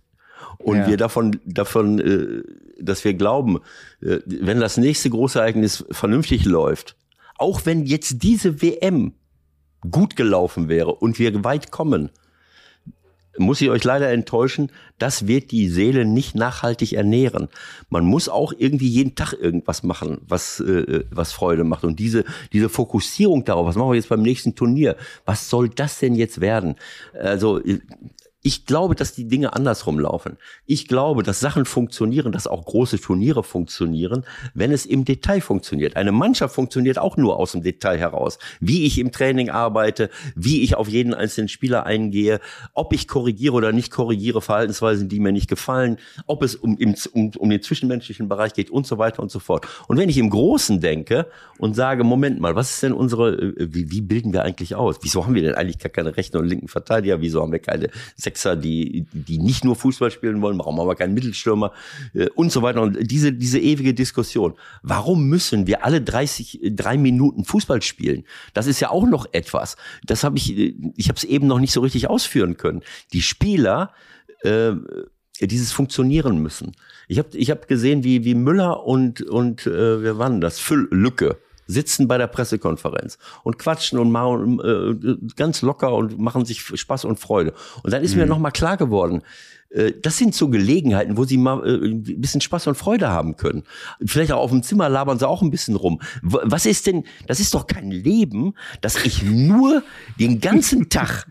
und 0.58 0.78
ja. 0.78 0.88
wir 0.88 0.98
davon, 0.98 1.40
davon, 1.46 2.00
äh, 2.00 2.44
dass 2.80 3.04
wir 3.04 3.14
glauben, 3.14 3.60
äh, 4.02 4.20
wenn 4.26 4.60
das 4.60 4.78
nächste 4.78 5.10
große 5.10 5.40
Ereignis 5.40 5.86
vernünftig 5.92 6.46
läuft, 6.46 6.96
auch 7.38 7.66
wenn 7.66 7.86
jetzt 7.86 8.24
diese 8.24 8.62
WM 8.62 9.14
gut 9.90 10.16
gelaufen 10.16 10.70
wäre 10.70 10.94
und 10.94 11.20
wir 11.20 11.44
weit 11.44 11.72
kommen, 11.72 12.10
muss 13.38 13.62
ich 13.62 13.70
euch 13.70 13.84
leider 13.84 14.10
enttäuschen, 14.10 14.72
das 14.98 15.28
wird 15.28 15.52
die 15.52 15.70
Seele 15.70 16.06
nicht 16.06 16.36
nachhaltig 16.36 16.94
ernähren. 16.94 17.48
Man 17.90 18.06
muss 18.06 18.30
auch 18.30 18.54
irgendwie 18.58 18.88
jeden 18.88 19.16
Tag 19.16 19.34
irgendwas 19.34 19.84
machen, 19.84 20.20
was, 20.28 20.60
äh, 20.60 21.06
was 21.12 21.32
Freude 21.32 21.64
macht. 21.64 21.84
Und 21.84 22.00
diese, 22.00 22.26
diese 22.54 22.70
Fokussierung 22.70 23.46
darauf, 23.46 23.66
was 23.66 23.76
machen 23.76 23.92
wir 23.92 23.96
jetzt 23.96 24.10
beim 24.10 24.22
nächsten 24.22 24.56
Turnier? 24.56 24.96
Was 25.26 25.50
soll 25.50 25.70
das 25.70 26.00
denn 26.00 26.16
jetzt 26.16 26.42
werden? 26.42 26.76
Also 27.14 27.62
ich 28.44 28.66
glaube, 28.66 28.96
dass 28.96 29.14
die 29.14 29.28
Dinge 29.28 29.54
andersrum 29.54 30.00
laufen. 30.00 30.38
Ich 30.66 30.88
glaube, 30.88 31.22
dass 31.22 31.40
Sachen 31.40 31.66
funktionieren, 31.66 32.32
dass 32.32 32.48
auch 32.48 32.66
große 32.66 33.00
Turniere 33.00 33.44
funktionieren, 33.44 34.26
wenn 34.54 34.72
es 34.72 34.86
im 34.86 35.06
Detail 35.06 35.42
funktioniert. 35.42 35.96
Eine 35.96 36.12
Mannschaft 36.12 36.56
funktioniert 36.56 36.98
auch 36.98 37.18
nur 37.18 37.38
aus 37.38 37.52
dem 37.52 37.62
Detail 37.62 38.00
heraus. 38.00 38.40
Wie 38.60 38.86
ich 38.86 38.98
im 38.98 39.12
Training 39.12 39.50
arbeite, 39.50 40.10
wie 40.36 40.64
ich 40.64 40.76
auf 40.76 40.88
jeden 40.88 41.14
einzelnen 41.14 41.50
Spieler 41.50 41.86
eingehe, 41.86 42.40
ob 42.74 42.94
ich 42.94 43.08
korrigiere 43.08 43.54
oder 43.54 43.72
nicht 43.72 43.92
korrigiere, 43.92 44.42
Verhaltensweisen, 44.42 45.08
die 45.08 45.20
mir 45.20 45.32
nicht 45.32 45.50
gefallen, 45.50 45.98
ob 46.26 46.42
es 46.42 46.56
um, 46.56 46.78
um, 46.78 47.32
um 47.38 47.50
den 47.50 47.62
zwischenmenschlichen 47.62 48.28
Bereich 48.28 48.54
geht 48.54 48.72
und 48.72 48.88
so 48.88 48.98
weiter 48.98 49.22
und 49.22 49.30
so 49.30 49.40
fort. 49.40 49.68
Und 49.88 49.98
wenn 49.98 50.10
ich 50.10 50.18
im 50.18 50.32
Großen 50.32 50.82
denke 50.82 51.28
und 51.60 51.76
sage, 51.76 52.04
Moment 52.04 52.40
mal, 52.40 52.56
was 52.56 52.72
ist 52.72 52.84
denn 52.84 52.94
unsere, 52.94 53.34
äh, 53.34 53.68
wie, 53.72 53.92
wie 53.92 54.02
bilden 54.02 54.34
wir 54.34 54.44
eigentlich 54.44 54.74
aus? 54.74 54.98
Wieso 55.02 55.26
haben 55.26 55.36
wir 55.36 55.44
denn 55.44 55.54
eigentlich 55.54 55.78
gar 55.78 55.90
keine 55.90 56.18
rechten 56.18 56.38
und 56.38 56.48
linken 56.48 56.68
Verteidiger? 56.68 57.22
Wieso 57.22 57.42
haben 57.42 57.52
wir 57.52 57.60
keine 57.60 57.90
Sechser, 58.32 58.56
die, 58.56 59.06
die 59.12 59.38
nicht 59.40 59.66
nur 59.66 59.76
Fußball 59.76 60.10
spielen 60.10 60.42
wollen, 60.42 60.58
warum 60.58 60.80
haben 60.80 60.88
wir 60.88 60.96
keinen 60.96 61.14
Mittelstürmer 61.14 61.74
äh, 62.14 62.28
und 62.36 62.52
so 62.52 62.62
weiter. 62.62 62.82
Und 62.82 63.12
diese, 63.12 63.34
diese 63.34 63.60
ewige 63.60 63.94
Diskussion. 63.94 64.54
Warum 64.84 65.28
müssen 65.28 65.68
wir 65.68 65.84
alle 65.86 66.02
30, 66.02 66.62
drei 66.76 66.98
Minuten 66.98 67.44
Fußball 67.44 67.82
spielen? 67.82 68.24
Das 68.54 68.68
ist 68.68 68.80
ja 68.80 68.90
auch 68.90 69.06
noch 69.06 69.26
etwas. 69.34 69.76
Das 70.06 70.24
habe 70.24 70.38
ich, 70.38 70.58
ich 70.96 71.10
habe 71.10 71.18
es 71.18 71.24
eben 71.26 71.48
noch 71.48 71.60
nicht 71.60 71.74
so 71.74 71.82
richtig 71.82 72.10
ausführen 72.10 72.56
können. 72.56 72.82
Die 73.12 73.22
Spieler, 73.22 73.92
äh, 74.44 74.72
dieses 75.42 75.72
funktionieren 75.72 76.38
müssen. 76.42 76.74
Ich 77.08 77.18
habe 77.18 77.30
ich 77.34 77.50
hab 77.50 77.68
gesehen, 77.68 78.04
wie, 78.04 78.24
wie 78.24 78.36
Müller 78.36 78.86
und, 78.86 79.22
und 79.22 79.66
äh, 79.66 80.04
wer 80.04 80.18
waren 80.18 80.40
das? 80.40 80.60
Füll 80.60 80.88
Lücke 80.92 81.38
sitzen 81.72 82.08
bei 82.08 82.18
der 82.18 82.28
Pressekonferenz 82.28 83.18
und 83.44 83.58
quatschen 83.58 84.00
und 84.00 84.12
machen 84.12 84.60
äh, 84.60 85.34
ganz 85.36 85.62
locker 85.62 85.94
und 85.94 86.20
machen 86.20 86.46
sich 86.46 86.62
Spaß 86.62 87.06
und 87.06 87.20
Freude. 87.20 87.54
Und 87.84 87.94
dann 87.94 88.04
ist 88.04 88.14
mhm. 88.14 88.22
mir 88.22 88.28
nochmal 88.28 88.52
klar 88.52 88.78
geworden, 88.78 89.22
äh, 89.70 89.94
das 90.02 90.18
sind 90.18 90.36
so 90.36 90.50
Gelegenheiten, 90.50 91.18
wo 91.18 91.24
sie 91.24 91.38
mal 91.38 91.66
äh, 91.66 91.88
ein 91.88 92.04
bisschen 92.04 92.42
Spaß 92.42 92.68
und 92.68 92.76
Freude 92.76 93.10
haben 93.10 93.38
können. 93.38 93.64
Vielleicht 94.06 94.32
auch 94.32 94.42
auf 94.42 94.52
dem 94.52 94.64
Zimmer 94.64 94.90
labern 94.90 95.20
sie 95.20 95.28
auch 95.28 95.42
ein 95.42 95.52
bisschen 95.52 95.76
rum. 95.76 96.02
Was 96.22 96.66
ist 96.66 96.88
denn, 96.88 97.06
das 97.28 97.40
ist 97.40 97.54
doch 97.54 97.68
kein 97.68 97.92
Leben, 97.92 98.54
dass 98.82 99.04
ich 99.04 99.24
nur 99.24 99.84
den 100.20 100.40
ganzen 100.40 100.90
Tag 100.90 101.28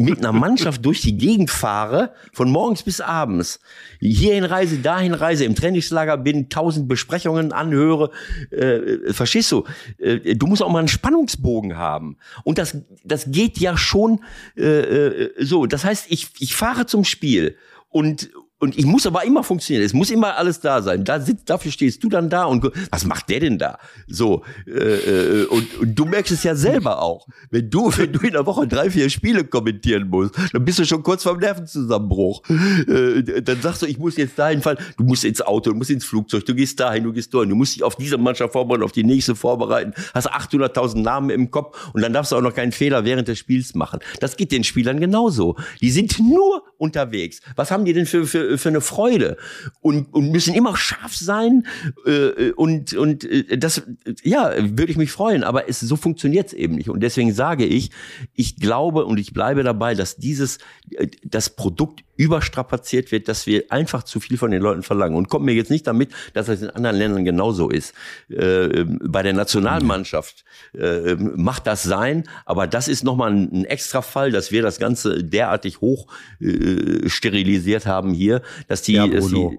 mit 0.00 0.18
einer 0.18 0.32
Mannschaft 0.32 0.84
durch 0.84 1.00
die 1.00 1.16
Gegend 1.16 1.50
fahre, 1.50 2.12
von 2.32 2.50
morgens 2.50 2.82
bis 2.82 3.00
abends, 3.00 3.60
hierhin 4.00 4.44
reise, 4.44 4.78
dahin 4.78 5.14
reise, 5.14 5.44
im 5.44 5.54
Trainingslager 5.54 6.16
bin, 6.16 6.48
tausend 6.48 6.88
Besprechungen 6.88 7.52
anhöre, 7.52 8.10
äh, 8.50 9.12
verstehst 9.12 9.52
du? 9.52 9.64
Äh, 9.98 10.34
du 10.34 10.46
musst 10.46 10.62
auch 10.62 10.70
mal 10.70 10.80
einen 10.80 10.88
Spannungsbogen 10.88 11.76
haben. 11.76 12.16
Und 12.44 12.58
das, 12.58 12.76
das 13.04 13.26
geht 13.28 13.58
ja 13.58 13.76
schon 13.76 14.20
äh, 14.56 14.62
äh 14.62 15.30
so. 15.38 15.66
Das 15.66 15.84
heißt, 15.84 16.06
ich, 16.08 16.28
ich 16.38 16.54
fahre 16.54 16.86
zum 16.86 17.04
Spiel 17.04 17.56
und, 17.88 18.30
und 18.60 18.78
ich 18.78 18.84
muss 18.84 19.06
aber 19.06 19.24
immer 19.24 19.42
funktionieren. 19.42 19.84
Es 19.84 19.94
muss 19.94 20.10
immer 20.10 20.36
alles 20.36 20.60
da 20.60 20.82
sein. 20.82 21.02
Da 21.04 21.18
sitzt, 21.18 21.48
dafür 21.48 21.72
stehst 21.72 22.04
du 22.04 22.10
dann 22.10 22.28
da 22.28 22.44
und 22.44 22.70
was 22.90 23.06
macht 23.06 23.30
der 23.30 23.40
denn 23.40 23.58
da? 23.58 23.78
So 24.06 24.44
äh, 24.66 24.72
äh, 24.72 25.44
und, 25.46 25.78
und 25.78 25.94
du 25.94 26.04
merkst 26.04 26.30
es 26.30 26.42
ja 26.42 26.54
selber 26.54 27.00
auch. 27.00 27.26
Wenn 27.50 27.70
du, 27.70 27.90
wenn 27.96 28.12
du 28.12 28.20
in 28.20 28.32
der 28.32 28.44
Woche 28.44 28.66
drei, 28.68 28.90
vier 28.90 29.08
Spiele 29.08 29.44
kommentieren 29.44 30.08
musst, 30.08 30.34
dann 30.52 30.64
bist 30.64 30.78
du 30.78 30.84
schon 30.84 31.02
kurz 31.02 31.22
vorm 31.22 31.38
Nervenzusammenbruch. 31.38 32.42
Äh, 32.86 33.42
dann 33.42 33.62
sagst 33.62 33.80
du, 33.80 33.86
ich 33.86 33.98
muss 33.98 34.18
jetzt 34.18 34.38
dahin 34.38 34.60
fahren. 34.60 34.76
Du 34.98 35.04
musst 35.04 35.24
ins 35.24 35.40
Auto, 35.40 35.70
du 35.70 35.76
musst 35.76 35.90
ins 35.90 36.04
Flugzeug, 36.04 36.44
du 36.44 36.54
gehst 36.54 36.78
dahin, 36.78 37.04
du 37.04 37.12
gehst 37.14 37.32
dahin. 37.32 37.48
Du 37.48 37.56
musst 37.56 37.76
dich 37.76 37.82
auf 37.82 37.96
diese 37.96 38.18
Mannschaft 38.18 38.52
vorbereiten, 38.52 38.84
auf 38.84 38.92
die 38.92 39.04
nächste 39.04 39.34
vorbereiten. 39.34 39.94
Hast 40.12 40.30
800.000 40.30 41.00
Namen 41.00 41.30
im 41.30 41.50
Kopf 41.50 41.92
und 41.94 42.02
dann 42.02 42.12
darfst 42.12 42.32
du 42.32 42.36
auch 42.36 42.42
noch 42.42 42.54
keinen 42.54 42.72
Fehler 42.72 43.06
während 43.06 43.26
des 43.26 43.38
Spiels 43.38 43.74
machen. 43.74 44.00
Das 44.20 44.36
geht 44.36 44.52
den 44.52 44.64
Spielern 44.64 45.00
genauso. 45.00 45.56
Die 45.80 45.90
sind 45.90 46.18
nur 46.18 46.64
unterwegs. 46.76 47.40
Was 47.56 47.70
haben 47.70 47.86
die 47.86 47.94
denn 47.94 48.04
für, 48.04 48.26
für 48.26 48.49
eine, 48.50 48.58
für 48.58 48.68
eine 48.68 48.80
Freude 48.80 49.36
und, 49.80 50.12
und 50.12 50.30
müssen 50.30 50.54
immer 50.54 50.76
scharf 50.76 51.14
sein 51.14 51.66
äh, 52.06 52.50
und, 52.52 52.94
und 52.94 53.24
äh, 53.24 53.58
das, 53.58 53.82
ja, 54.22 54.52
würde 54.56 54.90
ich 54.90 54.98
mich 54.98 55.12
freuen, 55.12 55.44
aber 55.44 55.68
es, 55.68 55.80
so 55.80 55.96
funktioniert 55.96 56.48
es 56.48 56.52
eben 56.52 56.74
nicht. 56.74 56.90
Und 56.90 57.00
deswegen 57.00 57.32
sage 57.32 57.64
ich, 57.64 57.90
ich 58.34 58.56
glaube 58.56 59.04
und 59.04 59.18
ich 59.18 59.32
bleibe 59.32 59.62
dabei, 59.62 59.94
dass 59.94 60.16
dieses, 60.16 60.58
äh, 60.90 61.08
das 61.24 61.50
Produkt 61.50 62.04
überstrapaziert 62.20 63.12
wird, 63.12 63.28
dass 63.28 63.46
wir 63.46 63.64
einfach 63.70 64.02
zu 64.02 64.20
viel 64.20 64.36
von 64.36 64.50
den 64.50 64.60
Leuten 64.60 64.82
verlangen. 64.82 65.16
Und 65.16 65.30
kommt 65.30 65.46
mir 65.46 65.54
jetzt 65.54 65.70
nicht 65.70 65.86
damit, 65.86 66.10
dass 66.34 66.46
das 66.46 66.60
in 66.60 66.68
anderen 66.68 66.96
Ländern 66.96 67.24
genauso 67.24 67.70
ist. 67.70 67.94
Äh, 68.28 68.84
bei 68.84 69.22
der 69.22 69.32
Nationalmannschaft 69.32 70.44
äh, 70.74 71.14
macht 71.14 71.66
das 71.66 71.82
sein, 71.82 72.28
aber 72.44 72.66
das 72.66 72.88
ist 72.88 73.04
nochmal 73.04 73.32
ein, 73.32 73.50
ein 73.52 73.64
extra 73.64 74.02
Fall, 74.02 74.32
dass 74.32 74.52
wir 74.52 74.60
das 74.60 74.78
Ganze 74.78 75.24
derartig 75.24 75.80
hoch 75.80 76.08
äh, 76.40 77.08
sterilisiert 77.08 77.86
haben 77.86 78.12
hier, 78.12 78.42
dass 78.68 78.82
die, 78.82 78.92
Ja, 78.92 79.06
dass 79.06 79.28
die 79.28 79.32
Bruno. 79.32 79.58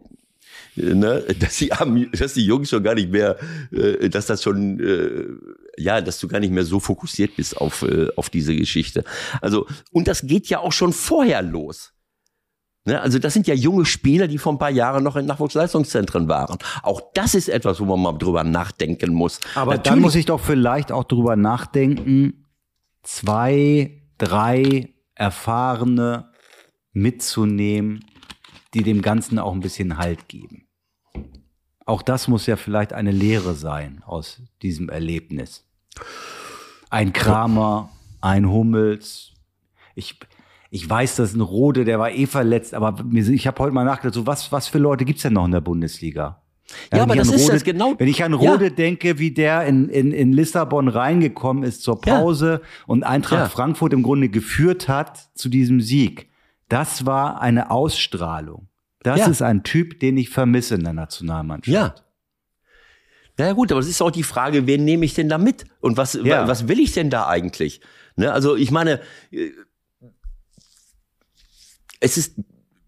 ne, 0.76 1.24
dass 1.39 1.57
die, 1.57 1.72
dass 2.12 2.34
die 2.36 2.45
Jungs 2.45 2.70
schon 2.70 2.84
gar 2.84 2.93
nicht 2.93 3.09
mehr, 3.09 3.38
äh, 3.72 4.07
dass 4.07 4.28
das 4.28 4.43
schon, 4.43 4.80
äh, 4.80 5.82
ja, 5.82 5.99
dass 5.99 6.20
du 6.20 6.28
gar 6.28 6.39
nicht 6.39 6.53
mehr 6.53 6.64
so 6.66 6.80
fokussiert 6.80 7.36
bist 7.38 7.57
auf, 7.57 7.82
äh, 7.82 8.09
auf 8.16 8.30
diese 8.30 8.55
Geschichte. 8.55 9.03
Also, 9.41 9.66
und 9.91 10.07
das 10.07 10.28
geht 10.28 10.45
ja 10.47 10.59
auch 10.59 10.74
schon 10.74 10.93
vorher 10.93 11.41
los. 11.41 11.93
Ne, 12.84 12.99
also 12.99 13.19
das 13.19 13.34
sind 13.34 13.45
ja 13.45 13.53
junge 13.53 13.86
Spieler, 13.86 14.27
die 14.27 14.39
vor 14.39 14.53
ein 14.53 14.57
paar 14.57 14.71
Jahren 14.71 15.03
noch 15.03 15.15
in 15.15 15.27
Nachwuchsleistungszentren 15.27 16.27
waren. 16.27 16.57
Auch 16.82 17.01
das 17.13 17.36
ist 17.36 17.47
etwas, 17.47 17.79
wo 17.79 17.86
man 17.86 17.99
mal 18.01 18.17
drüber 18.17 18.43
nachdenken 18.43 19.13
muss. 19.13 19.39
Aber 19.53 19.73
dann 19.73 19.77
Natürlich- 19.84 20.01
muss 20.01 20.15
ich 20.15 20.25
doch 20.25 20.39
vielleicht 20.39 20.91
auch 20.91 21.03
drüber 21.03 21.36
nachdenken, 21.36 22.47
zwei, 23.03 24.01
drei 24.17 24.89
Erfahrene 25.13 26.32
mitzunehmen, 26.91 28.03
die 28.73 28.82
dem 28.84 29.01
Ganzen 29.03 29.38
auch 29.38 29.53
ein 29.53 29.59
bisschen 29.59 29.97
Halt 29.97 30.27
geben. 30.27 30.67
Auch 31.86 32.01
das 32.01 32.27
muss 32.27 32.45
ja 32.47 32.55
vielleicht 32.55 32.93
eine 32.93 33.11
Lehre 33.11 33.53
sein 33.53 34.01
aus 34.05 34.41
diesem 34.61 34.89
Erlebnis. 34.89 35.67
Ein 36.89 37.13
Kramer, 37.13 37.89
ein 38.21 38.49
Hummels. 38.49 39.34
Ich, 39.95 40.19
ich 40.74 40.89
weiß, 40.89 41.17
dass 41.17 41.34
ein 41.36 41.41
Rode, 41.41 41.86
der 41.86 41.99
war 41.99 42.11
eh 42.11 42.26
verletzt, 42.26 42.74
aber 42.74 42.95
ich 43.13 43.45
habe 43.45 43.59
heute 43.61 43.74
mal 43.74 43.84
nachgedacht, 43.84 44.15
so 44.15 44.26
was, 44.26 44.51
was 44.51 44.67
für 44.69 44.80
Leute 44.80 45.05
gibt's 45.05 45.22
denn 45.22 45.34
noch 45.34 45.45
in 45.45 45.51
der 45.51 45.61
Bundesliga? 45.61 46.41
Ja, 46.69 46.76
wenn 46.93 47.01
aber 47.01 47.15
das 47.17 47.28
ist 47.28 47.43
Rode, 47.43 47.53
das 47.53 47.63
genau- 47.65 47.93
Wenn 47.97 48.07
ich 48.07 48.24
an 48.24 48.32
Ja. 48.32 48.51
Rode 48.51 48.72
denke, 48.72 49.19
wie 49.19 49.32
der 49.32 49.65
in, 49.65 49.89
in, 49.89 50.13
in 50.13 50.32
Lissabon 50.32 50.88
reingekommen 50.88 51.63
ist 51.63 51.84
zur 51.84 51.99
Ja. 52.05 52.15
Pause 52.19 52.61
und 52.88 53.03
Eintracht 53.03 53.39
Ja. 53.41 53.49
Frankfurt 53.49 53.91
im 53.91 54.01
Grunde 54.03 54.30
geführt 54.30 54.88
hat 54.88 55.30
zu 55.36 55.49
diesem 55.49 55.82
Sieg. 55.82 56.30
Das 56.69 57.05
war 57.05 57.41
eine 57.41 57.69
Ausstrahlung. 57.72 58.67
Das 59.03 59.19
Ja. 59.19 59.28
ist 59.28 59.41
ein 59.41 59.63
Typ, 59.63 59.99
den 59.99 60.15
ich 60.15 60.30
vermisse 60.30 60.76
in 60.76 60.84
der 60.86 60.93
Nationalmannschaft. 60.93 61.74
Ja. 61.76 61.95
Na 63.38 63.47
ja, 63.47 63.53
gut, 63.53 63.72
aber 63.72 63.82
es 63.82 63.88
ist 63.89 64.01
auch 64.01 64.11
die 64.11 64.24
Frage, 64.24 64.67
wen 64.67 64.86
nehme 64.86 65.03
ich 65.03 65.13
denn 65.13 65.28
da 65.28 65.38
mit? 65.38 65.65
Und 65.82 65.97
was, 65.97 66.13
Ja. 66.13 66.43
wa- 66.43 66.47
was 66.47 66.67
will 66.69 66.80
ich 66.80 66.93
denn 66.93 67.09
da 67.09 67.28
eigentlich? 67.28 67.82
Ne, 68.15 68.32
also 68.32 68.55
ich 68.55 68.72
meine, 68.72 68.99
äh, 69.32 69.49
es 72.02 72.18
ist 72.18 72.36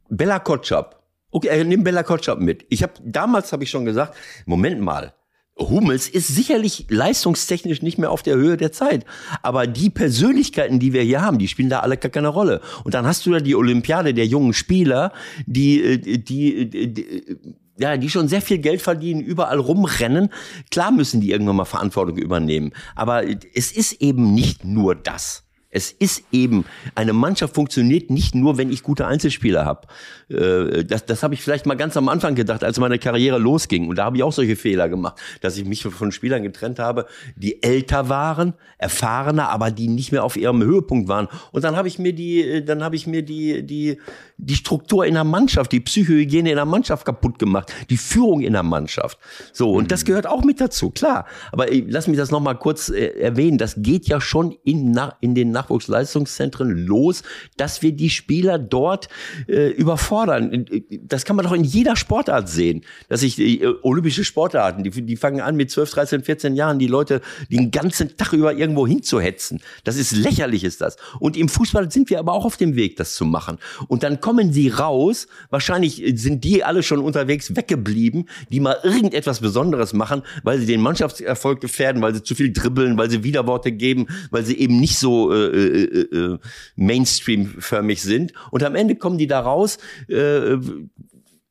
Bella 0.09 0.39
Kotschap. 0.39 1.01
Okay, 1.32 1.47
äh, 1.47 1.64
nimm 1.64 1.84
Bella 1.84 2.03
Kotschap 2.03 2.39
mit. 2.39 2.66
Ich 2.70 2.84
habe 2.84 2.93
damals 3.01 3.53
habe 3.53 3.64
ich 3.64 3.70
schon 3.70 3.86
gesagt, 3.86 4.16
Moment 4.45 4.82
mal. 4.82 5.14
Hummels 5.57 6.09
ist 6.09 6.30
sicherlich 6.30 6.88
leistungstechnisch 6.89 7.84
nicht 7.84 7.99
mehr 7.99 8.09
auf 8.09 8.24
der 8.24 8.36
Höhe 8.36 8.57
der 8.57 8.72
Zeit. 8.72 9.05
Aber 9.43 9.68
die 9.68 9.91
Persönlichkeiten, 9.91 10.80
die 10.80 10.93
wir 10.93 11.03
hier 11.03 11.22
haben, 11.22 11.38
die 11.38 11.47
spielen 11.47 11.70
da 11.70 11.82
alle 11.82 11.97
gar 11.97 12.09
keine 12.09 12.30
Rolle. 12.30 12.59
Und 12.84 12.95
dann 12.95 13.05
hast 13.05 13.26
du 13.26 13.32
da 13.32 13.39
die 13.39 13.55
Olympiade 13.55 14.16
der 14.16 14.26
jungen 14.26 14.53
Spieler, 14.53 15.14
die, 15.45 15.82
äh, 15.84 15.97
die, 15.99 16.70
die, 16.70 16.93
die 16.93 17.38
ja, 17.78 17.97
die 17.97 18.09
schon 18.09 18.28
sehr 18.28 18.41
viel 18.41 18.59
Geld 18.59 18.82
verdienen, 18.82 19.22
überall 19.22 19.59
rumrennen. 19.59 20.30
Klar 20.70 20.91
müssen 20.91 21.22
die 21.22 21.32
irgendwann 21.32 21.55
mal 21.55 21.66
Verantwortung 21.66 22.18
übernehmen. 22.18 22.74
Aber 22.95 23.24
es 23.26 23.72
ist 23.72 23.93
eben 24.01 24.34
nicht 24.34 24.64
nur 24.64 24.95
das. 24.95 25.42
Es 25.76 25.91
ist 25.91 26.24
eben, 26.32 26.65
eine 26.93 27.13
Mannschaft 27.13 27.55
funktioniert 27.55 28.11
nicht 28.11 28.36
nur, 28.36 28.59
wenn 28.59 28.71
ich 28.71 28.84
gute 28.84 29.07
Einzelspieler 29.07 29.65
habe. 29.65 29.88
Äh, 30.30 30.86
das 30.86 31.05
das 31.05 31.24
habe 31.24 31.34
ich 31.34 31.41
vielleicht 31.41 31.65
mal 31.65 31.76
ganz 31.76 31.97
am 31.97 32.09
Anfang 32.09 32.36
gedacht, 32.36 32.63
als 32.63 32.80
meine 32.80 32.99
Karriere 32.99 33.39
losging. 33.39 33.88
Und 33.88 33.97
da 33.97 34.05
habe 34.05 34.17
ich 34.17 34.24
auch 34.24 34.32
solche 34.32 34.55
Fehler 34.55 34.88
gemacht, 34.88 35.19
dass 35.41 35.57
ich 35.57 35.65
mich 35.65 35.82
von 35.84 36.11
Spielern 36.11 36.43
getrennt 36.43 36.78
habe, 36.78 37.07
die 37.36 37.63
älter 37.63 38.07
waren, 38.07 38.53
erfahrener, 38.78 39.49
aber 39.49 39.71
die 39.71 39.88
nicht 39.88 40.11
mehr 40.11 40.24
auf 40.24 40.38
ihrem 40.38 40.61
Höhepunkt 40.61 41.07
waren. 41.07 41.28
Und 41.51 41.63
dann 41.63 41.76
habe 41.76 41.88
ich 41.88 41.97
mir 41.97 42.13
die, 42.13 42.41
äh, 42.41 42.61
dann 42.63 42.84
habe 42.84 42.95
ich 42.95 43.07
mir 43.07 43.24
die, 43.24 43.65
die, 43.65 43.99
die 44.45 44.55
Struktur 44.55 45.05
in 45.05 45.13
der 45.13 45.23
Mannschaft, 45.23 45.71
die 45.71 45.79
Psychohygiene 45.79 46.49
in 46.49 46.55
der 46.55 46.65
Mannschaft 46.65 47.05
kaputt 47.05 47.39
gemacht, 47.39 47.71
die 47.89 47.97
Führung 47.97 48.41
in 48.41 48.53
der 48.53 48.63
Mannschaft. 48.63 49.17
So, 49.51 49.71
und 49.71 49.91
das 49.91 50.05
gehört 50.05 50.27
auch 50.27 50.43
mit 50.43 50.59
dazu, 50.59 50.89
klar. 50.89 51.25
Aber 51.51 51.71
äh, 51.71 51.83
lass 51.87 52.07
mich 52.07 52.17
das 52.17 52.31
nochmal 52.31 52.57
kurz 52.57 52.89
äh, 52.89 53.07
erwähnen. 53.19 53.57
Das 53.57 53.75
geht 53.77 54.07
ja 54.07 54.19
schon 54.21 54.55
in, 54.63 54.99
in 55.21 55.35
den 55.35 55.51
Nachwuchsleistungszentren 55.51 56.85
los, 56.85 57.23
dass 57.57 57.81
wir 57.81 57.91
die 57.93 58.09
Spieler 58.09 58.59
dort 58.59 59.09
äh, 59.47 59.69
überfordern. 59.69 60.65
Das 61.03 61.25
kann 61.25 61.35
man 61.35 61.45
doch 61.45 61.53
in 61.53 61.63
jeder 61.63 61.95
Sportart 61.95 62.49
sehen. 62.49 62.83
Dass 63.09 63.23
ich 63.23 63.39
äh, 63.39 63.65
olympische 63.81 64.23
Sportarten, 64.23 64.83
die, 64.83 64.89
die 64.89 65.15
fangen 65.15 65.41
an 65.41 65.55
mit 65.55 65.71
12, 65.71 65.91
13, 65.91 66.23
14 66.23 66.55
Jahren, 66.55 66.79
die 66.79 66.87
Leute 66.87 67.21
den 67.49 67.71
ganzen 67.71 68.15
Tag 68.17 68.33
über 68.33 68.53
irgendwo 68.53 68.87
hinzuhetzen. 68.87 69.61
Das 69.83 69.95
ist 69.95 70.11
lächerlich, 70.11 70.63
ist 70.63 70.81
das. 70.81 70.97
Und 71.19 71.37
im 71.37 71.49
Fußball 71.49 71.91
sind 71.91 72.09
wir 72.09 72.19
aber 72.19 72.33
auch 72.33 72.45
auf 72.45 72.57
dem 72.57 72.75
Weg, 72.75 72.97
das 72.97 73.15
zu 73.15 73.25
machen. 73.25 73.57
Und 73.87 74.03
dann 74.03 74.19
kommen 74.34 74.51
sie 74.51 74.69
raus, 74.69 75.27
wahrscheinlich 75.51 76.01
sind 76.15 76.43
die 76.43 76.63
alle 76.63 76.81
schon 76.81 77.01
unterwegs 77.01 77.55
weggeblieben, 77.55 78.27
die 78.49 78.59
mal 78.59 78.77
irgendetwas 78.81 79.41
Besonderes 79.41 79.93
machen, 79.93 80.23
weil 80.41 80.57
sie 80.57 80.65
den 80.65 80.81
Mannschaftserfolg 80.81 81.61
gefährden, 81.61 82.01
weil 82.01 82.15
sie 82.15 82.23
zu 82.23 82.34
viel 82.34 82.51
dribbeln, 82.51 82.97
weil 82.97 83.11
sie 83.11 83.23
Widerworte 83.23 83.71
geben, 83.71 84.07
weil 84.31 84.43
sie 84.43 84.57
eben 84.57 84.79
nicht 84.79 84.97
so 84.97 85.31
äh, 85.31 85.45
äh, 85.45 86.15
äh, 86.15 86.39
Mainstream-förmig 86.75 88.01
sind. 88.01 88.34
Und 88.49 88.63
am 88.63 88.73
Ende 88.73 88.95
kommen 88.95 89.19
die 89.19 89.27
da 89.27 89.39
raus, 89.39 89.77
äh, 90.07 90.57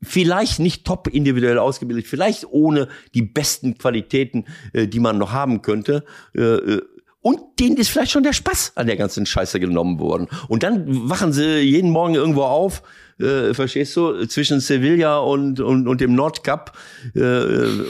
vielleicht 0.01 0.59
nicht 0.59 0.85
top 0.85 1.07
individuell 1.07 1.59
ausgebildet, 1.59 2.05
vielleicht 2.05 2.45
ohne 2.51 2.89
die 3.13 3.21
besten 3.21 3.77
Qualitäten, 3.77 4.43
äh, 4.73 4.87
die 4.89 4.99
man 4.99 5.17
noch 5.17 5.31
haben 5.31 5.61
könnte. 5.61 6.03
Äh, 6.35 6.41
äh, 6.41 6.81
und 7.23 7.39
denen 7.57 7.77
ist 7.77 7.89
vielleicht 7.89 8.11
schon 8.11 8.23
der 8.23 8.33
Spaß 8.33 8.73
an 8.75 8.85
der 8.85 8.97
ganzen 8.97 9.25
Scheiße 9.25 9.59
genommen 9.61 9.97
worden. 9.97 10.27
Und 10.49 10.61
dann 10.61 11.09
wachen 11.09 11.31
sie 11.31 11.59
jeden 11.59 11.89
Morgen 11.89 12.15
irgendwo 12.15 12.43
auf, 12.43 12.83
äh, 13.17 13.53
verstehst 13.53 13.95
du, 13.95 14.25
zwischen 14.25 14.59
Sevilla 14.59 15.19
und, 15.19 15.61
und, 15.61 15.87
und 15.87 16.01
dem 16.01 16.15
Nordkap 16.15 16.77
äh, 17.15 17.21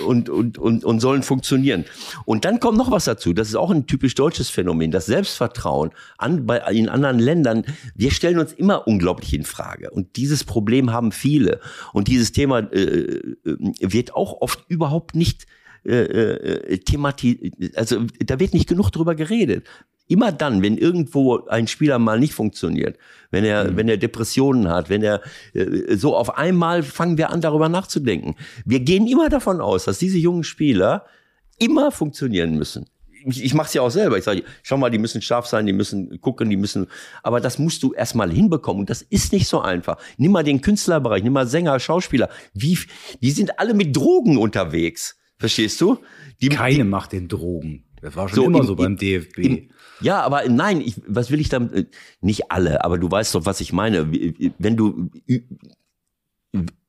und, 0.06 0.30
und, 0.30 0.60
und, 0.60 0.86
und 0.86 1.00
sollen 1.00 1.24
funktionieren. 1.24 1.86
Und 2.26 2.46
dann 2.46 2.60
kommt 2.60 2.78
noch 2.78 2.92
was 2.92 3.06
dazu. 3.06 3.34
Das 3.34 3.48
ist 3.48 3.56
auch 3.56 3.72
ein 3.72 3.88
typisch 3.88 4.14
deutsches 4.14 4.52
Phänomen. 4.52 4.92
Das 4.92 5.08
Selbstvertrauen 5.08 5.90
an, 6.20 6.46
bei, 6.46 6.60
in 6.72 6.88
anderen 6.88 7.18
Ländern. 7.18 7.66
Wir 7.96 8.12
stellen 8.12 8.38
uns 8.38 8.54
immer 8.54 8.88
unglaublich 8.88 9.34
in 9.34 9.46
Frage. 9.46 9.90
Und 9.90 10.16
dieses 10.16 10.44
Problem 10.44 10.92
haben 10.92 11.12
viele. 11.12 11.60
Und 11.92 12.08
dieses 12.08 12.34
Thema 12.34 12.60
äh, 12.60 12.84
äh, 12.84 13.32
wird 13.80 14.16
auch 14.16 14.42
oft 14.42 14.64
überhaupt 14.68 15.16
nicht 15.16 15.48
äh, 15.86 15.96
äh, 15.96 16.78
themati 16.78 17.52
also 17.76 18.06
da 18.26 18.40
wird 18.40 18.54
nicht 18.54 18.70
genug 18.70 18.90
drüber 18.92 19.16
geredet. 19.16 19.66
Immer 20.08 20.32
dann, 20.32 20.62
wenn 20.62 20.78
irgendwo 20.78 21.46
ein 21.48 21.68
Spieler 21.68 21.98
mal 21.98 22.20
nicht 22.20 22.34
funktioniert, 22.34 22.98
wenn 23.32 23.46
er, 23.46 23.76
wenn 23.76 23.88
er 23.88 23.98
Depressionen 23.98 24.70
hat, 24.70 24.90
wenn 24.90 25.02
er 25.02 25.22
äh, 25.54 25.96
so 25.96 26.16
auf 26.16 26.38
einmal 26.38 26.84
fangen 26.84 27.18
wir 27.18 27.30
an, 27.30 27.42
darüber 27.42 27.70
nachzudenken. 27.70 28.36
Wir 28.66 28.82
gehen 28.82 29.08
immer 29.08 29.30
davon 29.30 29.62
aus, 29.62 29.86
dass 29.86 30.00
diese 30.00 30.18
jungen 30.18 30.44
Spieler 30.44 31.06
immer 31.60 31.92
funktionieren 31.92 32.56
müssen. 32.56 32.86
Ich, 33.26 33.44
ich 33.44 33.54
mache 33.54 33.68
es 33.68 33.74
ja 33.74 33.82
auch 33.82 33.90
selber. 33.90 34.18
Ich 34.18 34.26
sage, 34.26 34.44
schau 34.64 34.78
mal, 34.78 34.90
die 34.90 34.98
müssen 34.98 35.22
scharf 35.22 35.48
sein, 35.48 35.66
die 35.66 35.74
müssen 35.74 36.20
gucken, 36.20 36.50
die 36.50 36.58
müssen. 36.58 36.88
Aber 37.22 37.40
das 37.40 37.58
musst 37.58 37.82
du 37.84 37.94
erstmal 37.94 38.32
hinbekommen. 38.32 38.82
Und 38.82 38.90
das 38.90 39.02
ist 39.02 39.32
nicht 39.32 39.48
so 39.48 39.62
einfach. 39.62 39.98
Nimm 40.18 40.34
mal 40.34 40.44
den 40.44 40.62
Künstlerbereich, 40.62 41.24
nimm 41.24 41.34
mal 41.34 41.48
Sänger, 41.48 41.80
Schauspieler. 41.80 42.30
Wie, 42.54 42.78
die 43.22 43.32
sind 43.32 43.60
alle 43.60 43.74
mit 43.74 43.96
Drogen 43.96 44.38
unterwegs. 44.38 45.18
Verstehst 45.44 45.82
du? 45.82 45.98
Die, 46.42 46.48
Keine 46.48 46.86
macht 46.86 47.12
den 47.12 47.28
Drogen. 47.28 47.84
Das 48.02 48.16
war 48.16 48.30
schon 48.30 48.36
So, 48.38 48.46
immer 48.46 48.60
im- 48.62 48.66
so 48.66 48.76
beim 48.78 48.94
im- 48.94 48.98
DFB. 48.98 49.38
im- 49.40 49.70
ja, 50.00 50.22
aber 50.22 50.48
nein, 50.48 50.80
ich, 50.80 50.96
was 51.06 51.32
will 51.32 51.42
ich 51.42 51.50
dann? 51.50 51.74
äh, 51.74 51.86
Nicht 52.22 52.50
alle, 52.50 52.84
aber 52.86 52.98
du 52.98 53.12
weißt 53.12 53.36
doch, 53.36 53.46
was 53.46 53.60
ich 53.60 53.74
meine. 53.74 54.10
Wie- 54.14 54.54
Wenn 54.58 54.78
du 54.78 55.10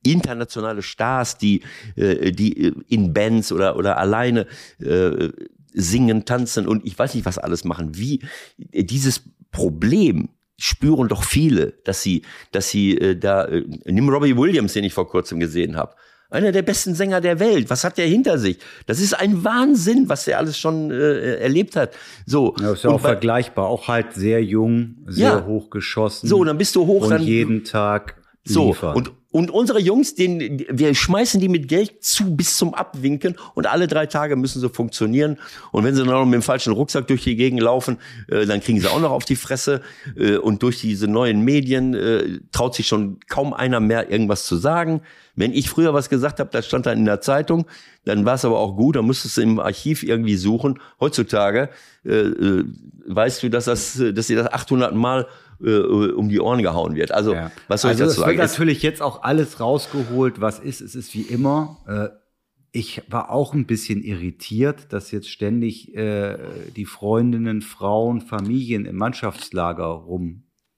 internationale 0.03 0.81
Stars, 0.83 1.37
die, 1.37 1.63
äh, 1.95 2.31
die 2.31 2.67
äh, 2.67 2.73
in 2.87 3.13
Bands 3.13 3.51
oder, 3.51 3.75
oder 3.75 3.97
alleine 3.97 4.45
äh, 4.79 5.29
singen, 5.73 6.25
tanzen 6.25 6.67
und 6.67 6.85
ich 6.85 6.97
weiß 6.97 7.15
nicht, 7.15 7.25
was 7.25 7.37
alles 7.39 7.63
machen, 7.65 7.97
wie 7.97 8.21
äh, 8.71 8.83
dieses 8.83 9.23
Problem 9.51 10.29
spüren 10.57 11.07
doch 11.09 11.23
viele, 11.23 11.73
dass 11.83 12.01
sie, 12.03 12.21
dass 12.51 12.69
sie 12.69 12.97
äh, 12.97 13.17
da, 13.17 13.45
äh, 13.45 13.65
nimm 13.85 14.07
Robbie 14.07 14.37
Williams, 14.37 14.73
den 14.73 14.83
ich 14.85 14.93
vor 14.93 15.09
kurzem 15.09 15.39
gesehen 15.39 15.75
habe. 15.75 15.95
Einer 16.29 16.51
der 16.51 16.63
besten 16.63 16.95
Sänger 16.95 17.21
der 17.21 17.39
Welt. 17.39 17.69
Was 17.69 17.83
hat 17.83 17.97
der 17.97 18.07
hinter 18.07 18.37
sich? 18.37 18.57
Das 18.87 18.99
ist 18.99 19.13
ein 19.13 19.43
Wahnsinn, 19.43 20.09
was 20.09 20.25
der 20.25 20.37
alles 20.39 20.57
schon 20.57 20.91
äh, 20.91 21.35
erlebt 21.37 21.75
hat. 21.75 21.91
So. 22.25 22.55
Ja, 22.59 22.73
ist 22.73 22.83
ja 22.83 22.89
Und 22.89 22.95
auch 22.97 23.01
vergleichbar. 23.01 23.67
Auch 23.67 23.87
halt 23.87 24.13
sehr 24.13 24.43
jung, 24.43 24.95
sehr 25.07 25.29
Ja. 25.29 25.45
hochgeschossen. 25.45 26.27
So, 26.27 26.43
dann 26.43 26.57
bist 26.57 26.75
du 26.75 26.85
hoch, 26.87 27.03
und 27.03 27.09
dann- 27.11 27.21
jeden 27.23 27.63
Tag 27.63 28.15
So, 28.47 28.67
liefern. 28.67 28.95
und, 28.95 29.11
und 29.31 29.49
unsere 29.49 29.79
Jungs, 29.79 30.13
den, 30.13 30.63
wir 30.69 30.93
schmeißen 30.93 31.41
die 31.41 31.49
mit 31.49 31.67
Geld 31.67 32.03
zu 32.03 32.35
bis 32.35 32.57
zum 32.57 32.75
Abwinken 32.75 33.35
und 33.55 33.65
alle 33.65 33.87
drei 33.87 34.05
Tage 34.05 34.35
müssen 34.35 34.61
sie 34.61 34.69
funktionieren. 34.69 35.39
Und 35.71 35.83
wenn 35.83 35.95
sie 35.95 36.03
dann 36.03 36.11
noch 36.11 36.23
mit 36.25 36.35
dem 36.35 36.41
falschen 36.43 36.71
Rucksack 36.71 37.07
durch 37.07 37.23
die 37.23 37.35
Gegend 37.35 37.61
laufen, 37.61 37.97
äh, 38.29 38.45
dann 38.45 38.61
kriegen 38.61 38.79
sie 38.79 38.87
auch 38.87 39.01
noch 39.01 39.11
auf 39.11 39.25
die 39.25 39.35
Fresse. 39.35 39.81
Äh, 40.15 40.37
und 40.37 40.61
durch 40.61 40.79
diese 40.79 41.07
neuen 41.07 41.41
Medien 41.41 41.95
äh, 41.95 42.39
traut 42.51 42.75
sich 42.75 42.87
schon 42.87 43.19
kaum 43.27 43.53
einer 43.53 43.79
mehr, 43.79 44.11
irgendwas 44.11 44.45
zu 44.45 44.57
sagen. 44.57 45.01
Wenn 45.35 45.51
ich 45.51 45.69
früher 45.69 45.93
was 45.93 46.07
gesagt 46.07 46.39
habe, 46.39 46.51
das 46.53 46.67
stand 46.67 46.85
dann 46.85 46.99
in 46.99 47.05
der 47.05 47.19
Zeitung, 47.19 47.65
dann 48.05 48.25
war 48.25 48.35
es 48.35 48.45
aber 48.45 48.59
auch 48.59 48.77
gut, 48.77 48.95
dann 48.95 49.05
musstest 49.05 49.37
du 49.37 49.41
im 49.41 49.59
Archiv 49.59 50.03
irgendwie 50.03 50.37
suchen. 50.37 50.79
Heutzutage 50.99 51.69
äh, 52.05 52.11
äh, 52.11 52.65
weißt 53.07 53.43
du, 53.43 53.49
dass, 53.49 53.65
das, 53.65 54.01
dass 54.13 54.27
dir 54.27 54.37
das 54.37 54.53
800 54.53 54.93
Mal 54.95 55.27
äh, 55.63 55.79
um 55.79 56.29
die 56.29 56.39
Ohren 56.39 56.61
gehauen 56.61 56.95
wird. 56.95 57.11
Also, 57.11 57.33
Ja. 57.33 57.51
was 57.67 57.81
soll 57.81 57.91
also 57.91 58.03
ich 58.03 58.09
dazu 58.09 58.21
wird 58.21 58.27
sagen? 58.37 58.39
Es- 58.39 58.51
natürlich 58.53 58.81
jetzt 58.83 59.01
auch 59.01 59.23
alles 59.23 59.59
rausgeholt, 59.59 60.41
was 60.41 60.59
ist. 60.59 60.81
Es 60.81 60.95
ist 60.95 61.13
wie 61.13 61.21
immer. 61.23 61.77
Äh, 61.87 62.09
ich 62.71 63.03
war 63.09 63.29
auch 63.31 63.53
ein 63.53 63.65
bisschen 63.65 64.03
irritiert, 64.03 64.91
dass 64.91 65.11
jetzt 65.11 65.29
ständig 65.29 65.95
äh, 65.95 66.37
die 66.75 66.85
Freundinnen, 66.85 67.61
Frauen, 67.61 68.19
Familien 68.19 68.85
im 68.85 68.97
Mannschaftslager 68.97 69.85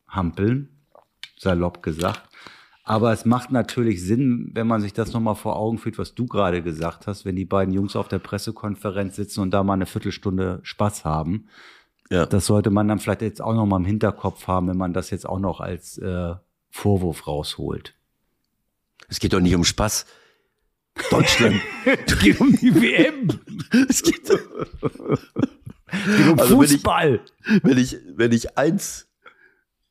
rumhampeln, 0.08 0.70
salopp 1.38 1.82
gesagt. 1.84 2.22
Aber 2.84 3.12
es 3.12 3.26
macht 3.26 3.52
natürlich 3.52 4.02
Sinn, 4.02 4.52
wenn 4.54 4.66
man 4.68 4.80
sich 4.80 4.94
das 4.94 5.12
nochmal 5.12 5.36
vor 5.36 5.58
Augen 5.58 5.78
führt, 5.78 5.98
was 5.98 6.16
du 6.16 6.26
gerade 6.26 6.62
gesagt 6.62 7.06
hast, 7.06 7.26
wenn 7.26 7.36
die 7.36 7.44
beiden 7.44 7.74
Jungs 7.74 7.96
auf 7.98 8.08
der 8.08 8.20
Pressekonferenz 8.20 9.18
sitzen 9.18 9.42
und 9.42 9.52
da 9.52 9.62
mal 9.64 9.74
eine 9.74 9.86
Viertelstunde 9.86 10.60
Spaß 10.64 11.04
haben. 11.04 11.48
Ja. 12.10 12.26
Das 12.26 12.46
sollte 12.46 12.70
man 12.70 12.88
dann 12.88 13.00
vielleicht 13.00 13.22
jetzt 13.22 13.42
auch 13.42 13.54
noch 13.54 13.66
mal 13.66 13.78
im 13.78 13.86
Hinterkopf 13.86 14.48
haben, 14.48 14.68
wenn 14.70 14.78
man 14.78 14.94
das 14.94 15.10
jetzt 15.10 15.28
auch 15.28 15.40
noch 15.40 15.60
als 15.60 15.98
äh, 15.98 16.36
Vorwurf 16.70 17.28
rausholt. 17.28 17.94
Es 19.10 19.20
geht 19.20 19.34
doch 19.34 19.40
nicht 19.40 19.56
um 19.56 19.64
Spaß. 19.64 20.06
Deutschland. 21.12 21.62
Es 22.06 22.20
geht 22.20 22.40
um 22.42 22.52
die 22.56 22.74
WM. 22.74 23.30
es 23.90 24.02
geht 24.04 24.30
doch, 24.30 24.40
Es 25.92 26.18
geht 26.18 26.28
um 26.32 26.40
Also 26.40 26.58
wenn 26.60 26.66
ich- 26.66 26.72
Fußball. 26.74 27.20
wenn 27.64 27.78
ich, 27.78 27.98
wenn 28.16 28.32
ich 28.32 28.58
eins, 28.58 29.08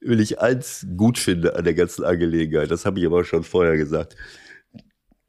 wenn 0.01 0.19
ich 0.19 0.41
eins 0.41 0.87
gut 0.97 1.19
finde 1.19 1.55
an 1.57 1.65
der 1.65 1.75
ganzen 1.75 2.05
Angelegenheit, 2.05 2.71
das 2.71 2.85
habe 2.87 2.99
ich 2.99 3.07
aber 3.07 3.25
schon 3.25 3.45
vorher 3.45 3.77
gesagt. 3.77 4.17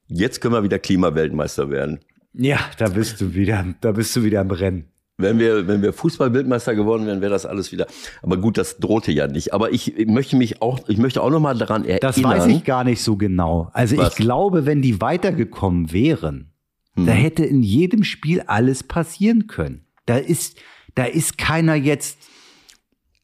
Jetzt 0.08 0.40
können 0.42 0.54
wir 0.54 0.64
wieder 0.64 0.80
Klimaweltmeister 0.80 1.70
werden. 1.70 2.00
Ja, 2.34 2.60
da 2.78 2.88
bist 2.90 3.20
du 3.22 3.34
wieder, 3.34 3.66
da 3.82 3.92
bist 3.92 4.16
du 4.16 4.24
wieder 4.24 4.42
im 4.42 4.52
Rennen. 4.52 4.92
Wenn 5.20 5.40
wir, 5.40 5.68
wenn 5.68 5.82
wir 5.82 5.94
Fußball-Weltmeister 5.94 6.76
geworden 6.76 7.08
wären, 7.08 7.22
wäre 7.22 7.32
das 7.32 7.48
alles 7.48 7.72
wieder. 7.72 7.88
Aber 8.22 8.38
gut, 8.38 8.58
das 8.58 8.78
drohte 8.78 9.12
ja 9.12 9.26
nicht. 9.28 9.52
Aber 9.54 9.72
ich 9.74 10.06
möchte 10.06 10.36
mich 10.36 10.62
auch, 10.62 10.80
ich 10.88 11.00
möchte 11.00 11.24
auch 11.24 11.32
noch 11.32 11.40
mal 11.40 11.58
daran 11.58 11.84
erinnern. 11.84 12.00
Das 12.02 12.22
weiß 12.22 12.46
ich 12.48 12.64
gar 12.64 12.84
nicht 12.84 13.02
so 13.02 13.16
genau. 13.18 13.70
Also 13.74 13.98
Was? 13.98 14.10
ich 14.10 14.16
glaube, 14.16 14.68
wenn 14.68 14.82
die 14.84 15.02
weitergekommen 15.02 15.92
wären, 15.92 16.54
Hm. 16.96 17.06
da 17.08 17.12
hätte 17.14 17.46
in 17.46 17.64
jedem 17.64 18.04
Spiel 18.04 18.42
alles 18.42 18.84
passieren 18.84 19.48
können. 19.48 19.86
Da 20.06 20.18
ist, 20.18 20.58
da 20.96 21.06
ist 21.06 21.38
keiner 21.38 21.76
jetzt 21.76 22.18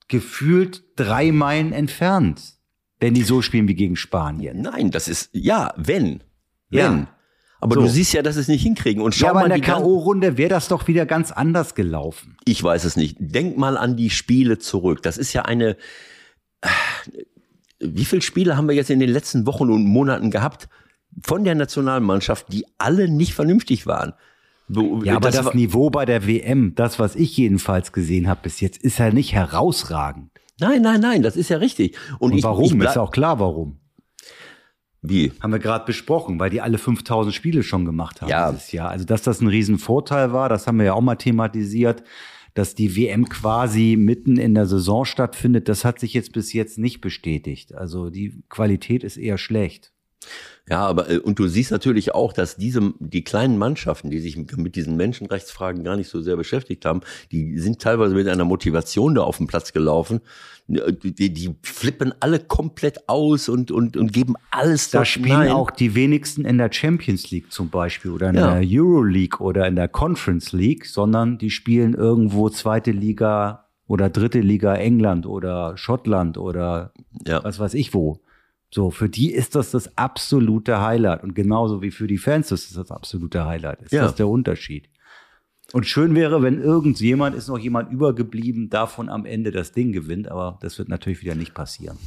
gefühlt 0.07 0.83
drei 0.95 1.31
Meilen 1.31 1.73
entfernt, 1.73 2.41
wenn 2.99 3.13
die 3.13 3.23
so 3.23 3.41
spielen 3.41 3.67
wie 3.67 3.75
gegen 3.75 3.95
Spanien. 3.95 4.61
Nein, 4.61 4.91
das 4.91 5.07
ist, 5.07 5.29
ja, 5.33 5.73
wenn. 5.77 6.21
Ja. 6.69 7.07
Aber 7.63 7.75
So. 7.75 7.81
du 7.81 7.87
siehst 7.87 8.13
ja, 8.13 8.21
dass 8.21 8.35
sie 8.35 8.41
es 8.41 8.47
nicht 8.49 8.61
hinkriegen. 8.63 9.01
Und 9.01 9.15
schau 9.15 9.27
Ja, 9.27 9.31
aber 9.31 9.39
mal 9.47 9.51
in 9.55 9.61
der 9.61 9.73
K.O.-Runde 9.75 10.37
wäre 10.37 10.49
das 10.49 10.67
doch 10.67 10.87
wieder 10.87 11.05
ganz 11.05 11.31
anders 11.31 11.75
gelaufen. 11.75 12.35
Ich 12.45 12.61
weiß 12.61 12.83
es 12.83 12.95
nicht. 12.97 13.15
Denk 13.19 13.57
mal 13.57 13.77
an 13.77 13.95
die 13.95 14.09
Spiele 14.09 14.57
zurück. 14.59 15.01
Das 15.01 15.17
ist 15.17 15.31
ja 15.33 15.43
eine. 15.43 15.77
Wie 17.79 18.05
viele 18.05 18.21
Spiele 18.21 18.55
haben 18.57 18.67
wir 18.67 18.75
jetzt 18.75 18.89
in 18.89 18.99
den 18.99 19.09
letzten 19.09 19.45
Wochen 19.45 19.69
und 19.69 19.85
Monaten 19.85 20.31
gehabt 20.31 20.69
von 21.23 21.43
der 21.43 21.55
Nationalmannschaft, 21.55 22.47
die 22.51 22.65
alle 22.77 23.09
nicht 23.09 23.33
vernünftig 23.33 23.85
waren? 23.85 24.13
Ja, 25.03 25.17
aber 25.17 25.29
das, 25.29 25.45
war- 25.45 25.55
Niveau 25.55 25.89
bei 25.89 26.05
der 26.05 26.25
WM, 26.25 26.73
das, 26.75 26.97
was 26.97 27.15
ich 27.15 27.35
jedenfalls 27.35 27.91
gesehen 27.91 28.27
habe 28.27 28.39
bis 28.43 28.61
jetzt, 28.61 28.77
ist 28.81 28.99
ja 28.99 29.11
nicht 29.11 29.33
herausragend. 29.33 30.31
Nein, 30.59 30.81
nein, 30.81 31.01
nein, 31.01 31.21
das 31.21 31.35
ist 31.35 31.49
ja 31.49 31.57
richtig. 31.57 31.97
Und, 32.19 32.31
Und 32.31 32.37
ich, 32.37 32.43
warum? 32.43 32.81
Ich 32.81 32.87
ist 32.89 32.97
auch 32.97 33.11
klar, 33.11 33.39
warum. 33.39 33.79
Wie? 35.03 35.33
Haben 35.41 35.51
wir 35.51 35.59
gerade 35.59 35.85
besprochen, 35.85 36.39
weil 36.39 36.49
die 36.49 36.61
alle 36.61 36.77
5000 36.77 37.35
Spiele 37.35 37.61
schon 37.61 37.83
gemacht 37.85 38.21
haben 38.21 38.29
Ja. 38.29 38.51
dieses 38.51 38.71
Jahr. 38.71 38.89
Also, 38.89 39.05
dass 39.05 39.21
das 39.21 39.41
ein 39.41 39.47
Riesenvorteil 39.47 40.31
war, 40.31 40.47
das 40.49 40.65
haben 40.65 40.77
wir 40.79 40.85
ja 40.85 40.93
auch 40.93 41.01
mal 41.01 41.17
thematisiert, 41.17 42.03
dass 42.53 42.73
die 42.73 42.95
WM 42.95 43.27
quasi 43.27 43.95
mitten 43.99 44.37
in 44.37 44.53
der 44.53 44.65
Saison 44.65 45.05
stattfindet, 45.05 45.67
das 45.67 45.83
hat 45.83 45.99
sich 45.99 46.13
jetzt 46.13 46.31
bis 46.33 46.53
jetzt 46.53 46.77
nicht 46.77 47.01
bestätigt. 47.01 47.75
Also, 47.75 48.09
die 48.09 48.41
Qualität 48.49 49.03
ist 49.03 49.17
eher 49.17 49.37
schlecht. 49.37 49.91
Ja, 50.69 50.79
aber 50.87 51.09
äh, 51.09 51.17
und 51.19 51.39
du 51.39 51.47
siehst 51.47 51.71
natürlich 51.71 52.15
auch, 52.15 52.31
dass 52.31 52.55
diese 52.55 52.93
die 52.99 53.23
kleinen 53.23 53.57
Mannschaften, 53.57 54.09
die 54.09 54.19
sich 54.19 54.37
mit 54.55 54.75
diesen 54.77 54.95
Menschenrechtsfragen 54.95 55.83
gar 55.83 55.97
nicht 55.97 56.07
so 56.09 56.21
sehr 56.21 56.37
beschäftigt 56.37 56.85
haben, 56.85 57.01
die 57.33 57.59
sind 57.59 57.79
teilweise 57.81 58.15
mit 58.15 58.27
einer 58.29 58.45
Motivation 58.45 59.13
da 59.15 59.23
auf 59.23 59.37
den 59.37 59.47
Platz 59.47 59.73
gelaufen. 59.73 60.21
Die, 60.67 61.33
die 61.33 61.53
flippen 61.63 62.13
alle 62.21 62.39
komplett 62.39 63.09
aus 63.09 63.49
und 63.49 63.69
und 63.71 63.97
und 63.97 64.13
geben 64.13 64.35
alles 64.49 64.89
Da 64.91 65.03
spielen 65.03 65.41
hinein. 65.41 65.51
auch 65.51 65.69
die 65.71 65.93
wenigsten 65.95 66.45
in 66.45 66.57
der 66.57 66.71
Champions 66.71 67.29
League 67.31 67.51
zum 67.51 67.69
Beispiel 67.69 68.11
oder 68.11 68.29
in 68.29 68.35
Ja. 68.35 68.57
der 68.57 68.69
Euro 68.79 69.03
League 69.03 69.41
oder 69.41 69.67
in 69.67 69.75
der 69.75 69.89
Conference 69.89 70.53
League, 70.53 70.85
sondern 70.85 71.37
die 71.37 71.49
spielen 71.49 71.93
irgendwo 71.93 72.49
zweite 72.49 72.91
Liga 72.91 73.65
oder 73.87 74.09
dritte 74.09 74.39
Liga 74.39 74.75
England 74.75 75.25
oder 75.25 75.75
Schottland 75.75 76.37
oder 76.37 76.93
Ja. 77.27 77.43
was 77.43 77.59
weiß 77.59 77.73
ich 77.73 77.93
wo. 77.93 78.21
So, 78.73 78.89
für 78.89 79.07
die 79.07 79.31
ist 79.31 79.53
das 79.53 79.69
das 79.69 79.97
absolute 79.99 80.81
Highlight. 80.81 81.21
Und 81.21 81.35
genauso 81.35 81.83
wie 81.83 81.91
für 81.91 82.07
die 82.07 82.17
Fans 82.17 82.51
ist 82.51 82.69
das 82.71 82.87
das 82.87 82.91
absolute 82.91 83.45
Highlight. 83.45 83.83
Ist 83.83 83.91
Ja. 83.91 84.01
das 84.03 84.15
der 84.15 84.27
Unterschied. 84.27 84.89
Und 85.73 85.85
schön 85.85 86.15
wäre, 86.15 86.41
wenn 86.41 86.59
irgendjemand, 86.59 87.35
ist 87.35 87.49
noch 87.49 87.59
jemand 87.59 87.91
übergeblieben, 87.91 88.71
davon 88.71 89.09
am 89.09 89.25
Ende 89.25 89.51
das 89.51 89.73
Ding 89.73 89.91
gewinnt, 89.91 90.27
aber 90.27 90.57
das 90.61 90.79
wird 90.79 90.89
natürlich 90.89 91.21
wieder 91.21 91.35
nicht 91.35 91.53
passieren. 91.53 91.97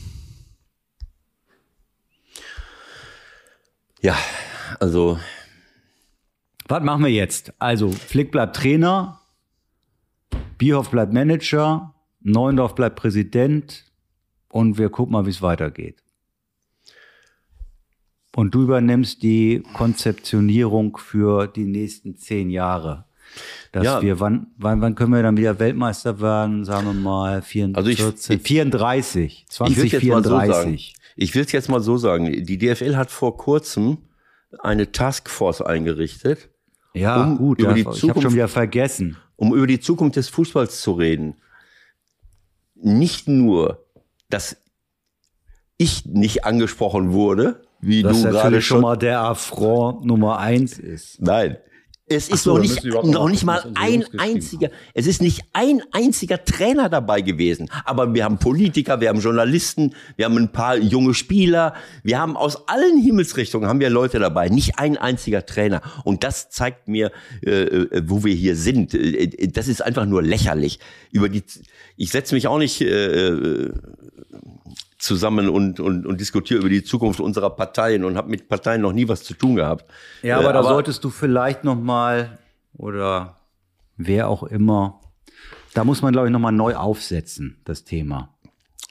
Ja, 4.01 4.17
also 4.81 5.19
Was 6.69 6.83
machen 6.83 7.05
wir 7.05 7.12
jetzt? 7.12 7.53
Also, 7.61 7.91
Flick 7.93 8.33
bleibt 8.33 8.57
Trainer, 8.57 9.21
Bierhoff 10.59 10.91
bleibt 10.91 11.12
Manager, 11.12 11.95
Neuendorf 12.21 12.75
bleibt 12.75 12.97
Präsident 12.97 13.85
und 14.49 14.79
wir 14.79 14.91
gucken 14.91 15.12
mal, 15.12 15.27
wie 15.27 15.31
es 15.31 15.43
weitergeht. 15.43 16.03
Und 18.37 18.55
du 18.55 18.62
übernimmst 18.62 19.22
die 19.22 19.62
Konzeptionierung 19.72 20.99
für 20.99 21.47
die 21.47 21.64
nächsten 21.64 22.16
zehn 22.16 22.51
Jahre. 22.51 23.07
Dass 23.72 23.84
Ja. 23.84 24.03
wir, 24.03 24.20
wann, 24.20 24.49
wann, 24.59 24.80
wann 24.82 24.95
können 24.95 25.12
wir 25.14 25.22
dann 25.22 25.37
wieder 25.39 25.59
Weltmeister 25.59 26.20
werden? 26.20 26.64
Sagen 26.64 26.87
wir 26.87 26.93
mal 26.93 27.41
34, 27.43 27.76
Also 27.76 27.91
ich- 27.91 28.30
ich- 28.30 28.43
34, 28.43 29.47
ich 29.49 29.76
will 29.76 29.87
jetzt 29.87 30.05
mal 30.05 30.22
so 30.22 30.28
sagen. 30.30 30.47
2034. 30.51 30.95
Ich 31.16 31.34
will 31.34 31.43
es 31.45 31.53
jetzt 31.53 31.68
mal 31.70 31.80
so 31.80 31.97
sagen. 31.97 32.45
Die 32.45 32.59
DFL 32.59 32.97
hat 32.97 33.11
vor 33.11 33.37
kurzem 33.39 33.99
eine 34.61 34.93
Taskforce 34.93 35.62
eingerichtet, 35.62 36.51
ja, 36.95 37.22
um 37.24 37.39
gut, 37.39 37.59
über 37.59 37.68
das, 37.70 37.74
die 37.74 37.80
ich 37.80 37.87
habe 37.87 37.97
Zukunft- 37.99 38.22
schon 38.22 38.34
wieder 38.34 38.49
vergessen. 38.49 39.16
um 39.37 39.55
über 39.55 39.66
die 39.66 39.80
Zukunft 39.80 40.16
des 40.16 40.28
Fußballs 40.28 40.80
zu 40.82 40.93
reden. 40.93 41.37
Nicht 42.74 43.28
nur, 43.28 43.84
dass 44.28 44.57
ich 45.78 46.05
nicht 46.07 46.45
angesprochen 46.45 47.12
wurde, 47.12 47.66
wie 47.81 48.03
Das 48.03 48.22
du 48.22 48.31
gerade 48.31 48.61
schon 48.62 48.81
mal 48.81 48.97
der 48.97 49.20
Affront 49.20 50.05
Nummer 50.05 50.39
eins 50.39 50.79
ist. 50.79 51.20
Nein. 51.20 51.57
Es 52.09 52.29
ist 52.29 52.45
so, 52.45 52.55
noch 52.55 52.61
nicht, 52.61 52.85
noch 52.85 53.29
nicht 53.29 53.43
mal 53.43 53.72
ein 53.74 54.05
einziger, 54.16 54.70
es 54.95 55.09
ist 55.09 55.20
nicht 55.20 55.43
ein 55.53 55.83
einziger 55.91 56.45
Trainer 56.45 56.89
dabei 56.89 57.20
gewesen. 57.20 57.68
Aber 57.85 58.14
wir 58.14 58.22
haben 58.22 58.39
Politiker, 58.39 59.01
wir 59.01 59.09
haben 59.09 59.18
Journalisten, 59.18 59.93
wir 60.14 60.27
haben 60.27 60.37
ein 60.37 60.53
paar 60.53 60.77
junge 60.77 61.14
Spieler, 61.14 61.74
wir 62.05 62.20
haben 62.20 62.37
aus 62.37 62.68
allen 62.68 63.03
Himmelsrichtungen 63.03 63.68
haben 63.68 63.81
wir 63.81 63.91
Leute 63.91 64.20
dabei, 64.20 64.49
nicht 64.51 64.79
ein 64.79 64.97
einziger 64.97 65.45
Trainer. 65.47 65.83
Und 66.05 66.22
das 66.22 66.49
zeigt 66.49 66.87
mir, 66.87 67.11
äh, 67.45 67.51
äh, 67.51 68.03
wo 68.07 68.22
wir 68.22 68.35
hier 68.35 68.55
sind. 68.55 68.95
Äh, 68.95 69.24
äh, 69.24 69.49
Das 69.49 69.66
ist 69.66 69.83
einfach 69.83 70.07
nur 70.07 70.22
lächerlich. 70.22 70.79
Über 71.11 71.29
die, 71.29 71.43
ich 71.97 72.12
setze 72.12 72.37
mich 72.37 72.47
auch 72.47 72.59
nicht 72.59 72.83
äh, 72.83 72.87
äh, 72.87 73.72
zusammen 75.07 75.49
und, 75.49 75.81
und, 75.81 76.05
und 76.07 76.21
diskutiere 76.21 76.61
über 76.61 76.69
die 76.69 76.85
Zukunft 76.85 77.21
unserer 77.21 77.51
Parteien 77.51 78.05
und 78.05 78.17
habe 78.17 78.29
mit 78.29 78.49
Parteien 78.49 78.83
noch 78.83 78.93
nie 78.93 79.09
was 79.09 79.23
zu 79.23 79.33
tun 79.35 79.57
gehabt. 79.57 79.91
Ja, 80.23 80.37
Äh, 80.41 80.45
aber 80.45 80.53
da 80.53 80.63
solltest 80.63 81.03
du 81.05 81.11
vielleicht 81.11 81.65
noch 81.65 81.77
mal 81.81 82.39
oder 82.77 83.37
wer 83.97 84.29
auch 84.29 84.43
immer, 84.43 85.01
da 85.73 85.85
muss 85.85 86.03
man 86.03 86.13
glaube 86.13 86.29
ich 86.29 86.33
noch 86.33 86.41
mal 86.41 86.53
neu 86.53 86.75
aufsetzen 86.75 87.61
das 87.65 87.85
Thema. 87.85 88.35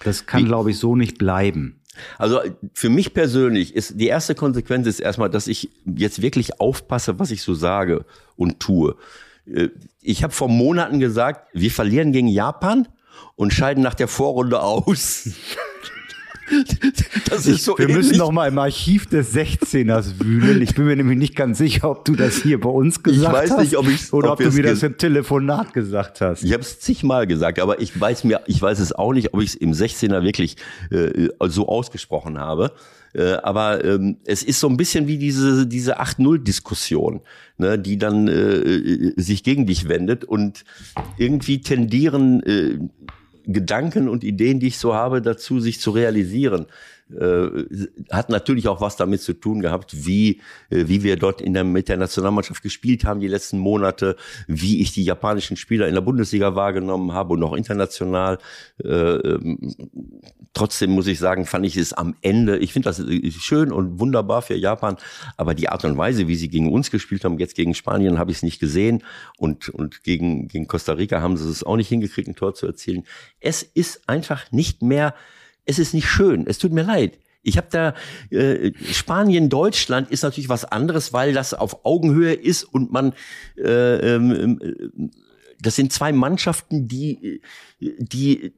Das 0.03 0.25
kann 0.25 0.45
glaube 0.45 0.71
ich 0.71 0.79
so 0.79 0.95
nicht 0.95 1.17
bleiben. 1.19 1.81
Also 2.17 2.41
für 2.73 2.89
mich 2.89 3.13
persönlich 3.13 3.73
ist 3.75 3.99
die 3.99 4.07
erste 4.07 4.35
Konsequenz 4.35 4.85
ist 4.87 4.99
erstmal, 4.99 5.29
dass 5.29 5.47
ich 5.47 5.69
jetzt 5.85 6.21
wirklich 6.21 6.59
aufpasse, 6.59 7.19
was 7.19 7.31
ich 7.31 7.41
so 7.41 7.53
sage 7.53 8.05
und 8.35 8.59
tue. 8.59 8.95
Äh, 9.45 9.69
Ich 10.01 10.23
habe 10.23 10.33
vor 10.33 10.49
Monaten 10.49 10.99
gesagt, 10.99 11.47
wir 11.53 11.71
verlieren 11.71 12.11
gegen 12.11 12.27
Japan 12.27 12.87
und 13.35 13.53
scheiden 13.53 13.81
nach 13.83 13.93
der 13.93 14.07
Vorrunde 14.09 14.59
aus. 14.61 15.29
Das 17.29 17.45
ist 17.45 17.63
so 17.63 17.77
Wir 17.77 17.89
müssen 17.89 18.17
noch 18.17 18.31
mal 18.31 18.47
im 18.47 18.57
Archiv 18.57 19.07
des 19.07 19.33
16ers 19.33 20.19
wühlen. 20.19 20.61
Ich 20.61 20.75
bin 20.75 20.85
mir 20.85 20.95
nämlich 20.95 21.17
nicht 21.17 21.35
ganz 21.35 21.57
sicher, 21.57 21.89
ob 21.89 22.05
du 22.05 22.15
das 22.15 22.35
hier 22.41 22.59
bei 22.59 22.69
uns 22.69 23.01
gesagt 23.01 23.33
weiß 23.33 23.51
hast 23.51 23.59
nicht, 23.59 23.77
ob 23.77 23.87
ich's- 23.87 24.13
oder 24.13 24.33
ob 24.33 24.39
ob, 24.39 24.45
du 24.45 24.51
mir 24.51 24.63
das 24.63 24.83
im 24.83 24.97
Telefonat 24.97 25.73
gesagt 25.73 26.21
hast. 26.21 26.43
Ich 26.43 26.53
habe 26.53 26.61
es 26.61 26.79
zigmal 26.79 27.25
gesagt, 27.27 27.59
aber 27.59 27.81
ich 27.81 27.99
weiß 27.99 28.23
mir, 28.25 28.41
ich 28.45 28.61
weiß 28.61 28.79
es 28.79 28.93
auch 28.93 29.13
nicht, 29.13 29.33
ob 29.33 29.41
ich 29.41 29.49
es 29.49 29.55
im 29.55 29.71
16er 29.71 30.23
wirklich 30.23 30.57
äh, 30.91 31.29
so 31.47 31.67
ausgesprochen 31.67 32.37
habe. 32.37 32.71
Äh, 33.15 33.33
aber 33.43 33.83
ähm, 33.85 34.17
es 34.25 34.43
ist 34.43 34.59
so 34.59 34.67
ein 34.67 34.77
bisschen 34.77 35.07
wie 35.07 35.17
diese 35.17 35.65
diese 35.65 36.01
8-0-Diskussion, 36.01 37.21
ne, 37.57 37.79
die 37.79 37.97
dann 37.97 38.27
äh, 38.27 39.13
sich 39.15 39.43
gegen 39.43 39.65
dich 39.65 39.87
wendet 39.87 40.25
und 40.25 40.65
irgendwie 41.17 41.61
tendieren 41.61 42.43
äh, 42.43 42.77
Gedanken 43.47 44.09
und 44.09 44.23
Ideen, 44.23 44.59
die 44.59 44.67
ich 44.67 44.77
so 44.77 44.93
habe, 44.93 45.21
dazu, 45.21 45.59
sich 45.59 45.79
zu 45.79 45.91
realisieren. 45.91 46.65
Äh, 47.11 47.65
hat 48.09 48.29
natürlich 48.29 48.67
auch 48.67 48.81
was 48.81 48.95
damit 48.95 49.21
zu 49.21 49.33
tun 49.33 49.61
gehabt, 49.61 50.07
wie, 50.07 50.41
äh, 50.71 50.85
wie 50.87 51.03
wir 51.03 51.17
dort 51.17 51.39
in 51.39 51.53
der, 51.53 51.63
mit 51.63 51.87
der 51.87 51.97
Nationalmannschaft 51.97 52.63
gespielt 52.63 53.05
haben 53.05 53.19
die 53.19 53.27
letzten 53.27 53.59
Monate, 53.59 54.15
wie 54.47 54.81
ich 54.81 54.91
die 54.91 55.03
japanischen 55.03 55.55
Spieler 55.55 55.87
in 55.87 55.93
der 55.93 56.01
Bundesliga 56.01 56.55
wahrgenommen 56.55 57.13
habe 57.13 57.33
und 57.33 57.43
auch 57.43 57.53
international. 57.53 58.39
Äh, 58.83 58.87
ähm, 58.89 59.75
trotzdem 60.55 60.91
muss 60.91 61.05
ich 61.05 61.19
sagen, 61.19 61.45
fand 61.45 61.67
ich 61.67 61.77
es 61.77 61.93
am 61.93 62.15
Ende, 62.21 62.57
ich 62.57 62.73
finde 62.73 62.89
das 62.89 63.03
schön 63.39 63.71
und 63.71 63.99
wunderbar 63.99 64.41
für 64.41 64.55
Japan, 64.55 64.97
aber 65.37 65.53
die 65.53 65.69
Art 65.69 65.85
und 65.85 65.99
Weise, 65.99 66.27
wie 66.27 66.35
sie 66.35 66.49
gegen 66.49 66.71
uns 66.71 66.89
gespielt 66.89 67.23
haben, 67.23 67.37
jetzt 67.37 67.55
gegen 67.55 67.75
Spanien, 67.75 68.17
habe 68.17 68.31
ich 68.31 68.37
es 68.37 68.43
nicht 68.43 68.59
gesehen 68.59 69.03
und, 69.37 69.69
und 69.69 70.03
gegen, 70.03 70.47
gegen 70.47 70.67
Costa 70.67 70.93
Rica 70.93 71.21
haben 71.21 71.37
sie 71.37 71.47
es 71.47 71.63
auch 71.63 71.75
nicht 71.75 71.89
hingekriegt, 71.89 72.27
ein 72.27 72.35
Tor 72.35 72.55
zu 72.55 72.65
erzielen. 72.65 73.03
Es 73.39 73.61
ist 73.61 74.09
einfach 74.09 74.51
nicht 74.51 74.81
mehr, 74.81 75.13
es 75.65 75.79
ist 75.79 75.93
nicht 75.93 76.07
schön, 76.07 76.45
es 76.47 76.57
tut 76.57 76.71
mir 76.71 76.83
leid. 76.83 77.19
Ich 77.41 77.57
habe 77.57 77.67
da 77.69 77.93
äh, 78.31 78.71
Spanien, 78.91 79.49
Deutschland 79.49 80.09
ist 80.09 80.23
natürlich 80.23 80.49
was 80.49 80.65
anderes, 80.65 81.13
weil 81.13 81.33
das 81.33 81.53
auf 81.53 81.85
Augenhöhe 81.85 82.33
ist 82.33 82.63
und 82.63 82.91
man 82.91 83.13
äh, 83.57 84.15
ähm, 84.15 84.59
äh, 84.61 85.09
das 85.61 85.75
sind 85.75 85.93
zwei 85.93 86.11
Mannschaften, 86.11 86.87
die 86.87 87.41
die 87.79 88.53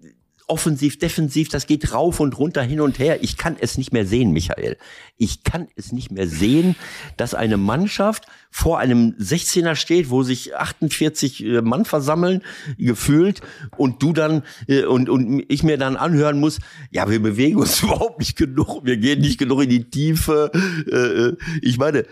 offensiv, 0.48 0.98
defensiv, 0.98 1.50
das 1.50 1.68
geht 1.68 1.94
rauf 1.94 2.20
und 2.22 2.38
runter, 2.38 2.62
hin 2.62 2.80
und 2.80 3.00
her. 3.00 3.22
Ich 3.22 3.38
kann 3.38 3.58
es 3.60 3.78
nicht 3.78 3.92
mehr 3.92 4.06
sehen, 4.06 4.32
Michael. 4.32 4.78
Ich 5.18 5.44
kann 5.44 5.68
es 5.76 5.92
nicht 5.92 6.10
mehr 6.10 6.28
sehen, 6.28 6.76
dass 7.18 7.34
eine 7.34 7.58
Mannschaft 7.58 8.26
vor 8.50 8.80
einem 8.80 9.14
16er 9.20 9.76
steht, 9.76 10.10
wo 10.10 10.24
sich 10.24 10.56
48 10.56 11.44
äh, 11.44 11.62
Mann 11.62 11.84
versammeln, 11.84 12.44
gefühlt, 12.78 13.42
und 13.76 14.02
du 14.02 14.14
dann, 14.14 14.44
äh, 14.68 14.86
und, 14.86 15.10
und 15.10 15.44
ich 15.50 15.64
mir 15.64 15.78
dann 15.78 15.98
anhören 15.98 16.40
muss, 16.40 16.60
ja, 16.92 17.10
wir 17.10 17.22
bewegen 17.22 17.58
uns 17.58 17.82
überhaupt 17.84 18.20
nicht 18.20 18.38
genug, 18.38 18.86
wir 18.86 18.98
gehen 18.98 19.20
nicht 19.20 19.38
genug 19.38 19.64
in 19.64 19.70
die 19.70 19.90
Tiefe. 19.90 20.52
Äh, 20.90 21.36
Ich 21.62 21.78
meine, 21.78 22.06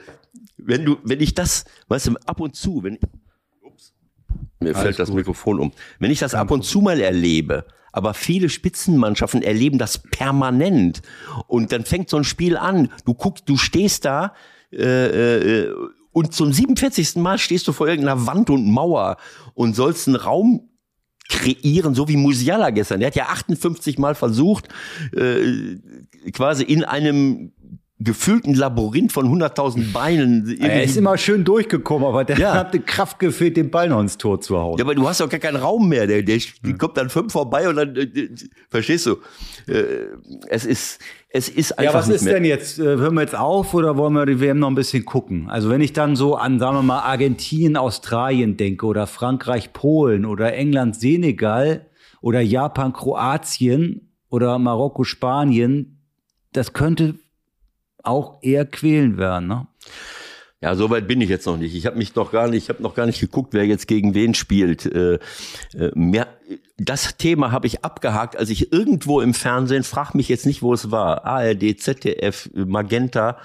wenn 0.58 0.84
du, 0.84 0.98
wenn 1.04 1.22
ich 1.22 1.34
das, 1.34 1.64
weißt 1.88 2.08
du, 2.08 2.16
ab 2.26 2.42
und 2.42 2.56
zu, 2.56 2.84
wenn, 2.84 3.00
ups, 3.62 3.94
mir 4.60 4.76
fällt 4.76 5.00
das 5.00 5.12
Mikrofon 5.12 5.60
um. 5.60 5.72
Wenn 6.00 6.12
ich 6.12 6.20
das 6.20 6.34
ab 6.34 6.52
und 6.52 6.64
zu 6.64 6.82
mal 6.82 7.00
erlebe, 7.00 7.66
aber 7.96 8.14
viele 8.14 8.50
Spitzenmannschaften 8.50 9.42
erleben 9.42 9.78
das 9.78 10.00
permanent. 10.00 11.02
Und 11.48 11.72
dann 11.72 11.86
fängt 11.86 12.10
so 12.10 12.18
ein 12.18 12.26
Spiel 12.26 12.58
an. 12.58 12.90
Du 13.06 13.14
guckst, 13.14 13.48
du 13.48 13.56
stehst 13.56 14.04
da 14.04 14.34
äh, 14.74 15.64
äh, 15.64 15.74
und 16.12 16.34
zum 16.34 16.52
47. 16.52 17.16
Mal 17.16 17.38
stehst 17.38 17.68
du 17.70 17.72
vor 17.72 17.88
irgendeiner 17.88 18.28
Wand 18.28 18.50
und 18.50 18.70
Mauer 18.70 19.16
und 19.54 19.78
sollst 19.78 20.10
einen 20.10 20.18
Raum 20.18 20.70
kreieren, 21.30 21.96
so 21.96 22.10
wie 22.10 22.18
Musiala 22.18 22.72
gestern. 22.72 23.00
Der 23.00 23.08
hat 23.08 23.16
ja 23.16 23.28
58 23.28 23.98
Mal 23.98 24.14
versucht, 24.14 24.68
äh, 25.16 25.78
quasi 26.34 26.64
in 26.64 26.84
einem 26.84 27.54
gefüllten 27.98 28.54
Labyrinth 28.54 29.14
von 29.14 29.26
100.000 29.26 29.94
Beinen. 29.94 30.58
Er 30.60 30.84
ist 30.84 30.98
immer 30.98 31.18
schön 31.18 31.46
durchgekommen, 31.46 32.06
aber 32.06 32.26
der 32.26 32.38
Ja. 32.38 32.54
hat 32.54 32.74
die 32.74 32.80
Kraft 32.80 33.20
gefehlt, 33.20 33.56
den 33.56 33.72
Ball 33.72 33.88
noch 33.88 34.02
ins 34.02 34.18
Tor 34.18 34.42
zu 34.42 34.58
hauen. 34.58 34.78
Ja, 34.78 34.84
aber 34.84 34.96
du 34.96 35.08
hast 35.08 35.22
doch 35.22 35.30
gar 35.30 35.40
keinen 35.40 35.56
Raum 35.56 35.88
mehr. 35.88 36.06
Der, 36.06 36.22
der 36.22 36.38
kommt 36.78 36.98
dann 36.98 37.10
fünf 37.10 37.32
vorbei 37.32 37.70
und 37.70 37.78
dann, 37.78 37.96
äh, 37.96 38.02
äh, 38.02 38.30
verstehst 38.70 39.06
du? 39.06 39.12
Äh, 39.72 39.84
es 40.50 40.66
ist, 40.66 41.00
es 41.30 41.48
ist 41.48 41.80
einfach 41.80 41.94
Ja, 41.94 41.98
was 42.00 42.10
ist 42.10 42.26
denn 42.26 42.44
jetzt? 42.44 42.80
Äh, 42.80 42.84
Hören 42.84 43.14
wir 43.16 43.22
jetzt 43.22 43.36
auf 43.38 43.74
oder 43.74 43.96
wollen 43.96 44.12
wir 44.14 44.26
die 44.26 44.42
WM 44.42 44.60
noch 44.60 44.68
ein 44.70 44.76
bisschen 44.76 45.06
gucken? 45.06 45.50
Also 45.50 45.70
wenn 45.70 45.80
ich 45.80 45.94
dann 45.94 46.18
so 46.18 46.36
an, 46.36 46.60
sagen 46.60 46.76
wir 46.76 46.84
mal, 46.84 47.00
Argentinien, 47.00 47.78
Australien 47.78 48.58
denke 48.58 48.86
oder 48.88 49.08
Frankreich, 49.08 49.72
Polen 49.72 50.26
oder 50.26 50.54
England, 50.54 50.98
Senegal 50.98 51.86
oder 52.20 52.42
Japan, 52.42 52.92
Kroatien 52.92 54.12
oder 54.30 54.60
Marokko, 54.60 55.06
Spanien, 55.06 56.02
das 56.52 56.74
könnte 56.74 57.16
auch 58.06 58.42
eher 58.42 58.66
quälen 58.66 59.18
werden, 59.18 59.48
ne? 59.48 59.68
Ja, 60.62 60.74
so 60.76 60.90
weit 60.90 61.08
bin 61.08 61.22
ich 61.22 61.30
jetzt 61.30 61.46
noch 61.46 61.58
nicht. 61.58 61.76
Ich 61.76 61.86
habe 61.86 61.98
mich 61.98 62.16
noch 62.16 62.32
gar 62.32 62.48
nicht, 62.48 62.64
ich 62.64 62.70
habe 62.70 62.82
noch 62.82 62.96
gar 62.96 63.06
nicht 63.06 63.20
geguckt, 63.20 63.54
wer 63.54 63.68
jetzt 63.68 63.88
gegen 63.88 64.16
wen 64.16 64.34
spielt. 64.34 64.86
Äh, 64.86 65.20
äh, 65.76 65.92
mehr, 65.94 66.28
das 66.78 67.18
Thema 67.18 67.52
habe 67.52 67.68
ich 67.68 67.86
abgehakt, 67.86 68.36
als 68.36 68.50
ich 68.50 68.72
irgendwo 68.72 69.22
im 69.22 69.34
Fernsehen, 69.34 69.84
frag 69.84 70.16
mich 70.16 70.28
jetzt 70.28 70.46
nicht, 70.46 70.62
wo 70.64 70.74
es 70.74 70.90
war, 70.90 71.26
ARD, 71.26 71.80
ZDF, 71.80 72.50
Magenta, 72.56 73.38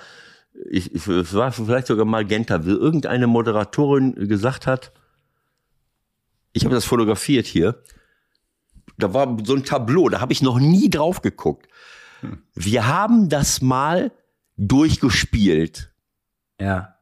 ich, 0.70 0.94
ich, 0.94 1.06
es 1.06 1.34
war 1.34 1.52
vielleicht 1.52 1.88
sogar 1.88 2.06
Magenta, 2.06 2.64
wie 2.64 2.70
irgendeine 2.70 3.26
Moderatorin 3.26 4.14
gesagt 4.28 4.66
hat, 4.66 4.92
ich 6.52 6.64
habe 6.64 6.74
das 6.74 6.84
fotografiert 6.84 7.46
hier, 7.46 7.82
da 8.98 9.14
war 9.14 9.36
so 9.44 9.54
ein 9.54 9.64
Tableau, 9.64 10.08
da 10.08 10.20
habe 10.20 10.32
ich 10.32 10.42
noch 10.42 10.58
nie 10.58 10.90
drauf 10.90 11.22
geguckt. 11.22 11.68
Wir 12.54 12.86
haben 12.86 13.28
das 13.28 13.62
mal 13.62 14.10
durchgespielt. 14.60 15.90
Ja. 16.60 16.94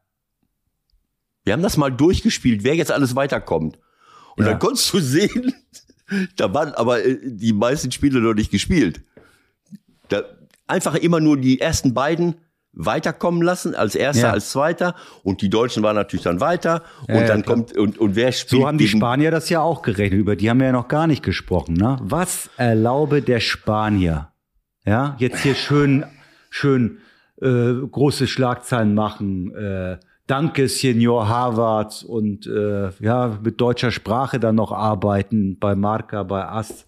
Wir 1.45 1.53
haben 1.55 1.63
das 1.63 1.77
mal 1.77 1.91
durchgespielt, 1.91 2.63
wer 2.63 2.75
jetzt 2.77 2.93
alles 2.93 3.17
weiterkommt. 3.17 3.79
Und 4.37 4.45
Ja. 4.45 4.51
dann 4.53 4.59
konntest 4.61 4.93
du 4.93 5.01
sehen, 5.01 5.53
da 6.37 6.53
waren 6.55 6.73
aber 6.75 7.05
äh, 7.05 7.19
die 7.23 7.53
meisten 7.53 7.91
Spiele 7.91 8.21
noch 8.21 8.35
nicht 8.35 8.51
gespielt. 8.51 9.01
Da, 10.09 10.23
einfach 10.67 10.95
immer 10.95 11.21
nur 11.21 11.37
die 11.37 11.61
ersten 11.61 11.95
beiden 11.95 12.37
weiterkommen 12.73 13.43
lassen, 13.43 13.75
als 13.75 13.97
erster, 13.97 14.29
Ja. 14.29 14.33
als 14.33 14.51
zweiter. 14.51 14.95
Und 15.25 15.43
die 15.43 15.51
Deutschen 15.51 15.83
waren 15.83 15.97
natürlich 15.97 16.23
dann 16.23 16.39
weiter. 16.41 16.85
Und 17.09 17.15
Ja, 17.17 17.27
dann 17.27 17.43
klar. 17.43 17.57
kommt, 17.57 17.77
und, 17.77 17.99
und 17.99 18.15
wer 18.15 18.31
spielt 18.31 18.61
So 18.63 18.69
haben 18.69 18.79
die 18.79 18.87
Spanier 18.87 19.33
das 19.33 19.49
ja 19.49 19.61
auch 19.63 19.83
gerechnet. 19.83 20.21
Über 20.21 20.37
die 20.37 20.49
haben 20.49 20.61
wir 20.61 20.67
ja 20.67 20.73
noch 20.73 20.87
gar 20.87 21.09
nicht 21.09 21.25
gesprochen. 21.25 21.75
Ne? 21.75 21.99
Was 22.03 22.51
erlaube 22.57 23.21
der 23.21 23.41
Spanier? 23.41 24.31
Ja, 24.85 25.17
jetzt 25.19 25.41
hier 25.41 25.55
schön, 25.57 26.05
schön 26.51 26.99
äh, 27.41 27.74
große 27.91 28.26
Schlagzeilen 28.26 28.95
machen. 28.95 29.55
Äh, 29.55 29.99
Danke, 30.26 30.68
Senior 30.68 31.26
Harvard 31.26 32.05
und 32.07 32.47
äh, 32.47 32.91
ja 33.01 33.39
mit 33.43 33.59
deutscher 33.59 33.91
Sprache 33.91 34.39
dann 34.39 34.57
noch 34.57 34.72
arbeiten 34.72 35.59
bei 35.59 35.74
Marca, 35.74 36.22
bei 36.22 36.45
AS. 36.47 36.84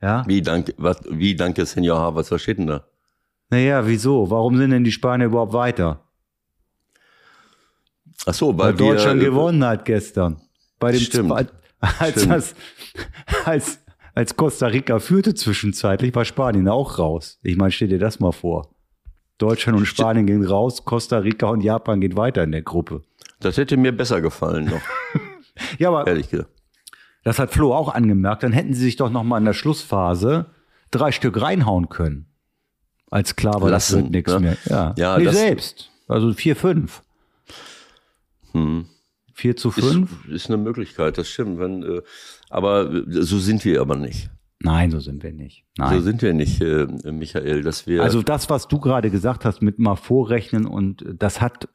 Ja, 0.00 0.24
Wie 0.26 0.40
danke, 0.40 0.72
was, 0.78 0.98
wie 1.10 1.36
danke, 1.36 1.66
Senior 1.66 1.98
Harvard, 1.98 2.30
was 2.30 2.40
steht 2.40 2.56
denn 2.58 2.66
da? 2.68 2.84
naja, 3.50 3.86
wieso? 3.86 4.30
Warum 4.30 4.56
sind 4.56 4.70
denn 4.70 4.84
die 4.84 4.92
Spanier 4.92 5.26
überhaupt 5.26 5.52
weiter? 5.52 6.00
Ach 8.26 8.34
so, 8.34 8.56
Weil 8.56 8.68
weil 8.72 8.78
wir, 8.78 8.86
Deutschland 8.92 9.20
äh, 9.22 9.24
gewonnen 9.26 9.64
hat 9.64 9.84
gestern. 9.84 10.40
Bei 10.78 10.92
dem 10.92 11.00
Stimmt. 11.00 11.28
Zwei- 11.30 11.46
als, 11.80 12.10
Stimmt. 12.12 12.32
das, 12.32 12.54
als, 13.44 13.80
als 14.14 14.34
Costa 14.36 14.66
Rica 14.66 14.98
führte 14.98 15.34
zwischenzeitlich, 15.34 16.14
war 16.14 16.24
Spanien 16.24 16.68
auch 16.68 16.98
raus. 16.98 17.38
Ich 17.42 17.56
meine, 17.56 17.70
stell 17.70 17.88
dir 17.88 17.98
das 17.98 18.18
mal 18.18 18.32
vor. 18.32 18.70
Deutschland 19.38 19.78
und 19.78 19.86
Spanien 19.86 20.26
gehen 20.26 20.44
raus, 20.44 20.84
Costa 20.84 21.18
Rica 21.18 21.46
und 21.48 21.60
Japan 21.62 22.00
gehen 22.00 22.16
weiter 22.16 22.42
in 22.44 22.52
der 22.52 22.62
Gruppe. 22.62 23.02
Das 23.40 23.56
hätte 23.56 23.76
mir 23.76 23.92
besser 23.92 24.20
gefallen 24.20 24.66
noch, 24.66 24.80
Ja, 25.78 25.88
aber 25.88 26.06
ehrlich 26.06 26.28
gesagt. 26.30 26.50
das 27.24 27.38
hat 27.38 27.52
Flo 27.52 27.72
auch 27.74 27.94
angemerkt. 27.94 28.42
Dann 28.42 28.52
hätten 28.52 28.74
sie 28.74 28.82
sich 28.82 28.96
doch 28.96 29.10
noch 29.10 29.22
mal 29.24 29.38
in 29.38 29.44
der 29.44 29.52
Schlussphase 29.54 30.46
drei 30.90 31.12
Stück 31.12 31.40
reinhauen 31.40 31.88
können. 31.88 32.26
Als 33.10 33.36
klar 33.36 33.54
war, 33.62 33.70
das 33.70 33.90
Lassen, 33.90 34.02
wird 34.04 34.12
nichts 34.12 34.32
ne? 34.32 34.40
mehr. 34.40 34.56
Ja, 34.66 34.94
Ja, 34.96 35.18
nee, 35.18 35.24
das- 35.24 35.36
selbst. 35.36 35.90
Also 36.08 36.32
vier 36.32 36.56
fünf. 36.56 37.02
Hm. 38.52 38.86
Vier 39.34 39.56
zu 39.56 39.68
Ist, 39.68 39.78
fünf? 39.78 40.26
ist 40.28 40.48
eine 40.48 40.56
Möglichkeit, 40.56 41.16
das 41.16 41.28
stimmt. 41.28 41.58
Wenn, 41.60 41.82
äh, 41.84 42.02
aber 42.50 42.90
äh, 42.92 43.04
so 43.22 43.38
sind 43.38 43.64
wir 43.64 43.80
aber 43.80 43.94
nicht. 43.94 44.30
Nein, 44.60 44.90
so 44.90 44.98
sind 44.98 45.22
wir 45.22 45.32
nicht. 45.32 45.64
So 45.76 45.84
Nein. 45.84 46.02
sind 46.02 46.22
wir 46.22 46.34
nicht, 46.34 46.60
äh, 46.60 46.86
Michael, 47.12 47.62
dass 47.62 47.86
wir. 47.86 48.02
Also 48.02 48.22
das, 48.22 48.50
was 48.50 48.66
du 48.66 48.80
gerade 48.80 49.10
gesagt 49.10 49.44
hast, 49.44 49.62
mit 49.62 49.78
mal 49.78 49.96
vorrechnen 49.96 50.66
und 50.66 51.04
das 51.16 51.40
hat, 51.40 51.68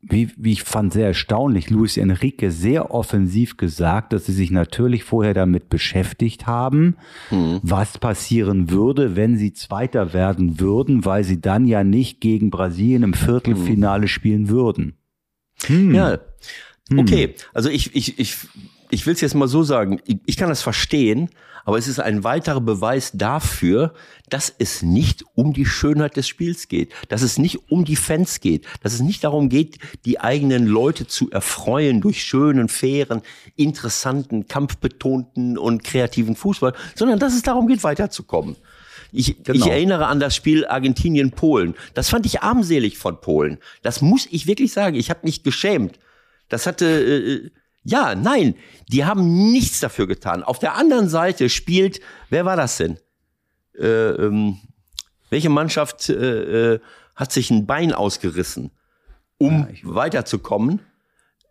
wie, 0.00 0.30
wie 0.36 0.52
ich 0.52 0.62
fand, 0.62 0.92
sehr 0.92 1.08
erstaunlich, 1.08 1.68
Luis 1.68 1.96
Enrique 1.96 2.50
sehr 2.50 2.92
offensiv 2.92 3.56
gesagt, 3.56 4.12
dass 4.12 4.26
sie 4.26 4.32
sich 4.32 4.52
natürlich 4.52 5.02
vorher 5.02 5.34
damit 5.34 5.68
beschäftigt 5.68 6.46
haben, 6.46 6.96
was 7.30 7.98
passieren 7.98 8.70
würde, 8.70 9.16
wenn 9.16 9.36
sie 9.36 9.52
Zweiter 9.52 10.12
werden 10.12 10.60
würden, 10.60 11.04
weil 11.04 11.24
sie 11.24 11.40
dann 11.40 11.66
ja 11.66 11.82
nicht 11.82 12.20
gegen 12.20 12.50
Brasilien 12.50 13.02
im 13.02 13.14
Viertelfinale 13.14 14.06
spielen 14.06 14.48
würden. 14.48 14.94
Hm. 15.66 15.94
ja, 15.94 16.18
okay. 16.96 17.34
Also 17.52 17.68
ich, 17.68 17.94
ich, 17.94 18.18
ich 18.18 18.36
ich 18.90 19.06
will 19.06 19.14
es 19.14 19.20
jetzt 19.20 19.34
mal 19.34 19.48
so 19.48 19.62
sagen, 19.62 20.00
ich, 20.06 20.18
ich 20.26 20.36
kann 20.36 20.48
das 20.48 20.62
verstehen, 20.62 21.30
aber 21.64 21.78
es 21.78 21.88
ist 21.88 22.00
ein 22.00 22.24
weiterer 22.24 22.60
Beweis 22.60 23.12
dafür, 23.14 23.92
dass 24.28 24.52
es 24.58 24.82
nicht 24.82 25.24
um 25.34 25.52
die 25.52 25.66
Schönheit 25.66 26.16
des 26.16 26.26
Spiels 26.26 26.68
geht, 26.68 26.92
dass 27.08 27.22
es 27.22 27.38
nicht 27.38 27.70
um 27.70 27.84
die 27.84 27.96
Fans 27.96 28.40
geht, 28.40 28.66
dass 28.82 28.94
es 28.94 29.00
nicht 29.00 29.24
darum 29.24 29.48
geht, 29.48 29.78
die 30.04 30.20
eigenen 30.20 30.66
Leute 30.66 31.06
zu 31.06 31.30
erfreuen 31.30 32.00
durch 32.00 32.22
schönen, 32.22 32.68
fairen, 32.68 33.22
interessanten, 33.56 34.48
kampfbetonten 34.48 35.58
und 35.58 35.84
kreativen 35.84 36.36
Fußball, 36.36 36.74
sondern 36.94 37.18
dass 37.18 37.34
es 37.34 37.42
darum 37.42 37.66
geht, 37.66 37.84
weiterzukommen. 37.84 38.56
Ich, 39.12 39.42
genau. 39.42 39.58
ich 39.58 39.70
erinnere 39.70 40.06
an 40.06 40.20
das 40.20 40.36
Spiel 40.36 40.66
Argentinien-Polen. 40.66 41.74
Das 41.94 42.08
fand 42.08 42.26
ich 42.26 42.42
armselig 42.42 42.96
von 42.96 43.20
Polen. 43.20 43.58
Das 43.82 44.02
muss 44.02 44.28
ich 44.30 44.46
wirklich 44.46 44.72
sagen. 44.72 44.94
Ich 44.94 45.10
habe 45.10 45.20
mich 45.24 45.42
geschämt. 45.42 45.98
Das 46.48 46.66
hatte, 46.66 46.86
äh, 46.86 47.50
ja, 47.82 48.14
nein, 48.14 48.54
die 48.88 49.04
haben 49.04 49.52
nichts 49.52 49.80
dafür 49.80 50.06
getan. 50.06 50.42
Auf 50.42 50.58
der 50.58 50.74
anderen 50.74 51.08
Seite 51.08 51.48
spielt, 51.48 52.00
wer 52.28 52.44
war 52.44 52.56
das 52.56 52.76
denn? 52.76 52.98
Äh, 53.78 53.86
ähm, 53.86 54.58
welche 55.30 55.48
Mannschaft 55.48 56.08
äh, 56.08 56.74
äh, 56.74 56.80
hat 57.16 57.32
sich 57.32 57.50
ein 57.50 57.66
Bein 57.66 57.92
ausgerissen, 57.92 58.70
um 59.38 59.68
ja, 59.70 59.76
weiterzukommen? 59.82 60.80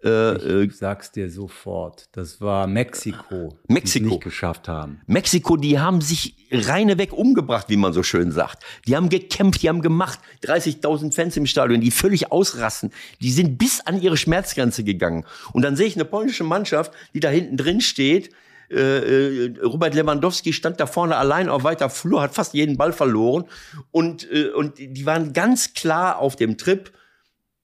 Äh, 0.04 0.64
ich 0.64 0.72
äh, 0.72 0.74
sag's 0.74 1.12
dir 1.12 1.30
sofort. 1.30 2.08
Das 2.14 2.39
war 2.39 2.68
Mexiko. 2.68 3.58
Mexiko. 3.68 4.06
Die 4.06 4.12
nicht 4.12 4.24
geschafft 4.24 4.68
haben. 4.68 5.02
Mexiko, 5.08 5.58
die 5.58 5.80
haben 5.80 6.02
sich 6.02 6.36
reineweg 6.52 7.12
umgebracht, 7.12 7.66
wie 7.70 7.78
man 7.78 7.91
so 7.91 8.04
schön 8.04 8.32
sagt. 8.32 8.64
Die 8.88 8.95
haben 8.95 9.10
gekämpft, 9.10 9.62
die 9.62 9.70
haben 9.70 9.82
gemacht. 9.82 10.20
30.000 10.43 11.14
Fans 11.14 11.36
im 11.38 11.45
Stadion, 11.45 11.82
die 11.82 11.91
völlig 11.91 12.32
ausrasten. 12.32 12.91
Die 13.22 13.32
sind 13.32 13.58
bis 13.58 13.82
an 13.82 14.02
ihre 14.02 14.18
Schmerzgrenze 14.18 14.84
gegangen. 14.84 15.26
Und 15.52 15.64
dann 15.64 15.76
sehe 15.76 15.88
ich 15.88 15.95
eine 15.95 16.06
polnische 16.06 16.43
Mannschaft, 16.43 16.93
die 17.14 17.20
da 17.20 17.30
hinten 17.30 17.58
drin 17.58 17.82
steht. 17.82 18.32
Äh, 18.72 19.45
äh, 19.47 19.60
Robert 19.64 19.95
Lewandowski 19.95 20.54
stand 20.54 20.80
da 20.80 20.86
vorne 20.86 21.18
allein 21.18 21.50
auf 21.50 21.64
weiter 21.64 21.89
Flur, 21.89 22.22
hat 22.22 22.36
fast 22.36 22.54
jeden 22.54 22.78
Ball 22.78 22.93
verloren. 22.93 23.45
Und, 23.91 24.32
äh, 24.32 24.50
und 24.50 24.78
die 24.78 25.06
waren 25.06 25.34
ganz 25.34 25.74
klar 25.74 26.20
auf 26.20 26.36
dem 26.36 26.58
Trip. 26.58 26.91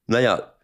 Naja, 0.08 0.55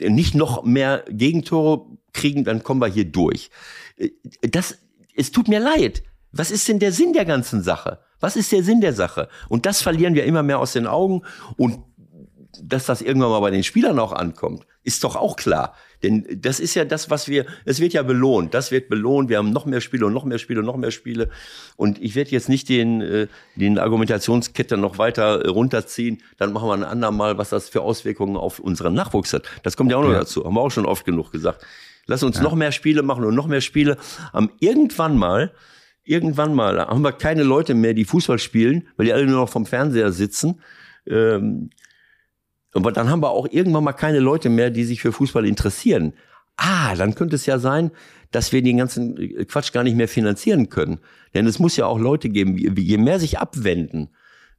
nicht 0.00 0.34
noch 0.34 0.64
mehr 0.64 1.04
Gegentore 1.08 1.86
kriegen, 2.12 2.44
dann 2.44 2.62
kommen 2.62 2.80
wir 2.80 2.88
hier 2.88 3.04
durch. 3.04 3.50
Äh, 3.96 4.10
das, 4.42 4.78
es 5.14 5.32
tut 5.32 5.48
mir 5.48 5.60
leid. 5.60 6.02
Was 6.32 6.50
ist 6.50 6.68
denn 6.68 6.78
der 6.78 6.92
Sinn 6.92 7.12
der 7.12 7.24
ganzen 7.24 7.62
Sache? 7.62 8.00
Was 8.20 8.36
ist 8.36 8.52
der 8.52 8.62
Sinn 8.62 8.80
der 8.80 8.92
Sache? 8.92 9.28
Und 9.48 9.66
das 9.66 9.82
verlieren 9.82 10.14
wir 10.14 10.24
immer 10.24 10.42
mehr 10.42 10.58
aus 10.58 10.72
den 10.74 10.86
Augen. 10.86 11.22
Und 11.56 11.80
dass 12.62 12.86
das 12.86 13.02
irgendwann 13.02 13.30
mal 13.30 13.40
bei 13.40 13.50
den 13.50 13.64
Spielern 13.64 13.98
auch 13.98 14.12
ankommt, 14.12 14.66
ist 14.82 15.04
doch 15.04 15.16
auch 15.16 15.36
klar. 15.36 15.74
Denn 16.02 16.26
das 16.34 16.60
ist 16.60 16.74
ja 16.74 16.84
das, 16.84 17.10
was 17.10 17.28
wir, 17.28 17.44
es 17.66 17.80
wird 17.80 17.92
ja 17.92 18.02
belohnt. 18.02 18.54
Das 18.54 18.70
wird 18.70 18.88
belohnt. 18.88 19.28
Wir 19.28 19.38
haben 19.38 19.52
noch 19.52 19.66
mehr 19.66 19.80
Spiele 19.82 20.06
und 20.06 20.14
noch 20.14 20.24
mehr 20.24 20.38
Spiele 20.38 20.60
und 20.60 20.66
noch 20.66 20.76
mehr 20.76 20.90
Spiele. 20.90 21.28
Und 21.76 22.00
ich 22.00 22.14
werde 22.14 22.30
jetzt 22.30 22.48
nicht 22.48 22.68
den, 22.68 23.02
äh, 23.02 23.26
den 23.56 23.78
Argumentationskette 23.78 24.78
noch 24.78 24.96
weiter 24.96 25.46
runterziehen. 25.46 26.22
Dann 26.38 26.52
machen 26.52 26.68
wir 26.68 26.74
ein 26.74 26.84
andermal, 26.84 27.36
was 27.36 27.50
das 27.50 27.68
für 27.68 27.82
Auswirkungen 27.82 28.36
auf 28.36 28.60
unseren 28.60 28.94
Nachwuchs 28.94 29.32
hat. 29.34 29.44
Das 29.62 29.76
kommt 29.76 29.90
ja 29.90 29.98
auch 29.98 30.04
noch 30.04 30.12
ja. 30.12 30.20
dazu. 30.20 30.44
Haben 30.44 30.54
wir 30.54 30.62
auch 30.62 30.70
schon 30.70 30.86
oft 30.86 31.04
genug 31.04 31.32
gesagt. 31.32 31.66
Lass 32.06 32.22
uns 32.22 32.36
ja. 32.36 32.42
noch 32.42 32.54
mehr 32.54 32.72
Spiele 32.72 33.02
machen 33.02 33.24
und 33.24 33.34
noch 33.34 33.46
mehr 33.46 33.60
Spiele. 33.60 33.98
Am 34.32 34.50
irgendwann 34.58 35.18
mal, 35.18 35.52
irgendwann 36.02 36.54
mal 36.54 36.78
haben 36.80 37.02
wir 37.02 37.12
keine 37.12 37.42
Leute 37.42 37.74
mehr, 37.74 37.92
die 37.92 38.06
Fußball 38.06 38.38
spielen, 38.38 38.88
weil 38.96 39.06
die 39.06 39.12
alle 39.12 39.26
nur 39.26 39.40
noch 39.40 39.50
vom 39.50 39.66
Fernseher 39.66 40.12
sitzen. 40.12 40.60
Ähm, 41.06 41.70
aber 42.72 42.92
dann 42.92 43.08
haben 43.08 43.22
wir 43.22 43.30
auch 43.30 43.48
irgendwann 43.50 43.84
mal 43.84 43.92
keine 43.92 44.20
Leute 44.20 44.48
mehr, 44.48 44.70
die 44.70 44.84
sich 44.84 45.00
für 45.00 45.12
Fußball 45.12 45.46
interessieren. 45.46 46.14
Ah, 46.56 46.94
dann 46.94 47.14
könnte 47.14 47.36
es 47.36 47.46
ja 47.46 47.58
sein, 47.58 47.90
dass 48.30 48.52
wir 48.52 48.62
den 48.62 48.76
ganzen 48.76 49.16
Quatsch 49.46 49.72
gar 49.72 49.82
nicht 49.82 49.96
mehr 49.96 50.08
finanzieren 50.08 50.68
können. 50.68 51.00
Denn 51.34 51.46
es 51.46 51.58
muss 51.58 51.76
ja 51.76 51.86
auch 51.86 51.98
Leute 51.98 52.28
geben, 52.28 52.56
je 52.56 52.98
mehr 52.98 53.18
sich 53.18 53.38
abwenden, 53.38 54.10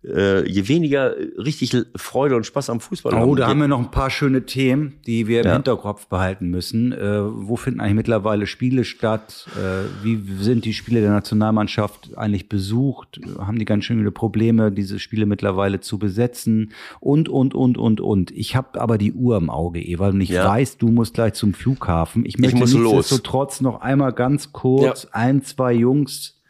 äh, 0.03 0.47
je 0.49 0.67
weniger 0.67 1.15
richtig 1.37 1.75
Freude 1.95 2.35
und 2.35 2.45
Spaß 2.45 2.69
am 2.69 2.79
Fußball 2.79 3.13
oh, 3.13 3.17
haben. 3.17 3.29
Oh, 3.29 3.35
da 3.35 3.47
haben 3.47 3.59
wir 3.59 3.67
noch 3.67 3.79
ein 3.79 3.91
paar 3.91 4.09
schöne 4.09 4.45
Themen, 4.45 4.93
die 5.05 5.27
wir 5.27 5.41
im 5.41 5.47
ja. 5.47 5.53
Hinterkopf 5.53 6.07
behalten 6.07 6.49
müssen. 6.49 6.91
Äh, 6.91 7.21
wo 7.23 7.55
finden 7.55 7.81
eigentlich 7.81 7.95
mittlerweile 7.95 8.47
Spiele 8.47 8.83
statt? 8.83 9.47
Äh, 9.55 10.03
wie 10.03 10.19
sind 10.39 10.65
die 10.65 10.73
Spiele 10.73 11.01
der 11.01 11.11
Nationalmannschaft 11.11 12.17
eigentlich 12.17 12.49
besucht? 12.49 13.21
Haben 13.37 13.59
die 13.59 13.65
ganz 13.65 13.85
schöne 13.85 14.09
Probleme, 14.11 14.71
diese 14.71 14.97
Spiele 14.97 15.27
mittlerweile 15.27 15.81
zu 15.81 15.99
besetzen? 15.99 16.71
Und, 16.99 17.29
und, 17.29 17.53
und, 17.53 17.77
und, 17.77 18.01
und. 18.01 18.31
Ich 18.31 18.55
habe 18.55 18.81
aber 18.81 18.97
die 18.97 19.13
Uhr 19.13 19.37
im 19.37 19.51
Auge, 19.51 19.81
Eva, 19.81 20.09
und 20.09 20.21
ich 20.21 20.29
ja. 20.29 20.47
weiß, 20.47 20.77
du 20.77 20.87
musst 20.87 21.13
gleich 21.13 21.33
zum 21.33 21.53
Flughafen. 21.53 22.25
Ich 22.25 22.39
möchte 22.39 22.63
ich 22.63 22.73
nichtsdestotrotz 22.73 23.61
noch 23.61 23.81
einmal 23.81 24.13
ganz 24.13 24.51
kurz 24.51 25.03
ja. 25.03 25.09
ein, 25.11 25.43
zwei 25.43 25.73
Jungs 25.73 26.40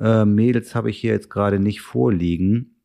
äh, 0.00 0.24
Mädels 0.24 0.74
habe 0.74 0.90
ich 0.90 0.98
hier 0.98 1.12
jetzt 1.12 1.30
gerade 1.30 1.58
nicht 1.58 1.80
vorliegen. 1.80 2.76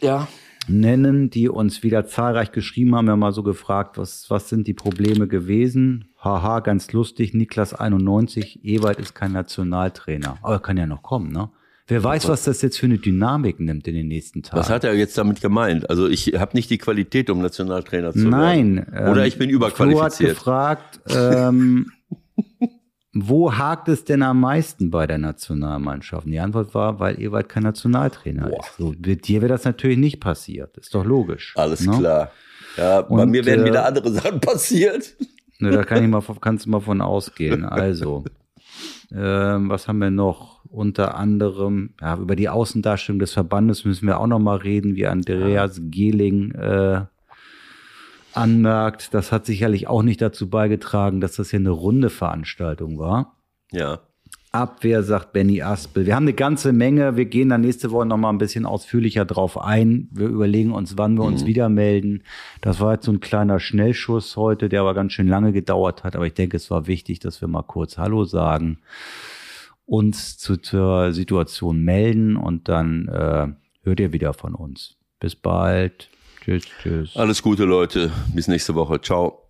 Ja. 0.00 0.28
Nennen, 0.68 1.30
die 1.30 1.48
uns 1.48 1.82
wieder 1.82 2.06
zahlreich 2.06 2.52
geschrieben 2.52 2.94
haben. 2.94 3.06
Wir 3.06 3.12
haben 3.12 3.20
mal 3.20 3.32
so 3.32 3.42
gefragt, 3.42 3.96
was, 3.96 4.28
was 4.28 4.48
sind 4.48 4.66
die 4.66 4.74
Probleme 4.74 5.26
gewesen? 5.26 6.10
Haha, 6.22 6.60
ganz 6.60 6.92
lustig. 6.92 7.32
Niklas 7.32 7.72
91, 7.72 8.64
Ewald 8.64 8.98
ist 8.98 9.14
kein 9.14 9.32
Nationaltrainer. 9.32 10.36
Aber 10.42 10.60
kann 10.60 10.76
ja 10.76 10.86
noch 10.86 11.02
kommen, 11.02 11.32
ne? 11.32 11.50
Wer 11.90 12.04
weiß, 12.04 12.28
was 12.28 12.44
das 12.44 12.60
jetzt 12.60 12.78
für 12.78 12.84
eine 12.84 12.98
Dynamik 12.98 13.60
nimmt 13.60 13.88
in 13.88 13.94
den 13.94 14.08
nächsten 14.08 14.42
Tagen. 14.42 14.60
Was 14.60 14.68
hat 14.68 14.84
er 14.84 14.94
jetzt 14.94 15.16
damit 15.16 15.40
gemeint? 15.40 15.88
Also 15.88 16.06
ich 16.06 16.34
habe 16.38 16.54
nicht 16.54 16.68
die 16.68 16.76
Qualität, 16.76 17.30
um 17.30 17.40
Nationaltrainer 17.40 18.12
zu 18.12 18.28
Nein, 18.28 18.76
werden. 18.76 18.92
Nein. 18.92 19.10
Oder 19.10 19.22
ähm, 19.22 19.28
ich 19.28 19.38
bin 19.38 19.48
überqualifiziert. 19.48 20.36
Flo 20.36 20.52
hat 20.54 20.98
gefragt, 20.98 21.00
ähm, 21.08 21.90
Wo 23.26 23.52
hakt 23.52 23.88
es 23.88 24.04
denn 24.04 24.22
am 24.22 24.40
meisten 24.40 24.90
bei 24.90 25.06
der 25.06 25.18
Nationalmannschaft? 25.18 26.26
Und 26.26 26.32
die 26.32 26.40
Antwort 26.40 26.74
war, 26.74 27.00
weil 27.00 27.20
Ewald 27.20 27.48
kein 27.48 27.62
Nationaltrainer 27.62 28.48
Boah. 28.48 28.60
ist. 28.60 28.76
So, 28.76 28.94
mit 28.98 29.26
dir 29.28 29.40
wäre 29.40 29.48
das 29.48 29.64
natürlich 29.64 29.98
nicht 29.98 30.20
passiert. 30.20 30.76
Ist 30.76 30.94
doch 30.94 31.04
logisch. 31.04 31.54
Alles 31.56 31.86
ne? 31.86 31.96
klar. 31.96 32.30
Ja, 32.76 33.02
bei 33.02 33.22
Und, 33.22 33.30
mir 33.30 33.44
werden 33.44 33.64
äh, 33.64 33.68
wieder 33.70 33.86
andere 33.86 34.10
Sachen 34.12 34.40
passiert. 34.40 35.16
Ne, 35.58 35.70
da 35.70 35.84
kann 35.84 36.02
ich 36.02 36.08
mal, 36.08 36.22
kannst 36.40 36.66
du 36.66 36.70
mal 36.70 36.80
von 36.80 37.00
ausgehen. 37.00 37.64
Also, 37.64 38.24
ähm, 39.12 39.68
was 39.68 39.88
haben 39.88 39.98
wir 39.98 40.10
noch? 40.10 40.58
Unter 40.70 41.14
anderem, 41.16 41.94
ja, 42.00 42.16
über 42.18 42.36
die 42.36 42.50
Außendarstellung 42.50 43.18
des 43.18 43.32
Verbandes 43.32 43.86
müssen 43.86 44.06
wir 44.06 44.20
auch 44.20 44.26
noch 44.26 44.38
mal 44.38 44.58
reden, 44.58 44.96
wie 44.96 45.06
Andreas 45.06 45.80
Gehling 45.84 46.52
äh, 46.52 47.06
anmerkt, 48.34 49.14
das 49.14 49.32
hat 49.32 49.46
sicherlich 49.46 49.88
auch 49.88 50.02
nicht 50.02 50.20
dazu 50.20 50.48
beigetragen, 50.48 51.20
dass 51.20 51.36
das 51.36 51.50
hier 51.50 51.60
eine 51.60 51.70
runde 51.70 52.10
Veranstaltung 52.10 52.98
war. 52.98 53.36
Ja. 53.72 54.00
Abwehr, 54.50 55.02
sagt 55.02 55.34
Benny 55.34 55.60
Aspel. 55.60 56.06
Wir 56.06 56.16
haben 56.16 56.24
eine 56.24 56.32
ganze 56.32 56.72
Menge. 56.72 57.16
Wir 57.16 57.26
gehen 57.26 57.50
dann 57.50 57.60
nächste 57.60 57.90
Woche 57.90 58.06
noch 58.06 58.16
mal 58.16 58.30
ein 58.30 58.38
bisschen 58.38 58.64
ausführlicher 58.64 59.26
drauf 59.26 59.60
ein. 59.60 60.08
Wir 60.10 60.26
überlegen 60.26 60.72
uns, 60.72 60.96
wann 60.96 61.16
wir 61.18 61.24
uns 61.24 61.42
mhm. 61.42 61.46
wieder 61.48 61.68
melden. 61.68 62.22
Das 62.62 62.80
war 62.80 62.94
jetzt 62.94 63.04
so 63.04 63.12
ein 63.12 63.20
kleiner 63.20 63.60
Schnellschuss 63.60 64.36
heute, 64.36 64.70
der 64.70 64.80
aber 64.80 64.94
ganz 64.94 65.12
schön 65.12 65.28
lange 65.28 65.52
gedauert 65.52 66.02
hat. 66.02 66.16
Aber 66.16 66.26
ich 66.26 66.32
denke, 66.32 66.56
es 66.56 66.70
war 66.70 66.86
wichtig, 66.86 67.18
dass 67.20 67.42
wir 67.42 67.48
mal 67.48 67.62
kurz 67.62 67.98
Hallo 67.98 68.24
sagen, 68.24 68.78
uns 69.84 70.38
zu, 70.38 70.56
zur 70.56 71.12
Situation 71.12 71.82
melden 71.82 72.36
und 72.36 72.68
dann 72.68 73.08
äh, 73.08 73.48
hört 73.82 74.00
ihr 74.00 74.12
wieder 74.14 74.32
von 74.32 74.54
uns. 74.54 74.96
Bis 75.20 75.34
bald. 75.34 76.08
Tschüss, 76.48 76.64
tschüss. 76.82 77.14
Alles 77.14 77.42
Gute, 77.42 77.64
Leute. 77.64 78.10
Bis 78.34 78.48
nächste 78.48 78.74
Woche. 78.74 78.98
Ciao. 79.02 79.47